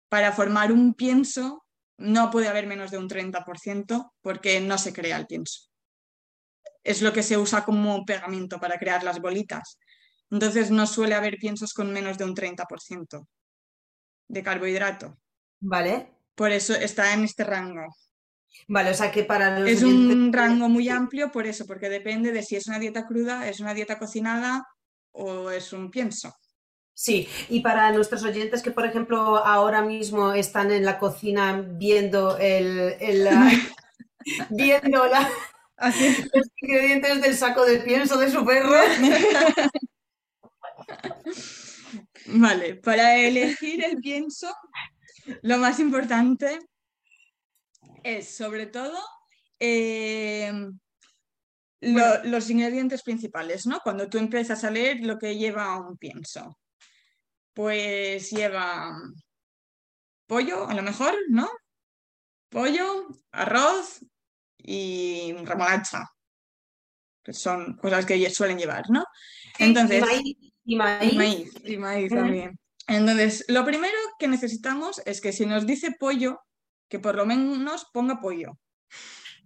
Para 0.09 0.33
formar 0.33 0.73
un 0.73 0.95
pienso 0.95 1.65
no 1.99 2.31
puede 2.31 2.49
haber 2.49 2.67
menos 2.67 2.91
de 2.91 2.99
un 2.99 3.09
30% 3.09 4.13
porque 4.21 4.61
no 4.61 4.79
se 4.79 4.93
crea 4.93 5.17
el 5.17 5.27
pienso. 5.27 5.69
Es 6.85 7.01
lo 7.01 7.13
que 7.13 7.23
se 7.23 7.37
usa 7.37 7.65
como 7.65 8.05
pegamento 8.05 8.59
para 8.59 8.79
crear 8.79 9.05
las 9.05 9.21
bolitas. 9.21 9.79
Entonces 10.31 10.71
no 10.71 10.87
suele 10.87 11.15
haber 11.15 11.37
piensos 11.37 11.73
con 11.75 11.93
menos 11.93 12.19
de 12.19 12.25
un 12.25 12.35
30% 12.35 13.27
de 14.29 14.43
carbohidrato. 14.43 15.19
Vale. 15.61 16.22
Por 16.35 16.51
eso 16.51 16.75
está 16.75 17.13
en 17.13 17.25
este 17.25 17.45
rango. 17.45 17.95
Vale, 18.69 18.91
o 18.91 18.95
sea 18.95 19.11
que 19.11 19.25
para 19.25 19.59
los 19.59 19.69
Es 19.69 19.83
un 19.83 20.33
rango 20.33 20.69
muy 20.69 20.89
amplio 20.89 21.31
por 21.31 21.47
eso, 21.47 21.67
porque 21.67 21.89
depende 21.89 22.33
de 22.33 22.43
si 22.43 22.57
es 22.57 22.67
una 22.67 22.79
dieta 22.79 23.07
cruda, 23.07 23.49
es 23.49 23.61
una 23.61 23.75
dieta 23.75 23.99
cocinada 23.99 24.67
o 25.13 25.51
es 25.51 25.73
un 25.73 25.91
pienso. 25.91 26.35
Sí, 26.95 27.29
y 27.49 27.61
para 27.61 27.91
nuestros 27.91 28.23
oyentes 28.23 28.63
que, 28.63 28.71
por 28.71 28.87
ejemplo, 28.87 29.39
ahora 29.39 29.83
mismo 29.83 30.33
están 30.33 30.71
en 30.71 30.85
la 30.85 30.99
cocina 30.99 31.61
viendo 31.67 32.37
el, 32.39 32.97
viendo 34.51 35.07
los 35.07 36.49
ingredientes 36.61 37.23
del 37.23 37.37
saco 37.37 37.65
de 37.65 37.79
pienso 37.79 38.19
de 38.19 38.31
su 38.31 38.45
perro. 38.45 38.79
Vale, 42.27 42.77
para 42.77 43.17
elegir 43.17 43.85
el 43.85 43.97
pienso 43.97 44.55
lo 45.43 45.59
más 45.59 45.79
importante 45.79 46.59
es, 48.03 48.35
sobre 48.35 48.67
todo, 48.67 48.99
eh, 49.61 50.53
los 51.81 52.51
ingredientes 52.51 53.03
principales, 53.03 53.67
¿no? 53.67 53.81
Cuando 53.83 54.09
tú 54.09 54.19
empiezas 54.19 54.63
a 54.65 54.71
leer 54.71 55.01
lo 55.01 55.19
que 55.19 55.37
lleva 55.37 55.79
un 55.79 55.97
pienso. 55.97 56.59
Pues 57.53 58.31
lleva 58.31 58.97
pollo, 60.27 60.69
a 60.69 60.75
lo 60.75 60.83
mejor, 60.83 61.15
¿no? 61.29 61.51
Pollo, 62.49 63.09
arroz 63.33 64.05
y 64.59 65.35
remolacha. 65.45 66.09
Que 67.23 67.33
son 67.33 67.77
cosas 67.77 68.07
que 68.07 68.31
suelen 68.31 68.59
llevar, 68.59 68.85
¿no? 68.91 69.05
Entonces. 69.59 69.99
Y 69.99 70.07
maíz. 70.07 70.37
Y 70.65 70.77
maíz, 71.17 71.53
y 71.65 71.77
maíz 71.77 72.13
también. 72.13 72.59
Entonces, 72.87 73.45
lo 73.49 73.65
primero 73.65 73.97
que 74.23 74.29
necesitamos 74.29 75.03
es 75.05 75.21
que 75.21 75.33
si 75.33 75.47
nos 75.47 75.67
dice 75.67 75.97
pollo, 75.99 76.39
que 76.89 77.01
por 77.01 77.17
lo 77.17 77.27
menos 77.27 77.87
ponga 77.93 78.21
pollo 78.21 78.57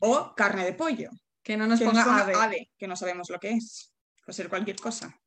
o 0.01 0.35
carne 0.37 0.67
de 0.67 0.75
pollo. 0.75 1.09
Que 1.43 1.57
no 1.57 1.67
nos 1.67 1.81
ponga 1.81 2.03
ave. 2.05 2.71
que 2.77 2.87
no 2.87 2.95
sabemos 2.95 3.31
lo 3.31 3.39
que 3.39 3.53
es. 3.53 3.95
puede 4.23 4.37
ser 4.37 4.51
cualquier 4.51 4.77
cosa. 4.77 5.19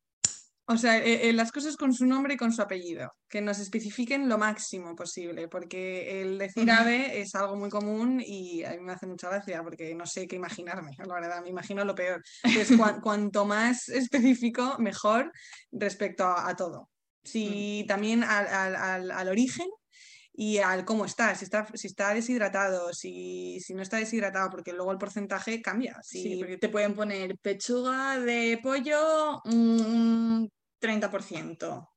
O 0.66 0.76
sea, 0.76 0.98
eh, 0.98 1.28
eh, 1.28 1.32
las 1.32 1.50
cosas 1.50 1.76
con 1.76 1.92
su 1.92 2.06
nombre 2.06 2.34
y 2.34 2.36
con 2.36 2.52
su 2.52 2.62
apellido, 2.62 3.12
que 3.28 3.40
nos 3.40 3.58
especifiquen 3.58 4.28
lo 4.28 4.38
máximo 4.38 4.94
posible, 4.94 5.48
porque 5.48 6.22
el 6.22 6.38
decir 6.38 6.70
ave 6.70 7.20
es 7.20 7.34
algo 7.34 7.56
muy 7.56 7.70
común 7.70 8.22
y 8.24 8.62
a 8.62 8.70
mí 8.70 8.78
me 8.78 8.92
hace 8.92 9.08
mucha 9.08 9.30
gracia 9.30 9.64
porque 9.64 9.96
no 9.96 10.06
sé 10.06 10.28
qué 10.28 10.36
imaginarme, 10.36 10.92
la 10.96 11.12
verdad, 11.12 11.42
me 11.42 11.48
imagino 11.48 11.84
lo 11.84 11.96
peor. 11.96 12.22
Entonces, 12.44 12.78
cuanto 13.02 13.44
más 13.46 13.88
específico, 13.88 14.76
mejor 14.78 15.32
respecto 15.72 16.24
a, 16.24 16.54
todo. 16.54 16.89
Si 17.22 17.84
también 17.86 18.24
al, 18.24 19.28
origen 19.28 19.68
y 20.32 20.58
al 20.58 20.84
cómo 20.84 21.04
está, 21.04 21.34
si 21.34 21.44
está, 21.44 21.66
si 21.74 21.86
está 21.86 22.14
deshidratado, 22.14 22.92
si, 22.92 23.60
si, 23.60 23.74
no 23.74 23.82
está 23.82 23.98
deshidratado, 23.98 24.50
porque 24.50 24.72
luego 24.72 24.92
el 24.92 24.98
porcentaje 24.98 25.60
cambia. 25.60 25.98
Sí, 26.02 26.36
porque 26.38 26.56
te 26.56 26.68
pueden 26.68 26.94
poner 26.94 27.38
pechuga 27.38 28.18
de 28.18 28.58
pollo, 28.62 29.42
mm, 29.44 30.46
30%. 30.80 31.88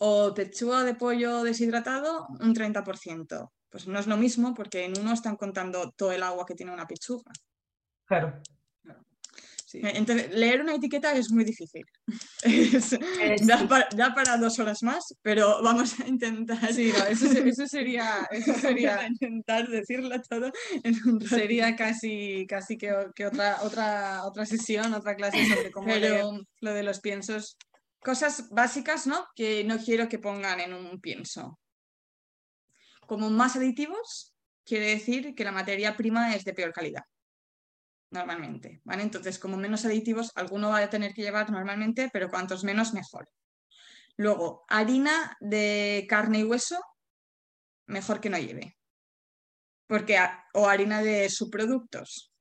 O 0.00 0.34
pechuga 0.34 0.82
de 0.82 0.94
pollo 0.94 1.44
deshidratado, 1.44 2.26
un 2.40 2.54
30%. 2.54 3.52
Pues 3.70 3.86
no 3.86 3.98
es 3.98 4.06
lo 4.06 4.16
mismo 4.16 4.52
porque 4.52 4.84
en 4.84 4.98
uno 4.98 5.12
están 5.12 5.36
contando 5.36 5.92
todo 5.92 6.12
el 6.12 6.22
agua 6.22 6.44
que 6.44 6.54
tiene 6.54 6.72
una 6.72 6.86
pechuga. 6.86 7.30
Claro. 8.04 8.42
Entonces, 9.74 10.34
leer 10.34 10.60
una 10.60 10.74
etiqueta 10.74 11.12
es 11.12 11.30
muy 11.30 11.44
difícil. 11.44 11.84
da, 13.96 14.14
para, 14.14 14.36
dos 14.36 14.58
horas 14.58 14.82
más, 14.82 15.14
pero 15.22 15.62
vamos 15.62 15.98
a 16.00 16.06
intentar. 16.06 16.72
Sí, 16.72 16.92
eso, 17.08 17.66
sería. 17.66 18.28
Eso 18.30 18.54
sería 18.60 19.06
intentar 19.06 19.68
decirlo 19.68 20.20
todo 20.22 20.52
Sería 21.28 21.76
casi, 21.76 22.46
casi 22.48 22.76
que, 22.76 22.92
otra, 22.92 23.62
otra, 23.62 24.24
otra 24.24 24.46
sesión, 24.46 24.94
otra 24.94 25.16
clase 25.16 25.46
sobre 25.46 25.70
cómo 25.70 25.88
leer 25.88 26.24
lo 26.60 26.74
de 26.74 26.82
los 26.82 27.00
piensos 27.00 27.56
cosas 28.02 28.48
básicas, 28.50 29.06
¿no? 29.06 29.26
Que 29.34 29.64
no 29.64 29.78
quiero 29.78 30.08
que 30.08 30.18
pongan 30.18 30.60
en 30.60 30.74
un 30.74 31.00
pienso. 31.00 31.58
Como 33.06 33.30
más 33.30 33.56
aditivos, 33.56 34.34
quiere 34.64 34.86
decir 34.86 35.34
que 35.34 35.44
la 35.44 35.52
materia 35.52 35.96
prima 35.96 36.34
es 36.34 36.44
de 36.44 36.54
peor 36.54 36.72
calidad, 36.72 37.04
normalmente, 38.12 38.80
¿vale? 38.84 39.02
Entonces, 39.02 39.38
como 39.38 39.56
menos 39.56 39.84
aditivos, 39.84 40.30
alguno 40.34 40.70
va 40.70 40.78
a 40.78 40.90
tener 40.90 41.14
que 41.14 41.22
llevar 41.22 41.50
normalmente, 41.50 42.10
pero 42.12 42.30
cuantos 42.30 42.64
menos, 42.64 42.94
mejor. 42.94 43.28
Luego, 44.16 44.64
harina 44.68 45.36
de 45.40 46.06
carne 46.08 46.40
y 46.40 46.44
hueso, 46.44 46.80
mejor 47.86 48.20
que 48.20 48.30
no 48.30 48.38
lleve. 48.38 48.76
Porque, 49.86 50.18
o 50.54 50.68
harina 50.68 51.02
de 51.02 51.28
subproductos. 51.28 52.32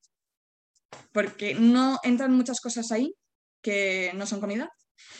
Porque 1.11 1.55
no 1.55 1.99
entran 2.03 2.33
muchas 2.33 2.59
cosas 2.59 2.91
ahí 2.91 3.13
que 3.61 4.11
no 4.15 4.25
son 4.25 4.41
comida 4.41 4.69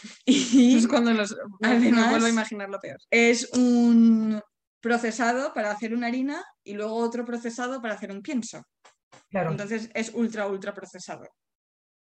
Y 0.26 0.78
es 0.78 0.88
cuando 0.88 1.14
los, 1.14 1.36
además, 1.62 2.10
vuelvo 2.10 2.26
a 2.26 2.30
imaginar 2.30 2.70
lo 2.70 2.80
peor. 2.80 2.98
Es 3.10 3.52
un 3.54 4.42
procesado 4.82 5.54
para 5.54 5.72
hacer 5.72 5.94
una 5.94 6.08
harina 6.08 6.44
y 6.64 6.74
luego 6.74 6.96
otro 6.96 7.26
procesado 7.26 7.82
para 7.82 7.94
hacer 7.94 8.12
un 8.12 8.22
pienso. 8.22 8.64
Entonces 9.32 9.90
es 9.94 10.12
ultra, 10.14 10.48
ultra 10.48 10.74
procesado. 10.74 11.28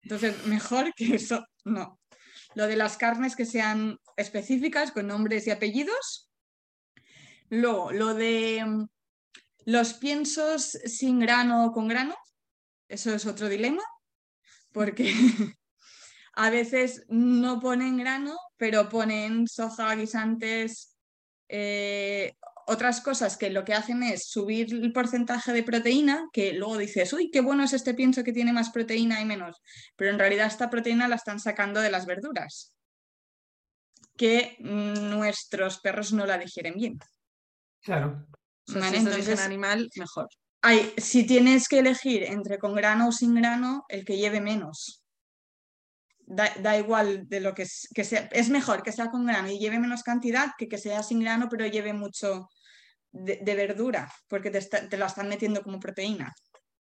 Entonces, 0.04 0.46
mejor 0.46 0.94
que 0.96 1.16
eso, 1.16 1.46
no. 1.66 2.00
Lo 2.56 2.68
de 2.68 2.76
las 2.76 2.98
carnes 2.98 3.36
que 3.36 3.46
sean 3.46 3.98
específicas, 4.18 4.92
con 4.92 5.08
nombres 5.08 5.48
y 5.48 5.52
apellidos. 5.52 6.30
Luego, 7.50 7.92
lo 7.92 8.14
de 8.14 8.64
mm, 8.66 8.88
los 9.66 9.94
piensos 9.94 10.72
sin 10.86 11.20
grano 11.20 11.66
o 11.66 11.72
con 11.72 11.88
grano, 11.88 12.16
eso 12.88 13.14
es 13.14 13.26
otro 13.26 13.48
dilema, 13.48 13.84
porque 14.72 15.14
A 16.34 16.50
veces 16.50 17.06
no 17.10 17.60
ponen 17.60 17.98
grano, 17.98 18.38
pero 18.58 18.88
ponen 18.88 19.48
soja, 19.48 19.96
guisantes, 19.96 20.98
eh, 21.50 22.36
otras 22.72 23.02
cosas 23.02 23.38
que 23.38 23.50
lo 23.50 23.66
que 23.66 23.74
hacen 23.74 24.02
es 24.02 24.28
subir 24.28 24.74
el 24.74 24.94
porcentaje 24.94 25.52
de 25.52 25.64
proteína, 25.64 26.30
que 26.32 26.54
luego 26.54 26.78
dices, 26.78 27.12
uy, 27.14 27.30
qué 27.30 27.42
bueno 27.42 27.64
es 27.64 27.74
este 27.74 27.94
pienso 27.94 28.24
que 28.24 28.34
tiene 28.34 28.54
más 28.54 28.70
proteína 28.70 29.22
y 29.22 29.26
menos, 29.26 29.62
pero 29.96 30.12
en 30.12 30.20
realidad 30.20 30.48
esta 30.48 30.70
proteína 30.70 31.08
la 31.08 31.16
están 31.16 31.40
sacando 31.40 31.82
de 31.82 31.92
las 31.92 32.06
verduras, 32.06 32.74
que 34.18 34.56
nuestros 34.60 35.80
perros 35.80 36.14
no 36.14 36.26
la 36.26 36.38
digieren 36.38 36.76
bien. 36.76 36.98
Claro. 37.82 38.26
entonces, 38.68 39.28
es 39.28 39.40
animal, 39.42 39.90
mejor. 39.96 40.28
Hay, 40.62 40.94
si 40.98 41.26
tienes 41.26 41.68
que 41.68 41.80
elegir 41.80 42.24
entre 42.24 42.58
con 42.58 42.74
grano 42.76 43.10
o 43.10 43.12
sin 43.12 43.36
grano, 43.36 43.84
el 43.90 44.06
que 44.06 44.18
lleve 44.18 44.40
menos 44.40 45.02
da, 46.32 46.78
igual 46.78 47.28
de 47.28 47.40
lo 47.40 47.54
que, 47.54 47.66
que 47.94 48.04
sea, 48.04 48.30
es 48.32 48.50
mejor 48.50 48.84
que 48.84 48.92
sea 48.92 49.10
con 49.10 49.26
grano 49.26 49.50
y 49.50 49.60
lleve 49.60 49.80
menos 49.80 50.04
cantidad 50.04 50.52
que 50.58 50.68
que 50.68 50.78
sea 50.78 51.04
sin 51.04 51.20
grano 51.20 51.48
pero 51.50 51.66
lleve 51.68 51.94
mucho 51.94 52.48
de, 53.12 53.56
verdura, 53.56 54.12
porque 54.28 54.50
te, 54.50 54.62
te, 54.62 54.98
lo 54.98 55.06
están 55.06 55.28
metiendo 55.28 55.62
como 55.64 55.80
proteína. 55.80 56.34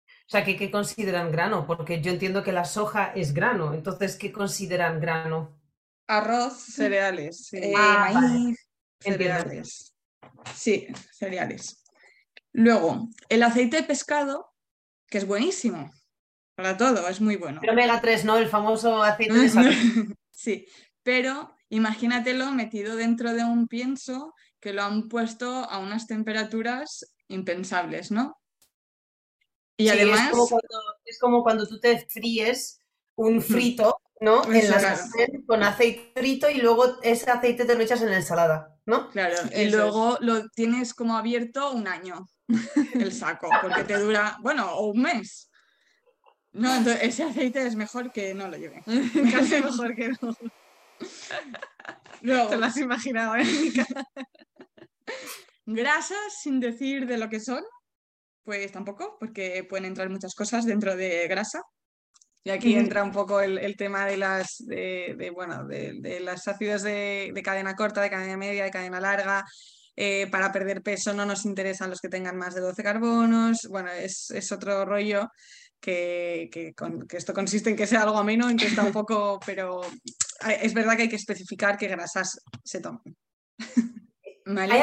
O 0.07 0.29
sea, 0.31 0.43
¿qué, 0.45 0.71
consideran 0.71 1.31
grano? 1.31 1.65
Porque 1.67 2.01
yo 2.01 2.11
entiendo 2.11 2.43
que 2.43 2.51
la 2.51 2.65
soja 2.65 3.11
es 3.15 3.33
grano, 3.33 3.73
entonces, 3.73 4.15
¿qué 4.15 4.31
consideran 4.31 4.99
grano? 4.99 5.59
Arroz, 6.07 6.57
cereales, 6.57 7.51
eh, 7.53 7.73
ah, 7.75 8.11
maíz, 8.13 8.57
cereales. 8.99 9.93
Sí, 10.55 10.87
cereales. 11.11 11.83
Luego, 12.53 13.09
el 13.29 13.43
aceite 13.43 13.77
de 13.77 13.83
pescado, 13.83 14.53
que 15.07 15.17
es 15.17 15.25
buenísimo, 15.25 15.91
para 16.55 16.77
todo, 16.77 17.07
es 17.07 17.21
muy 17.21 17.37
bueno. 17.37 17.59
Pero 17.61 17.73
omega 17.73 17.99
3, 17.99 18.25
¿no? 18.25 18.37
El 18.37 18.47
famoso 18.47 19.01
aceite 19.01 19.33
de 19.33 19.49
sal. 19.49 19.73
sí, 20.31 20.65
pero 21.03 21.55
imagínatelo 21.69 22.51
metido 22.51 22.95
dentro 22.95 23.33
de 23.33 23.43
un 23.43 23.67
pienso 23.67 24.33
que 24.61 24.73
lo 24.73 24.83
han 24.83 25.09
puesto 25.09 25.49
a 25.49 25.79
unas 25.79 26.07
temperaturas 26.07 27.13
impensables, 27.27 28.11
¿no? 28.11 28.39
Y 29.75 29.89
además... 29.89 30.31
Es 31.03 31.19
como, 31.19 31.43
cuando, 31.43 31.67
tú 31.67 31.79
te 31.79 32.05
fríes 32.07 32.79
un 33.15 33.41
frito, 33.41 33.99
¿no? 34.21 34.43
en 34.53 34.69
la 34.69 34.99
con 35.45 35.63
aceite 35.63 36.11
frito 36.15 36.49
y 36.49 36.61
luego 36.61 37.01
ese 37.01 37.29
aceite 37.29 37.65
te 37.65 37.75
lo 37.75 37.81
echas 37.81 38.01
en 38.01 38.11
la 38.11 38.17
ensalada, 38.17 38.77
¿no? 38.85 39.09
Claro, 39.09 39.35
y 39.53 39.69
luego 39.69 40.17
lo 40.21 40.47
tienes 40.49 40.93
como 40.93 41.17
abierto 41.17 41.71
un 41.71 41.87
año 41.87 42.27
el 42.93 43.11
saco, 43.11 43.49
porque 43.61 43.83
te 43.83 43.97
dura, 43.97 44.37
bueno, 44.41 44.71
o 44.75 44.91
un 44.91 45.01
mes. 45.01 45.49
No, 46.53 46.75
entonces 46.75 47.03
ese 47.03 47.23
aceite 47.23 47.65
es 47.65 47.75
mejor 47.75 48.11
que 48.11 48.33
no 48.33 48.47
lo 48.47 48.57
lleve. 48.57 48.83
Casi 49.31 49.61
mejor 49.61 49.95
que 49.95 50.09
no. 50.21 50.35
Te 52.21 52.57
lo 52.57 52.65
has 52.65 52.77
imaginado, 52.77 53.35
¿eh? 53.37 53.43
Grasas, 55.65 56.41
sin 56.41 56.59
decir 56.59 57.05
de 57.05 57.17
lo 57.17 57.29
que 57.29 57.39
son, 57.39 57.63
pues 58.43 58.71
tampoco, 58.71 59.17
porque 59.19 59.63
pueden 59.63 59.85
entrar 59.85 60.09
muchas 60.09 60.33
cosas 60.35 60.65
dentro 60.65 60.95
de 60.95 61.27
grasa. 61.27 61.61
Y 62.43 62.49
aquí 62.49 62.75
entra 62.75 63.03
un 63.03 63.11
poco 63.11 63.39
el, 63.39 63.75
tema 63.77 64.07
de 64.07 64.17
las, 64.17 64.57
de, 64.65 65.31
bueno, 65.33 65.65
de, 65.65 66.19
las 66.21 66.47
ácidos 66.47 66.81
de, 66.81 67.39
cadena 67.43 67.75
corta, 67.75 68.01
de 68.01 68.09
cadena 68.09 68.35
media, 68.35 68.63
de 68.63 68.71
cadena 68.71 68.99
larga. 68.99 69.45
Eh, 69.95 70.27
para 70.31 70.51
perder 70.51 70.81
peso 70.81 71.13
no 71.13 71.25
nos 71.25 71.45
interesan 71.45 71.89
los 71.89 71.99
que 71.99 72.09
tengan 72.09 72.37
más 72.37 72.55
de 72.55 72.61
12 72.61 72.81
carbonos. 72.81 73.67
Bueno, 73.69 73.91
es, 73.91 74.31
es 74.31 74.51
otro 74.51 74.85
rollo 74.85 75.29
que, 75.79 76.49
que, 76.51 76.73
esto 77.17 77.33
consiste 77.33 77.69
en 77.69 77.75
que 77.75 77.85
sea 77.85 78.03
algo 78.03 78.17
ameno, 78.17 78.49
en 78.49 78.57
que 78.57 78.67
está 78.67 78.83
un 78.83 78.91
poco, 78.93 79.39
pero 79.45 79.81
es 80.61 80.73
verdad 80.73 80.95
que 80.95 81.03
hay 81.03 81.09
que 81.09 81.17
especificar 81.17 81.77
qué 81.77 81.87
grasas 81.87 82.39
se 82.63 82.79
toman. 82.79 83.03
¿Hay, 84.45 84.81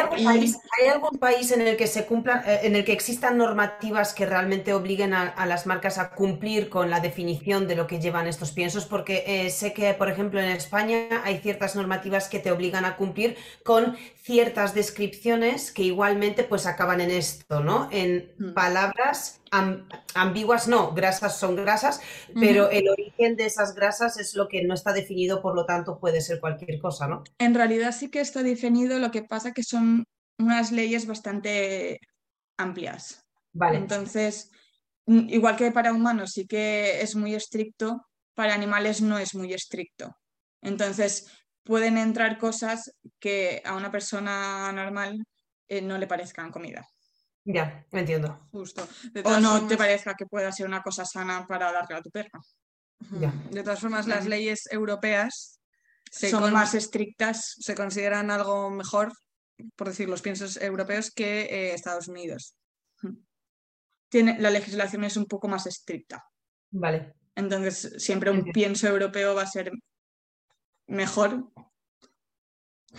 algún 0.88 1.18
país, 1.18 1.50
en 1.50 1.62
el 1.62 1.76
que 1.76 1.86
se 1.86 2.06
cumplan, 2.06 2.42
eh, 2.46 2.60
en 2.62 2.76
el 2.76 2.84
que 2.84 2.92
existan 2.92 3.36
normativas 3.36 4.14
que 4.14 4.24
realmente 4.24 4.72
obliguen 4.72 5.14
a, 5.14 5.46
las 5.46 5.66
marcas 5.66 5.98
a 5.98 6.10
cumplir 6.10 6.68
con 6.68 6.90
la 6.90 7.00
definición 7.00 7.66
de 7.66 7.74
lo 7.74 7.86
que 7.86 8.00
llevan 8.00 8.26
estos 8.26 8.52
piensos? 8.52 8.86
Porque 8.86 9.24
eh, 9.26 9.50
sé 9.50 9.72
que, 9.72 9.92
por 9.94 10.08
ejemplo, 10.08 10.40
en 10.40 10.50
España 10.50 11.22
hay 11.24 11.38
ciertas 11.38 11.74
normativas 11.74 12.28
que 12.28 12.38
te 12.38 12.52
obligan 12.52 12.84
a 12.84 12.96
cumplir 12.96 13.36
con 13.64 13.96
ciertas 14.22 14.74
descripciones 14.74 15.72
que 15.72 15.82
igualmente 15.82 16.44
pues 16.44 16.66
acaban 16.66 17.00
en 17.00 17.10
esto, 17.10 17.60
¿no? 17.60 17.88
En 17.90 18.32
mm. 18.38 18.52
palabras 18.52 19.40
ambiguas, 20.14 20.68
no, 20.68 20.92
grasas 20.92 21.38
son 21.38 21.56
grasas, 21.56 22.00
pero 22.34 22.70
el 22.70 22.88
origen 22.88 23.36
de 23.36 23.46
esas 23.46 23.74
grasas 23.74 24.18
es 24.18 24.34
lo 24.34 24.48
que 24.48 24.64
no 24.64 24.74
está 24.74 24.92
definido, 24.92 25.40
por 25.42 25.54
lo 25.54 25.64
tanto 25.64 25.98
puede 25.98 26.20
ser 26.20 26.40
cualquier 26.40 26.78
cosa, 26.78 27.06
¿no? 27.06 27.24
En 27.38 27.54
realidad 27.54 27.92
sí 27.92 28.10
que 28.10 28.20
está 28.20 28.42
definido, 28.42 28.98
lo 28.98 29.10
que 29.10 29.22
pasa 29.22 29.52
que 29.52 29.62
son 29.62 30.04
unas 30.38 30.72
leyes 30.72 31.06
bastante 31.06 32.00
amplias. 32.56 33.24
Vale. 33.52 33.78
Entonces, 33.78 34.50
igual 35.06 35.56
que 35.56 35.72
para 35.72 35.92
humanos 35.92 36.32
sí 36.32 36.46
que 36.46 37.00
es 37.00 37.16
muy 37.16 37.34
estricto, 37.34 38.06
para 38.34 38.54
animales 38.54 39.00
no 39.00 39.18
es 39.18 39.34
muy 39.34 39.52
estricto. 39.52 40.16
Entonces, 40.62 41.30
pueden 41.64 41.98
entrar 41.98 42.38
cosas 42.38 42.94
que 43.18 43.62
a 43.64 43.74
una 43.74 43.90
persona 43.90 44.70
normal 44.72 45.24
eh, 45.68 45.82
no 45.82 45.98
le 45.98 46.06
parezcan 46.06 46.50
comida. 46.50 46.86
Ya, 47.50 47.86
me 47.92 48.00
entiendo. 48.00 48.46
Justo. 48.52 48.86
o 49.24 49.40
no 49.40 49.66
te 49.66 49.78
parezca 49.78 50.14
que 50.14 50.26
pueda 50.26 50.52
ser 50.52 50.66
una 50.66 50.82
cosa 50.82 51.06
sana 51.06 51.46
para 51.46 51.72
darle 51.72 51.96
a 51.96 52.02
tu 52.02 52.10
perro. 52.10 52.42
De 53.50 53.62
todas 53.62 53.80
formas, 53.80 54.06
las 54.06 54.26
leyes 54.26 54.70
europeas 54.70 55.58
son 56.10 56.52
más 56.52 56.74
estrictas, 56.74 57.54
se 57.58 57.74
consideran 57.74 58.30
algo 58.30 58.70
mejor, 58.70 59.14
por 59.76 59.88
decir, 59.88 60.10
los 60.10 60.20
piensos 60.20 60.58
europeos 60.58 61.10
que 61.10 61.44
eh, 61.44 61.72
Estados 61.72 62.08
Unidos. 62.08 62.54
Tiene, 64.10 64.38
la 64.38 64.50
legislación 64.50 65.04
es 65.04 65.16
un 65.16 65.24
poco 65.24 65.48
más 65.48 65.66
estricta. 65.66 66.22
Vale. 66.70 67.14
Entonces, 67.34 67.94
siempre 67.96 68.30
un 68.30 68.52
pienso 68.52 68.88
europeo 68.88 69.34
va 69.34 69.42
a 69.42 69.46
ser 69.46 69.72
mejor 70.86 71.50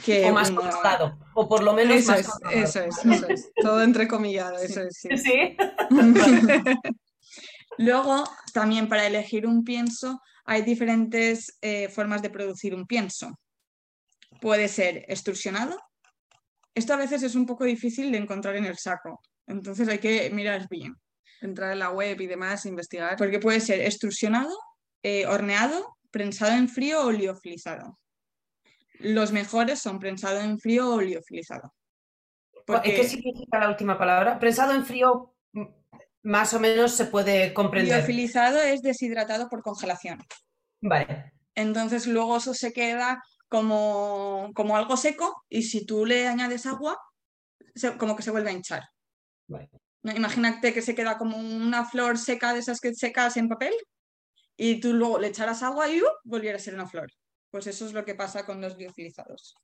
que 0.05 0.29
o 0.29 0.33
más 0.33 0.51
costado, 0.51 1.17
o 1.33 1.47
por 1.47 1.63
lo 1.63 1.73
menos 1.73 1.97
eso 1.97 2.11
más 2.11 2.19
es, 2.19 2.29
Eso 2.51 2.79
es, 2.81 3.05
eso 3.05 3.27
es, 3.27 3.51
todo 3.61 3.81
entrecomillado, 3.81 4.57
eso 4.57 4.81
es, 4.81 4.97
sí. 4.97 5.09
¿Sí? 5.17 5.57
Luego, 7.77 8.23
también 8.53 8.87
para 8.87 9.07
elegir 9.07 9.47
un 9.47 9.63
pienso 9.63 10.21
hay 10.45 10.63
diferentes 10.63 11.57
eh, 11.61 11.89
formas 11.89 12.21
de 12.21 12.29
producir 12.29 12.73
un 12.73 12.85
pienso. 12.85 13.39
Puede 14.41 14.67
ser 14.67 15.05
extrusionado. 15.07 15.77
Esto 16.73 16.93
a 16.93 16.97
veces 16.97 17.23
es 17.23 17.35
un 17.35 17.45
poco 17.45 17.65
difícil 17.65 18.11
de 18.11 18.17
encontrar 18.17 18.55
en 18.55 18.65
el 18.65 18.77
saco, 18.77 19.21
entonces 19.47 19.87
hay 19.87 19.99
que 19.99 20.29
mirar 20.31 20.67
bien. 20.69 20.95
Entrar 21.41 21.71
en 21.71 21.79
la 21.79 21.91
web 21.91 22.19
y 22.19 22.27
demás, 22.27 22.65
investigar. 22.65 23.15
Porque 23.17 23.39
puede 23.39 23.59
ser 23.59 23.81
extrusionado, 23.81 24.55
eh, 25.03 25.25
horneado, 25.25 25.97
prensado 26.11 26.53
en 26.53 26.67
frío 26.67 27.05
o 27.05 27.11
liofilizado. 27.11 27.97
Los 28.99 29.31
mejores 29.31 29.79
son 29.79 29.99
prensado 29.99 30.39
en 30.39 30.59
frío 30.59 30.93
o 30.93 31.01
liofilizado. 31.01 31.73
¿Qué 32.83 33.03
significa 33.03 33.59
la 33.59 33.69
última 33.69 33.97
palabra? 33.97 34.39
Prensado 34.39 34.73
en 34.73 34.85
frío 34.85 35.33
mm, 35.53 35.65
más 36.23 36.53
o 36.53 36.59
menos 36.59 36.91
se 36.91 37.05
puede 37.05 37.53
comprender. 37.53 37.97
Liofilizado 37.97 38.61
es 38.61 38.81
deshidratado 38.81 39.49
por 39.49 39.63
congelación. 39.63 40.19
Vale. 40.81 41.33
Entonces 41.55 42.07
luego 42.07 42.37
eso 42.37 42.53
se 42.53 42.71
queda 42.71 43.23
como, 43.47 44.51
como 44.53 44.77
algo 44.77 44.95
seco 44.97 45.43
y 45.49 45.63
si 45.63 45.85
tú 45.85 46.05
le 46.05 46.27
añades 46.27 46.65
agua, 46.65 46.97
como 47.97 48.15
que 48.15 48.23
se 48.23 48.31
vuelve 48.31 48.51
a 48.51 48.53
hinchar. 48.53 48.83
Vale. 49.47 49.69
Imagínate 50.03 50.73
que 50.73 50.81
se 50.81 50.95
queda 50.95 51.17
como 51.17 51.37
una 51.37 51.83
flor 51.85 52.17
seca 52.17 52.53
de 52.53 52.59
esas 52.59 52.79
que 52.79 52.93
secas 52.93 53.35
en 53.35 53.49
papel 53.49 53.73
y 54.55 54.79
tú 54.79 54.93
luego 54.93 55.19
le 55.19 55.27
echaras 55.27 55.63
agua 55.63 55.89
y 55.89 56.01
uh, 56.01 56.07
volviera 56.23 56.57
a 56.57 56.61
ser 56.61 56.75
una 56.75 56.87
flor. 56.87 57.09
Pues 57.51 57.67
eso 57.67 57.85
es 57.85 57.93
lo 57.93 58.05
que 58.05 58.15
pasa 58.15 58.45
con 58.45 58.61
los 58.61 58.77
liofilizados. 58.77 59.55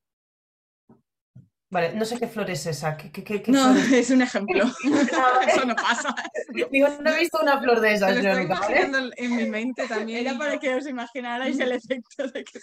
Vale, 1.72 1.94
no 1.94 2.06
sé 2.06 2.20
qué 2.20 2.28
flor 2.28 2.50
es 2.52 2.66
esa. 2.68 2.96
¿Qué, 2.96 3.44
no, 3.48 3.76
es? 3.94 4.10
un 4.12 4.22
ejemplo. 4.22 4.66
Eso 5.48 5.66
no 5.66 5.76
pasa. 5.76 6.16
no 6.54 7.12
he 7.12 7.20
visto 7.20 7.40
una 7.42 7.60
flor 7.60 7.80
de 7.82 7.94
esas, 7.94 8.16
Lo 8.24 8.30
estoy 8.30 9.12
en 9.18 9.36
mi 9.36 9.46
mente 9.50 9.88
también. 9.88 10.20
Era 10.20 10.38
para 10.38 10.60
que 10.60 10.76
os 10.76 10.88
imaginarais 10.88 11.60
el 11.60 11.72
efecto 11.72 12.28
de 12.28 12.44
que 12.44 12.60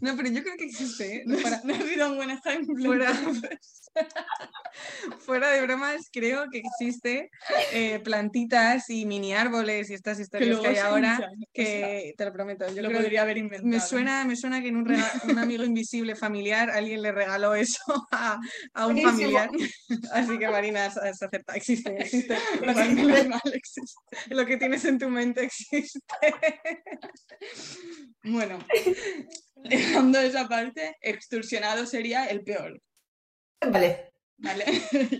No, 0.00 0.16
pero 0.16 0.28
yo 0.28 0.42
creo 0.42 0.56
que 0.56 0.64
existe. 0.64 1.16
¿eh? 1.16 1.22
No, 1.24 1.38
para... 1.38 1.60
no, 1.62 1.74
ha 1.74 1.80
sido 1.80 2.10
un 2.10 2.16
buen 2.16 2.30
ejemplo. 2.30 2.92
Fuera, 5.20 5.50
de 5.50 5.62
bromas, 5.62 6.08
creo 6.12 6.50
que 6.50 6.58
existe 6.58 7.30
eh, 7.72 8.00
plantitas 8.00 8.90
y 8.90 9.06
mini 9.06 9.34
árboles 9.34 9.88
y 9.88 9.94
estas 9.94 10.20
historias 10.20 10.58
que, 10.60 10.66
hay 10.66 10.76
ahora 10.76 11.30
que, 11.54 12.14
te 12.16 12.24
lo 12.24 12.32
prometo, 12.32 12.66
yo 12.74 12.82
lo 12.82 12.90
podría 12.90 13.22
haber 13.22 13.38
inventado. 13.38 13.68
Me 13.68 13.80
suena, 13.80 14.24
me 14.24 14.36
suena 14.36 14.60
que 14.60 14.68
en 14.68 14.76
un, 14.76 14.94
un 15.28 15.38
amigo 15.38 15.64
invisible 15.64 16.14
familiar 16.14 16.70
alguien 16.70 17.00
le 17.02 17.12
regaló 17.12 17.54
eso 17.54 17.80
a 18.16 18.40
a, 18.74 18.86
un 18.86 19.00
familiar. 19.00 19.50
Así 20.12 20.38
que 20.38 20.48
Marina 20.48 20.90
se 20.90 21.00
acerta. 21.08 21.54
Existe, 21.54 21.96
existe. 21.98 22.36
Lo 22.62 22.74
que, 22.74 23.54
existe. 23.54 24.16
Lo 24.28 24.46
que 24.46 24.56
tienes 24.56 24.84
en 24.84 24.98
tu 24.98 25.08
mente 25.08 25.44
existe. 25.44 26.00
Bueno, 28.28 28.58
dejando 29.54 30.18
esa 30.18 30.48
parte, 30.48 30.96
extorsionado 31.00 31.86
sería 31.86 32.26
el 32.26 32.42
peor. 32.42 32.82
Vale. 33.60 34.12
Vale. 34.38 34.64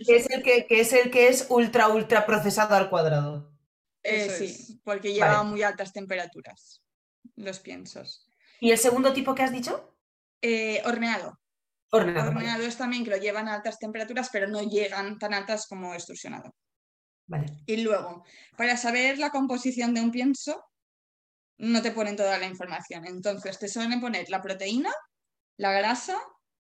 Que 0.05 0.17
es 0.17 0.29
el 0.29 0.43
que, 0.43 0.67
es 0.69 0.93
el 0.93 1.11
que 1.13 1.29
es 1.29 1.47
ultra, 1.49 1.87
ultra 1.87 2.27
procesado 2.27 2.75
al 2.75 2.91
cuadrado. 2.91 3.57
Eh, 4.03 4.29
sí, 4.29 4.81
porque 4.83 5.13
lleva 5.13 5.45
muy 5.45 5.63
altas 5.63 5.93
temperaturas 5.93 6.83
los 7.37 7.61
piensos. 7.61 8.29
¿Y 8.61 8.71
el 8.71 8.79
segundo 8.79 9.13
tipo 9.13 9.35
que 9.35 9.43
has 9.43 9.53
dicho? 9.53 9.97
Eh, 10.43 10.83
horneado. 10.85 11.39
Horneado, 11.97 12.63
es 12.63 12.77
también 12.77 13.05
que 13.05 13.11
lo 13.11 13.17
llevan 13.17 13.49
a 13.49 13.55
altas 13.55 13.79
temperaturas, 13.79 14.29
pero 14.33 14.47
no 14.47 14.63
llegan 14.63 15.19
tan 15.19 15.35
altas 15.35 15.67
como 15.67 15.95
extrusionado. 15.95 16.55
Vale. 17.27 17.47
Y 17.67 17.79
luego, 17.79 18.25
para 18.57 18.77
saber 18.77 19.19
la 19.19 19.31
composición 19.31 19.95
de 19.95 20.01
un 20.01 20.11
pienso, 20.11 20.65
no 21.59 21.83
te 21.83 21.93
ponen 21.93 22.17
toda 22.17 22.39
la 22.39 22.47
información. 22.47 23.07
Entonces, 23.07 23.59
te 23.59 23.69
suelen 23.69 24.01
poner 24.01 24.29
la 24.31 24.43
proteína, 24.43 24.93
la 25.57 25.73
grasa, 25.73 26.21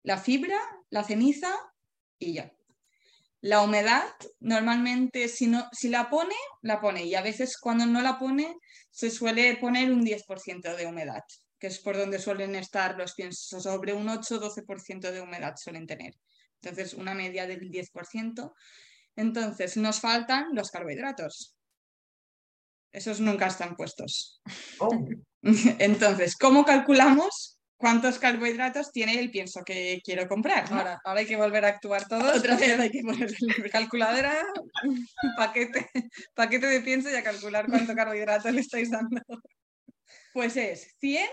la 0.03 0.19
fibra, 0.19 0.59
la 0.91 1.05
ceniza 1.05 1.49
y 2.19 2.35
ya. 2.35 2.53
La 3.41 3.63
humedad, 3.63 4.05
normalmente, 4.41 5.29
si, 5.29 5.47
no, 5.47 5.69
si 5.73 5.89
la 5.89 6.11
pone, 6.11 6.35
la 6.63 6.81
pone. 6.81 7.05
Y 7.05 7.15
a 7.15 7.23
veces 7.23 7.57
cuando 7.57 7.87
no 7.87 8.01
la 8.01 8.19
pone, 8.19 8.57
se 8.91 9.11
suele 9.11 9.57
poner 9.59 9.93
un 9.93 10.05
10% 10.05 10.75
de 10.75 10.87
humedad 10.87 11.23
que 11.59 11.67
es 11.67 11.79
por 11.81 11.97
donde 11.97 12.19
suelen 12.19 12.55
estar 12.55 12.97
los 12.97 13.15
piensos, 13.15 13.63
sobre 13.63 13.93
un 13.93 14.07
8-12% 14.07 15.11
de 15.11 15.21
humedad 15.21 15.55
suelen 15.57 15.87
tener. 15.87 16.15
Entonces, 16.63 16.95
una 16.95 17.15
media 17.15 17.47
del 17.47 17.71
10%. 17.71 18.53
Entonces, 19.17 19.77
nos 19.77 20.01
faltan 20.01 20.49
los 20.53 20.71
carbohidratos. 20.71 21.57
Esos 22.93 23.21
nunca 23.21 23.47
están 23.47 23.77
puestos. 23.77 24.41
Oh. 24.79 25.07
Entonces, 25.79 26.37
¿cómo 26.37 26.65
calculamos 26.65 27.61
cuántos 27.77 28.19
carbohidratos 28.19 28.91
tiene 28.93 29.19
el 29.19 29.31
pienso 29.31 29.63
que 29.65 30.01
quiero 30.05 30.27
comprar? 30.29 30.73
Ahora, 30.73 31.01
ahora 31.05 31.21
hay 31.21 31.27
que 31.27 31.37
volver 31.37 31.65
a 31.65 31.69
actuar 31.69 32.07
todo. 32.09 32.35
Otra 32.37 32.57
vez 32.57 32.79
hay 32.79 32.91
que 32.91 33.03
poner 33.03 33.33
calculadora, 33.71 34.43
paquete, 35.37 35.91
paquete 36.35 36.67
de 36.67 36.81
pienso 36.81 37.11
y 37.11 37.15
a 37.15 37.23
calcular 37.23 37.67
cuánto 37.69 37.95
carbohidrato 37.95 38.51
le 38.51 38.61
estáis 38.61 38.91
dando. 38.91 39.21
Pues 40.33 40.57
es 40.57 40.97
100 41.01 41.29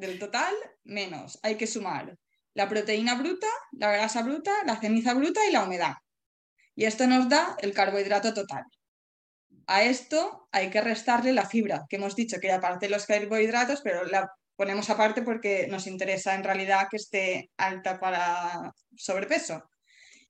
del 0.00 0.18
total 0.18 0.54
menos. 0.84 1.38
Hay 1.42 1.56
que 1.56 1.66
sumar 1.66 2.16
la 2.54 2.68
proteína 2.68 3.14
bruta, 3.14 3.46
la 3.72 3.92
grasa 3.92 4.22
bruta, 4.22 4.52
la 4.64 4.80
ceniza 4.80 5.14
bruta 5.14 5.40
y 5.46 5.52
la 5.52 5.64
humedad. 5.64 5.94
Y 6.74 6.84
esto 6.84 7.06
nos 7.06 7.28
da 7.28 7.56
el 7.60 7.72
carbohidrato 7.72 8.34
total. 8.34 8.64
A 9.66 9.82
esto 9.84 10.48
hay 10.50 10.70
que 10.70 10.80
restarle 10.80 11.32
la 11.32 11.46
fibra, 11.46 11.84
que 11.88 11.96
hemos 11.96 12.16
dicho 12.16 12.38
que 12.40 12.48
era 12.48 12.60
parte 12.60 12.86
de 12.86 12.90
los 12.90 13.06
carbohidratos, 13.06 13.82
pero 13.82 14.04
la 14.04 14.28
ponemos 14.56 14.90
aparte 14.90 15.22
porque 15.22 15.68
nos 15.68 15.86
interesa 15.86 16.34
en 16.34 16.44
realidad 16.44 16.88
que 16.90 16.96
esté 16.96 17.50
alta 17.56 18.00
para 18.00 18.72
sobrepeso. 18.96 19.62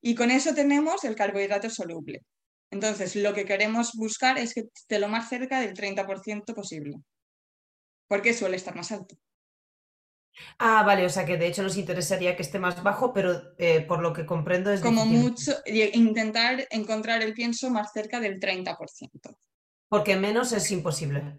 Y 0.03 0.15
con 0.15 0.31
eso 0.31 0.55
tenemos 0.55 1.05
el 1.05 1.17
carbohidrato 1.17 1.71
soluble. 1.71 2.23
Entonces, 2.71 3.17
lo 3.17 3.35
que 3.35 3.45
queremos 3.45 3.93
buscar 3.95 4.39
es 4.39 4.55
que 4.55 4.65
esté 4.73 4.99
lo 4.99 5.09
más 5.09 5.29
cerca 5.29 5.61
del 5.61 5.75
30% 5.75 6.55
posible, 6.55 6.97
porque 8.07 8.33
suele 8.33 8.57
estar 8.57 8.77
más 8.77 8.93
alto. 8.93 9.17
Ah, 10.59 10.83
vale, 10.85 11.05
o 11.05 11.11
sea 11.11 11.25
que 11.25 11.37
de 11.37 11.47
hecho 11.47 11.63
nos 11.63 11.77
interesaría 11.77 12.37
que 12.37 12.43
esté 12.43 12.59
más 12.59 12.83
bajo, 12.83 13.13
pero 13.13 13.55
eh, 13.59 13.83
por 13.83 14.01
lo 14.01 14.13
que 14.13 14.27
comprendo 14.27 14.71
es 14.71 14.81
como 14.81 15.05
mucho 15.05 15.53
intentar 15.67 16.67
encontrar 16.71 17.23
el 17.23 17.35
pienso 17.35 17.71
más 17.71 17.93
cerca 17.93 18.21
del 18.21 18.39
30%. 18.39 18.77
Porque 19.89 20.17
menos 20.17 20.53
es 20.53 20.71
imposible. 20.71 21.37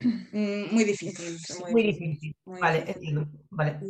Mm, 0.00 0.72
muy 0.72 0.84
difícil. 0.84 1.36
Muy, 1.70 1.82
difícil. 1.82 2.36
vale, 2.44 2.94
Vale. 3.50 3.80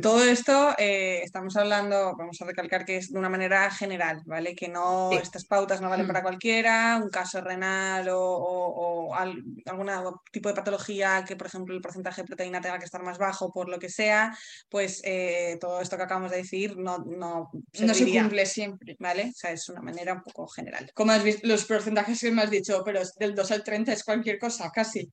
Todo 0.00 0.24
esto 0.24 0.74
eh, 0.76 1.20
estamos 1.22 1.56
hablando, 1.56 2.16
vamos 2.16 2.40
a 2.42 2.46
recalcar 2.46 2.84
que 2.84 2.96
es 2.96 3.12
de 3.12 3.18
una 3.18 3.28
manera 3.28 3.70
general, 3.70 4.22
¿vale? 4.26 4.56
Que 4.56 4.68
no, 4.68 5.12
estas 5.12 5.44
pautas 5.44 5.80
no 5.80 5.88
valen 5.88 6.06
mm. 6.06 6.08
para 6.08 6.22
cualquiera, 6.22 7.00
un 7.00 7.10
caso 7.10 7.40
renal 7.40 8.08
o, 8.10 9.14
algún 9.14 9.90
tipo 10.32 10.48
de 10.48 10.54
patología 10.56 11.24
que, 11.26 11.36
por 11.36 11.46
ejemplo, 11.46 11.74
el 11.74 11.80
porcentaje 11.80 12.22
de 12.22 12.26
proteína 12.26 12.60
tenga 12.60 12.78
que 12.78 12.86
estar 12.86 13.02
más 13.02 13.18
bajo 13.18 13.52
por 13.52 13.68
lo 13.68 13.78
que 13.78 13.88
sea, 13.88 14.36
pues 14.68 15.00
eh, 15.04 15.58
todo 15.60 15.80
esto 15.80 15.96
que 15.96 16.02
acabamos 16.02 16.32
de 16.32 16.38
decir 16.38 16.76
no, 16.76 16.98
no, 16.98 17.50
no 17.52 17.94
se 17.94 18.10
cumple 18.10 18.46
siempre, 18.46 18.96
¿vale? 18.98 19.28
O 19.28 19.36
sea, 19.36 19.52
es 19.52 19.68
una 19.68 19.82
manera 19.82 20.14
un 20.14 20.22
poco 20.22 20.48
general. 20.48 20.90
Como 20.92 21.12
has 21.12 21.22
visto, 21.22 21.46
los 21.46 21.64
porcentajes 21.66 22.20
que 22.20 22.32
me 22.32 22.42
has 22.42 22.50
dicho, 22.50 22.82
pero 22.84 23.00
del 23.20 23.36
2 23.36 23.50
al 23.52 23.62
30 23.62 23.92
es 23.92 24.02
cualquier 24.02 24.40
cosa, 24.40 24.68
casi. 24.72 25.08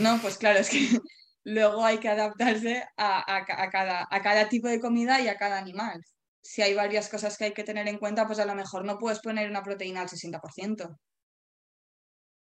No, 0.00 0.20
pues 0.20 0.36
claro, 0.36 0.58
es 0.58 0.70
que 0.70 0.78
luego 1.44 1.84
hay 1.84 1.98
que 1.98 2.08
adaptarse 2.08 2.84
a, 2.96 3.44
cada, 3.70 4.06
a 4.10 4.22
cada 4.22 4.48
tipo 4.48 4.68
de 4.68 4.80
comida 4.80 5.20
y 5.20 5.28
a 5.28 5.36
cada 5.36 5.58
animal. 5.58 6.02
Si 6.42 6.62
hay 6.62 6.74
varias 6.74 7.08
cosas 7.08 7.36
que 7.36 7.44
hay 7.44 7.52
que 7.52 7.64
tener 7.64 7.88
en 7.88 7.98
cuenta, 7.98 8.26
pues 8.26 8.38
a 8.38 8.46
lo 8.46 8.54
mejor 8.54 8.84
no 8.84 8.98
puedes 8.98 9.20
poner 9.20 9.48
una 9.48 9.62
proteína 9.62 10.02
al 10.02 10.08
60%. 10.08 10.98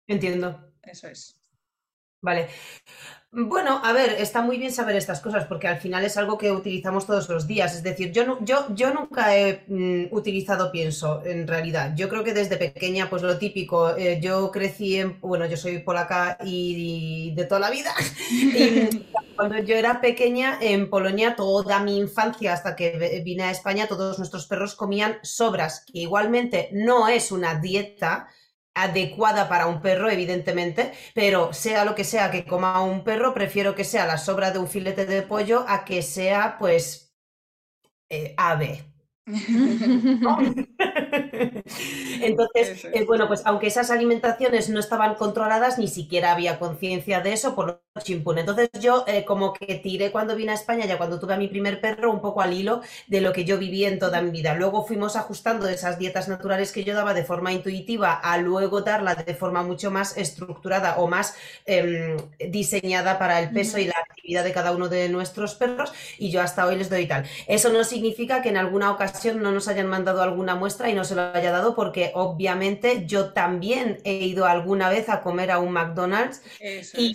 Entiendo. 0.07 0.73
Eso 0.83 1.09
es. 1.09 1.37
Vale. 2.23 2.49
Bueno, 3.35 3.81
a 3.83 3.93
ver, 3.95 4.11
está 4.19 4.43
muy 4.43 4.59
bien 4.59 4.73
saber 4.73 4.95
estas 4.95 5.21
cosas 5.21 5.47
porque 5.47 5.67
al 5.67 5.79
final 5.79 6.05
es 6.05 6.19
algo 6.19 6.37
que 6.37 6.53
utilizamos 6.53 7.07
todos 7.07 7.29
los 7.31 7.47
días. 7.47 7.75
Es 7.75 7.83
decir, 7.83 8.13
yo, 8.13 8.39
yo, 8.43 8.67
yo 8.75 8.93
nunca 8.93 9.35
he 9.35 9.65
mm, 9.67 10.15
utilizado 10.15 10.71
pienso, 10.71 11.25
en 11.25 11.49
realidad. 11.49 11.95
Yo 11.97 12.11
creo 12.11 12.23
que 12.23 12.35
desde 12.35 12.59
pequeña, 12.59 13.09
pues 13.09 13.23
lo 13.23 13.39
típico, 13.39 13.97
eh, 13.97 14.21
yo 14.21 14.51
crecí 14.53 14.99
en, 14.99 15.19
bueno, 15.21 15.47
yo 15.47 15.57
soy 15.57 15.79
polaca 15.79 16.37
y, 16.45 17.33
de 17.35 17.45
toda 17.47 17.61
la 17.63 17.71
vida. 17.71 17.93
y 18.31 19.07
cuando 19.35 19.59
yo 19.61 19.77
era 19.77 20.01
pequeña 20.03 20.59
en 20.61 20.91
Polonia, 20.91 21.35
toda 21.35 21.81
mi 21.81 21.97
infancia 21.97 22.53
hasta 22.53 22.77
que 22.77 23.23
vine 23.25 23.45
a 23.45 23.51
España, 23.51 23.89
todos 23.89 24.19
nuestros 24.19 24.47
perros 24.47 24.75
comían 24.75 25.17
sobras, 25.23 25.87
que 25.91 26.01
igualmente 26.01 26.69
no 26.73 27.09
es 27.09 27.33
una 27.33 27.55
dieta 27.55 28.29
adecuada 28.75 29.49
para 29.49 29.67
un 29.67 29.81
perro, 29.83 30.11
evidentemente, 30.11 30.93
pero 31.15 31.53
sea 31.53 31.85
lo 31.85 31.95
que 31.95 32.05
sea 32.05 32.31
que 32.31 32.45
coma 32.47 32.83
un 32.83 33.05
perro, 33.05 33.35
prefiero 33.35 33.75
que 33.75 33.85
sea 33.85 34.07
la 34.07 34.19
sobra 34.19 34.51
de 34.51 34.59
un 34.59 34.69
filete 34.69 35.07
de 35.07 35.23
pollo 35.23 35.65
a 35.69 35.85
que 35.85 36.03
sea, 36.03 36.57
pues, 36.59 37.15
eh, 38.11 38.35
ave. 38.37 38.85
Entonces, 42.23 42.85
eh, 42.87 43.05
bueno, 43.07 43.29
pues 43.29 43.43
aunque 43.45 43.69
esas 43.69 43.91
alimentaciones 43.91 44.69
no 44.69 44.81
estaban 44.81 45.15
controladas, 45.15 45.79
ni 45.79 45.89
siquiera 45.89 46.33
había 46.33 46.59
conciencia 46.59 47.21
de 47.21 47.33
eso, 47.33 47.55
por 47.55 47.67
lo 47.67 47.92
chimpún. 48.01 48.39
Entonces 48.39 48.71
yo 48.81 49.05
eh, 49.07 49.25
como 49.25 49.53
que 49.53 49.75
tiré 49.77 50.11
cuando 50.11 50.35
vine 50.35 50.53
a 50.53 50.55
España, 50.55 50.87
ya 50.87 50.97
cuando 50.97 51.21
tuve 51.21 51.35
a 51.35 51.37
mi 51.37 51.49
primer 51.49 51.81
perro, 51.81 52.11
un 52.11 52.21
poco 52.21 52.41
al 52.41 52.55
hilo 52.55 52.81
de 53.07 53.21
lo 53.21 53.33
que 53.33 53.45
yo 53.45 53.59
viví 53.59 53.85
en 53.85 53.99
toda 53.99 54.23
mi 54.23 54.31
vida. 54.31 54.55
Luego 54.55 54.87
fuimos 54.87 55.17
ajustando 55.17 55.69
esas 55.69 55.99
dietas 55.99 56.29
naturales 56.29 56.73
que 56.73 56.85
yo 56.85 56.95
daba 56.95 57.13
de 57.13 57.25
forma 57.25 57.53
intuitiva 57.53 58.15
a 58.15 58.39
luego 58.39 58.81
darla 58.81 59.15
de 59.15 59.35
forma 59.35 59.63
mucho 59.63 59.91
más 59.91 60.17
estructurada 60.17 60.97
o 60.99 61.07
más 61.07 61.35
em, 61.67 62.17
diseñada 62.51 63.19
para 63.19 63.41
el 63.41 63.51
peso 63.51 63.79
y 63.79 63.85
la 63.85 63.95
actividad 64.09 64.45
de 64.45 64.53
cada 64.53 64.73
uno 64.73 64.89
de 64.89 65.09
nuestros 65.09 65.55
perros 65.55 65.93
y 66.19 66.31
yo 66.31 66.41
hasta 66.41 66.67
hoy 66.67 66.77
les 66.77 66.89
doy 66.89 67.07
tal. 67.07 67.25
Eso 67.47 67.71
no 67.71 67.85
significa 67.85 68.41
que 68.41 68.49
en 68.49 68.57
alguna 68.57 68.91
ocasión 68.91 69.43
no 69.43 69.53
nos 69.53 69.69
hayan 69.69 69.87
mandado 69.87 70.23
alguna 70.23 70.55
muestra 70.55 70.89
y 70.89 70.95
no 70.95 71.05
se 71.05 71.15
lo 71.15 71.23
haya 71.23 71.53
dado 71.53 71.75
porque 71.75 72.13
obviamente 72.15 73.05
yo 73.07 73.33
también 73.33 73.99
he 74.05 74.15
ido 74.15 74.47
alguna 74.47 74.89
vez 74.89 75.09
a 75.09 75.21
comer 75.21 75.51
a 75.51 75.59
un 75.59 75.73
McDonald's 75.73 76.43
y 76.97 77.15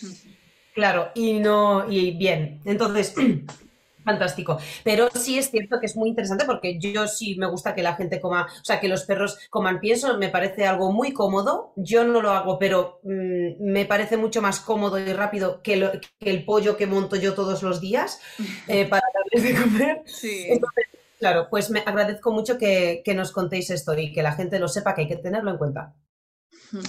claro, 0.78 1.10
y 1.16 1.40
no, 1.40 1.90
y 1.90 2.12
bien. 2.12 2.62
Entonces, 2.64 3.16
fantástico. 4.06 4.60
Pero 4.84 5.10
sí 5.12 5.40
es 5.40 5.50
cierto 5.50 5.80
que 5.80 5.88
es 5.88 5.96
muy 5.96 6.10
interesante 6.10 6.46
porque 6.46 6.80
yo 6.80 7.08
sí 7.08 7.36
me 7.36 7.50
gusta 7.50 7.74
que 7.74 7.82
la 7.82 7.96
gente 7.96 8.22
coma, 8.22 8.46
o 8.46 8.64
sea, 8.64 8.80
que 8.80 8.88
los 8.88 9.04
perros 9.04 9.40
coman 9.50 9.80
pienso, 9.80 10.18
me 10.20 10.30
parece 10.30 10.68
algo 10.68 10.92
muy 10.92 11.14
cómodo. 11.14 11.74
Yo 11.76 12.04
no 12.06 12.22
lo 12.22 12.30
hago, 12.30 12.60
pero 12.60 13.00
mm, 13.02 13.60
me 13.60 13.86
parece 13.86 14.18
mucho 14.18 14.40
más 14.40 14.60
cómodo 14.60 15.00
y 15.00 15.12
rápido 15.14 15.64
que, 15.64 16.00
el 16.20 16.46
pollo 16.46 16.78
que 16.78 16.86
monto 16.86 17.16
yo 17.16 17.34
todos 17.34 17.64
los 17.64 17.82
días 17.82 18.22
eh, 18.68 18.86
para 18.86 19.04
darles 19.14 19.44
de 19.44 19.62
comer. 19.62 20.02
Sí. 20.06 20.48
Claro, 21.18 21.48
pues 21.50 21.72
me 21.72 21.80
agradezco 21.80 22.32
mucho 22.32 22.60
que, 22.60 23.02
nos 23.16 23.32
contéis 23.32 23.72
esto 23.72 23.98
y 23.98 24.14
que 24.14 24.22
la 24.22 24.34
gente 24.34 24.60
lo 24.60 24.68
sepa, 24.68 24.94
que 24.94 25.02
hay 25.02 25.08
que 25.08 25.18
tenerlo 25.18 25.50
en 25.50 25.58
cuenta. 25.58 25.96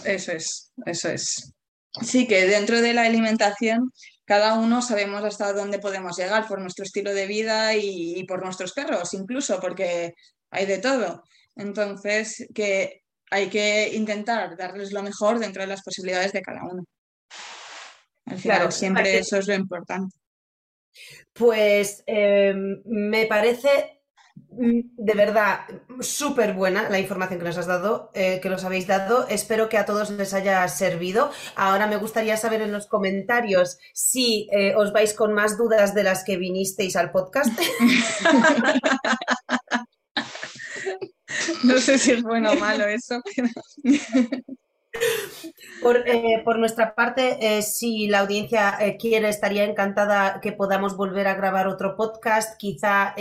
Eso 0.05 0.32
es, 0.32 0.72
eso 0.84 1.09
es. 1.09 1.55
Sí, 2.03 2.26
que 2.26 2.47
dentro 2.47 2.80
de 2.80 2.93
la 2.93 3.03
alimentación 3.03 3.93
cada 4.28 4.55
uno 4.59 4.82
sabemos 4.82 5.24
hasta 5.24 5.55
dónde 5.55 5.78
podemos 5.78 6.18
llegar 6.18 6.47
por 6.47 6.61
nuestro 6.61 6.84
estilo 6.84 7.14
de 7.14 7.26
vida 7.26 7.74
y, 7.74 8.24
por 8.24 8.45
nuestros 8.45 8.74
perros, 8.74 9.14
incluso, 9.14 9.59
porque 9.59 10.14
hay 10.51 10.66
de 10.66 10.78
todo. 10.78 11.24
Entonces, 11.57 12.47
que 12.55 13.05
hay 13.30 13.49
que 13.49 13.95
intentar 13.95 14.55
darles 14.57 14.93
lo 14.93 15.03
mejor 15.03 15.39
dentro 15.39 15.62
de 15.62 15.68
las 15.68 15.82
posibilidades 15.82 16.34
de 16.34 16.43
cada 16.43 16.62
uno. 16.62 16.84
Al 18.26 18.39
final, 18.39 18.57
claro, 18.59 18.70
siempre 18.70 19.18
eso 19.18 19.39
es 19.39 19.49
lo 19.49 19.55
importante. 19.55 20.14
Pues 21.32 22.03
em, 22.07 22.82
me 22.84 23.24
parece 23.24 23.98
de 24.61 25.14
verdad, 25.14 25.61
súper 26.01 26.55
buena 26.55 26.89
la 26.89 26.99
información 26.99 27.39
que 27.39 27.45
nos 27.45 27.59
has 27.59 27.68
dado, 27.68 28.11
eh, 28.14 28.41
que 28.43 28.51
nos 28.51 28.64
habéis 28.64 28.89
dado. 28.89 29.28
Espero 29.28 29.68
que 29.68 29.78
a 29.78 29.84
todos 29.84 30.11
les 30.11 30.34
haya 30.34 30.66
servido. 30.68 31.30
Ahora 31.55 31.86
me 31.86 31.97
gustaría 31.97 32.36
saber 32.36 32.62
en 32.62 32.72
los 32.72 32.89
comentarios 32.89 33.78
si 33.95 34.49
eh, 34.53 34.74
os 34.74 34.93
vais 34.93 35.14
con 35.14 35.32
más 35.32 35.57
dudas 35.57 35.95
de 35.95 36.03
las 36.03 36.24
que 36.24 36.36
vinisteis 36.36 36.97
al 36.97 37.12
podcast. 37.12 37.57
no 41.62 41.78
sé 41.78 41.99
si 41.99 42.11
es 42.12 42.22
bueno 42.22 42.53
o 42.53 42.57
malo 42.57 42.86
eso. 42.86 43.20
Eh, 46.07 46.43
por, 46.45 46.59
nuestra 46.59 46.97
parte, 46.97 47.62
si 47.62 48.09
la 48.09 48.18
audiencia 48.20 48.78
quiere, 48.99 49.28
estaría 49.28 49.64
encantada 49.64 50.41
que 50.41 50.51
podamos 50.51 50.97
volver 50.97 51.28
a 51.28 51.34
grabar 51.34 51.68
otro 51.68 51.95
podcast, 51.95 52.57
quizá 52.59 53.14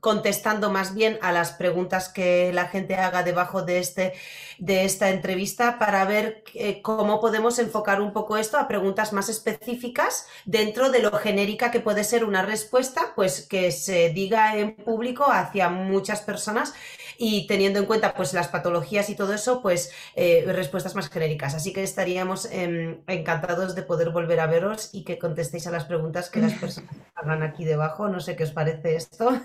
contestando 0.00 0.70
más 0.70 0.94
bien 0.94 1.18
a 1.22 1.32
las 1.32 1.52
preguntas 1.52 2.08
que 2.08 2.52
la 2.52 2.68
gente 2.68 2.96
haga 2.96 3.22
debajo 3.22 3.62
de, 3.62 3.78
este, 3.78 4.12
de 4.58 4.84
esta 4.84 5.10
entrevista 5.10 5.78
para 5.78 6.04
ver 6.04 6.42
eh, 6.54 6.82
cómo 6.82 7.20
podemos 7.20 7.58
enfocar 7.58 8.00
un 8.00 8.12
poco 8.12 8.36
esto 8.36 8.58
a 8.58 8.68
preguntas 8.68 9.12
más 9.12 9.28
específicas 9.28 10.26
dentro 10.44 10.90
de 10.90 11.00
lo 11.00 11.12
genérica 11.12 11.70
que 11.70 11.80
puede 11.80 12.04
ser 12.04 12.24
una 12.24 12.42
respuesta, 12.42 13.12
pues 13.14 13.46
que 13.46 13.72
se 13.72 14.10
diga 14.10 14.56
en 14.56 14.76
público 14.76 15.26
hacia 15.30 15.68
muchas 15.68 16.22
personas 16.22 16.74
y 17.18 17.46
teniendo 17.46 17.78
en 17.78 17.84
cuenta 17.84 18.14
pues 18.14 18.32
las 18.32 18.48
patologías 18.48 19.10
y 19.10 19.14
todo 19.14 19.34
eso, 19.34 19.60
pues 19.60 19.92
eh, 20.16 20.44
respuestas 20.46 20.94
más 20.94 21.10
genéricas. 21.10 21.54
Así 21.54 21.70
que 21.72 21.82
estaríamos 21.82 22.46
em, 22.46 23.02
encantados 23.06 23.74
de 23.74 23.82
poder 23.82 24.08
volver 24.08 24.40
a 24.40 24.46
veros 24.46 24.88
y 24.94 25.04
que 25.04 25.18
contestéis 25.18 25.66
a 25.66 25.70
las 25.70 25.84
preguntas 25.84 26.30
que 26.30 26.40
las 26.40 26.54
personas 26.60 26.96
hagan 27.14 27.42
aquí 27.42 27.66
debajo. 27.66 28.08
No 28.08 28.20
sé 28.20 28.36
qué 28.36 28.44
os 28.44 28.52
parece 28.52 28.96
esto. 28.96 29.38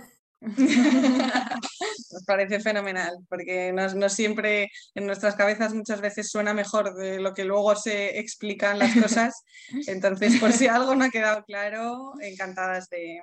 Nos 0.45 2.23
parece 2.25 2.59
fenomenal, 2.59 3.17
porque 3.27 3.73
no, 3.73 4.09
siempre 4.09 4.71
en 4.93 5.05
nuestras 5.05 5.35
cabezas 5.35 5.73
muchas 5.73 6.01
veces 6.01 6.29
suena 6.29 6.53
mejor 6.53 6.93
de 6.95 7.19
lo 7.19 7.33
que 7.33 7.45
luego 7.45 7.75
se 7.75 8.19
explican 8.19 8.79
las 8.79 8.95
cosas. 8.95 9.43
Entonces, 9.87 10.39
por 10.39 10.53
si 10.53 10.67
algo 10.67 10.95
no 10.95 11.05
ha 11.05 11.09
quedado 11.09 11.43
claro, 11.43 12.13
encantadas 12.21 12.89
de... 12.89 13.21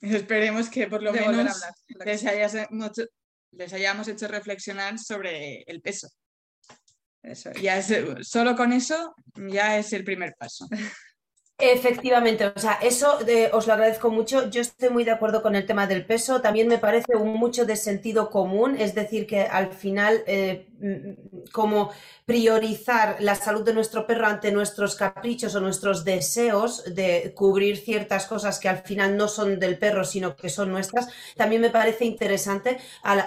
Esperemos 0.00 0.68
que 0.68 0.86
por 0.86 1.02
lo 1.02 1.12
menos 1.12 1.60
les, 2.04 2.22
les, 3.50 3.72
hayamos 3.72 4.06
hecho 4.06 4.28
reflexionar 4.28 4.98
sobre 4.98 5.62
el 5.62 5.80
peso. 5.80 6.08
Eso, 7.20 7.50
ya 7.52 7.82
solo 8.22 8.54
con 8.54 8.72
eso 8.72 9.14
ya 9.34 9.76
es 9.76 9.92
el 9.92 10.04
primer 10.04 10.34
paso. 10.38 10.68
Efectivamente, 11.60 12.46
o 12.46 12.58
sea, 12.60 12.74
eso 12.74 13.18
os 13.52 13.66
lo 13.66 13.72
agradezco 13.72 14.10
mucho. 14.10 14.48
Yo 14.48 14.60
estoy 14.60 14.90
muy 14.90 15.02
de 15.02 15.10
acuerdo 15.10 15.42
con 15.42 15.56
el 15.56 15.66
tema 15.66 15.88
del 15.88 16.06
peso. 16.06 16.40
También 16.40 16.68
me 16.68 16.78
parece 16.78 17.16
un 17.16 17.34
mucho 17.34 17.66
de 17.66 17.74
sentido 17.74 18.30
común, 18.30 18.76
es 18.78 18.94
decir, 18.94 19.26
que 19.26 19.40
al 19.42 19.72
final, 19.72 20.22
eh, 20.28 20.67
como 21.52 21.90
priorizar 22.24 23.16
la 23.20 23.34
salud 23.34 23.64
de 23.64 23.74
nuestro 23.74 24.06
perro 24.06 24.26
ante 24.26 24.52
nuestros 24.52 24.94
caprichos 24.94 25.54
o 25.54 25.60
nuestros 25.60 26.04
deseos 26.04 26.84
de 26.94 27.32
cubrir 27.34 27.78
ciertas 27.78 28.26
cosas 28.26 28.58
que 28.60 28.68
al 28.68 28.78
final 28.78 29.16
no 29.16 29.28
son 29.28 29.58
del 29.58 29.78
perro, 29.78 30.04
sino 30.04 30.36
que 30.36 30.48
son 30.48 30.70
nuestras, 30.70 31.08
también 31.36 31.62
me 31.62 31.70
parece 31.70 32.04
interesante 32.04 32.78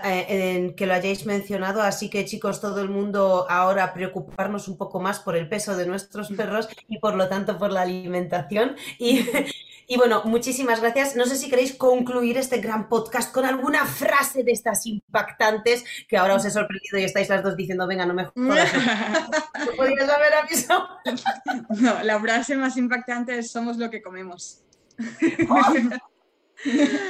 eh, 0.05 0.73
que 0.75 0.85
lo 0.85 0.93
hayáis 0.93 1.25
mencionado. 1.25 1.81
Así 1.81 2.09
que 2.09 2.25
chicos, 2.25 2.61
todo 2.61 2.81
el 2.81 2.89
mundo 2.89 3.45
ahora 3.49 3.93
preocuparnos 3.93 4.67
un 4.67 4.77
poco 4.77 4.99
más 4.99 5.19
por 5.19 5.35
el 5.35 5.49
peso 5.49 5.75
de 5.75 5.85
nuestros 5.85 6.31
mm. 6.31 6.35
perros 6.35 6.69
y 6.87 6.99
por 6.99 7.15
lo 7.15 7.27
tanto 7.27 7.57
por 7.57 7.71
la 7.71 7.81
alimentación. 7.81 8.75
Y, 8.99 9.25
y 9.91 9.97
bueno, 9.97 10.21
muchísimas 10.23 10.79
gracias. 10.79 11.17
No 11.17 11.25
sé 11.25 11.35
si 11.35 11.49
queréis 11.49 11.75
concluir 11.75 12.37
este 12.37 12.61
gran 12.61 12.87
podcast 12.87 13.33
con 13.33 13.43
alguna 13.43 13.85
frase 13.85 14.41
de 14.41 14.53
estas 14.53 14.85
impactantes 14.85 15.83
que 16.07 16.15
ahora 16.15 16.35
os 16.35 16.45
he 16.45 16.49
sorprendido 16.49 16.97
y 16.97 17.03
estáis 17.03 17.27
las 17.27 17.43
dos 17.43 17.57
diciendo, 17.57 17.85
venga, 17.87 18.05
no 18.05 18.13
me 18.13 18.23
jodas. 18.23 18.71
¿No 19.65 19.71
podías 19.75 20.09
haber 20.09 20.33
avisado? 20.33 20.87
No, 21.81 22.03
la 22.03 22.17
frase 22.21 22.55
más 22.55 22.77
impactante 22.77 23.37
es 23.37 23.51
somos 23.51 23.75
lo 23.75 23.89
que 23.89 24.01
comemos. 24.01 24.63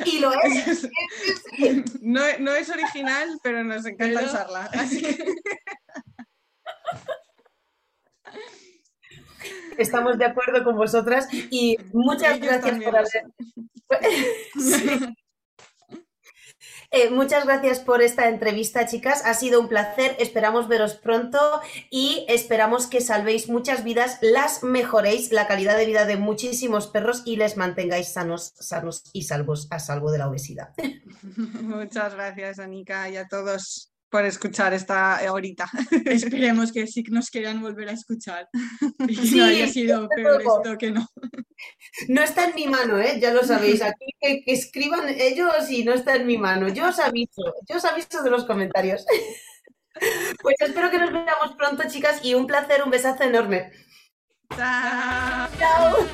Y 0.05 0.19
lo 0.19 0.31
es. 0.31 0.87
No, 2.01 2.21
no, 2.39 2.55
es 2.55 2.69
original, 2.69 3.37
pero 3.43 3.63
nos 3.65 3.85
encanta 3.85 4.23
usarla. 4.23 4.69
Así 4.73 5.01
que... 5.01 5.23
Estamos 9.77 10.17
de 10.17 10.25
acuerdo 10.25 10.63
con 10.63 10.75
vosotras 10.75 11.27
y 11.31 11.77
muchas 11.93 12.39
gracias 12.39 12.83
por 12.83 12.95
haber. 12.95 13.23
Eh, 16.93 17.09
muchas 17.09 17.45
gracias 17.45 17.79
por 17.79 18.01
esta 18.01 18.27
entrevista, 18.27 18.85
chicas. 18.85 19.23
Ha 19.25 19.33
sido 19.33 19.61
un 19.61 19.69
placer. 19.69 20.13
Esperamos 20.19 20.67
veros 20.67 20.95
pronto 20.95 21.61
y 21.89 22.25
esperamos 22.27 22.85
que 22.85 22.99
salvéis 22.99 23.47
muchas 23.47 23.85
vidas, 23.85 24.19
las 24.21 24.61
mejoréis 24.61 25.31
la 25.31 25.47
calidad 25.47 25.77
de 25.77 25.85
vida 25.85 26.05
de 26.05 26.17
muchísimos 26.17 26.87
perros 26.87 27.23
y 27.23 27.37
les 27.37 27.55
mantengáis 27.55 28.11
sanos, 28.11 28.53
sanos 28.59 29.03
y 29.13 29.23
salvos 29.23 29.69
a 29.71 29.79
salvo 29.79 30.11
de 30.11 30.17
la 30.17 30.27
obesidad. 30.27 30.73
Muchas 31.61 32.13
gracias, 32.13 32.59
Anika, 32.59 33.07
y 33.09 33.15
a 33.15 33.25
todos. 33.25 33.90
Por 34.11 34.25
escuchar 34.25 34.73
esta 34.73 35.19
horita. 35.31 35.71
Esperemos 36.05 36.71
que 36.71 36.85
sí 36.85 37.03
nos 37.09 37.29
quieran 37.29 37.61
volver 37.61 37.89
a 37.89 37.93
escuchar. 37.93 38.47
Y 39.07 39.37
no 39.37 39.45
haya 39.45 39.67
sido 39.67 40.07
peor 40.09 40.41
esto 40.41 40.77
que 40.77 40.91
no. 40.91 41.07
No 42.07 42.21
está 42.21 42.45
en 42.45 42.55
mi 42.55 42.67
mano, 42.67 42.99
¿eh? 42.99 43.19
ya 43.19 43.33
lo 43.33 43.43
sabéis. 43.43 43.81
Aquí 43.81 44.05
que, 44.19 44.43
escriban 44.45 45.09
ellos 45.09 45.69
y 45.69 45.83
no 45.83 45.93
está 45.93 46.15
en 46.15 46.27
mi 46.27 46.37
mano. 46.37 46.67
Yo 46.67 46.89
os 46.89 46.99
aviso, 46.99 47.41
yo 47.67 47.77
os 47.77 47.85
aviso 47.85 48.21
de 48.21 48.29
los 48.29 48.45
comentarios. 48.45 49.05
Pues 50.41 50.55
espero 50.59 50.89
que 50.89 50.97
nos 50.97 51.11
veamos 51.11 51.53
pronto, 51.57 51.83
chicas, 51.87 52.23
y 52.23 52.33
un 52.33 52.47
placer, 52.47 52.81
un 52.81 52.89
besazo 52.89 53.23
enorme. 53.23 53.71
Chao. 54.55 55.49
Chao. 55.59 56.07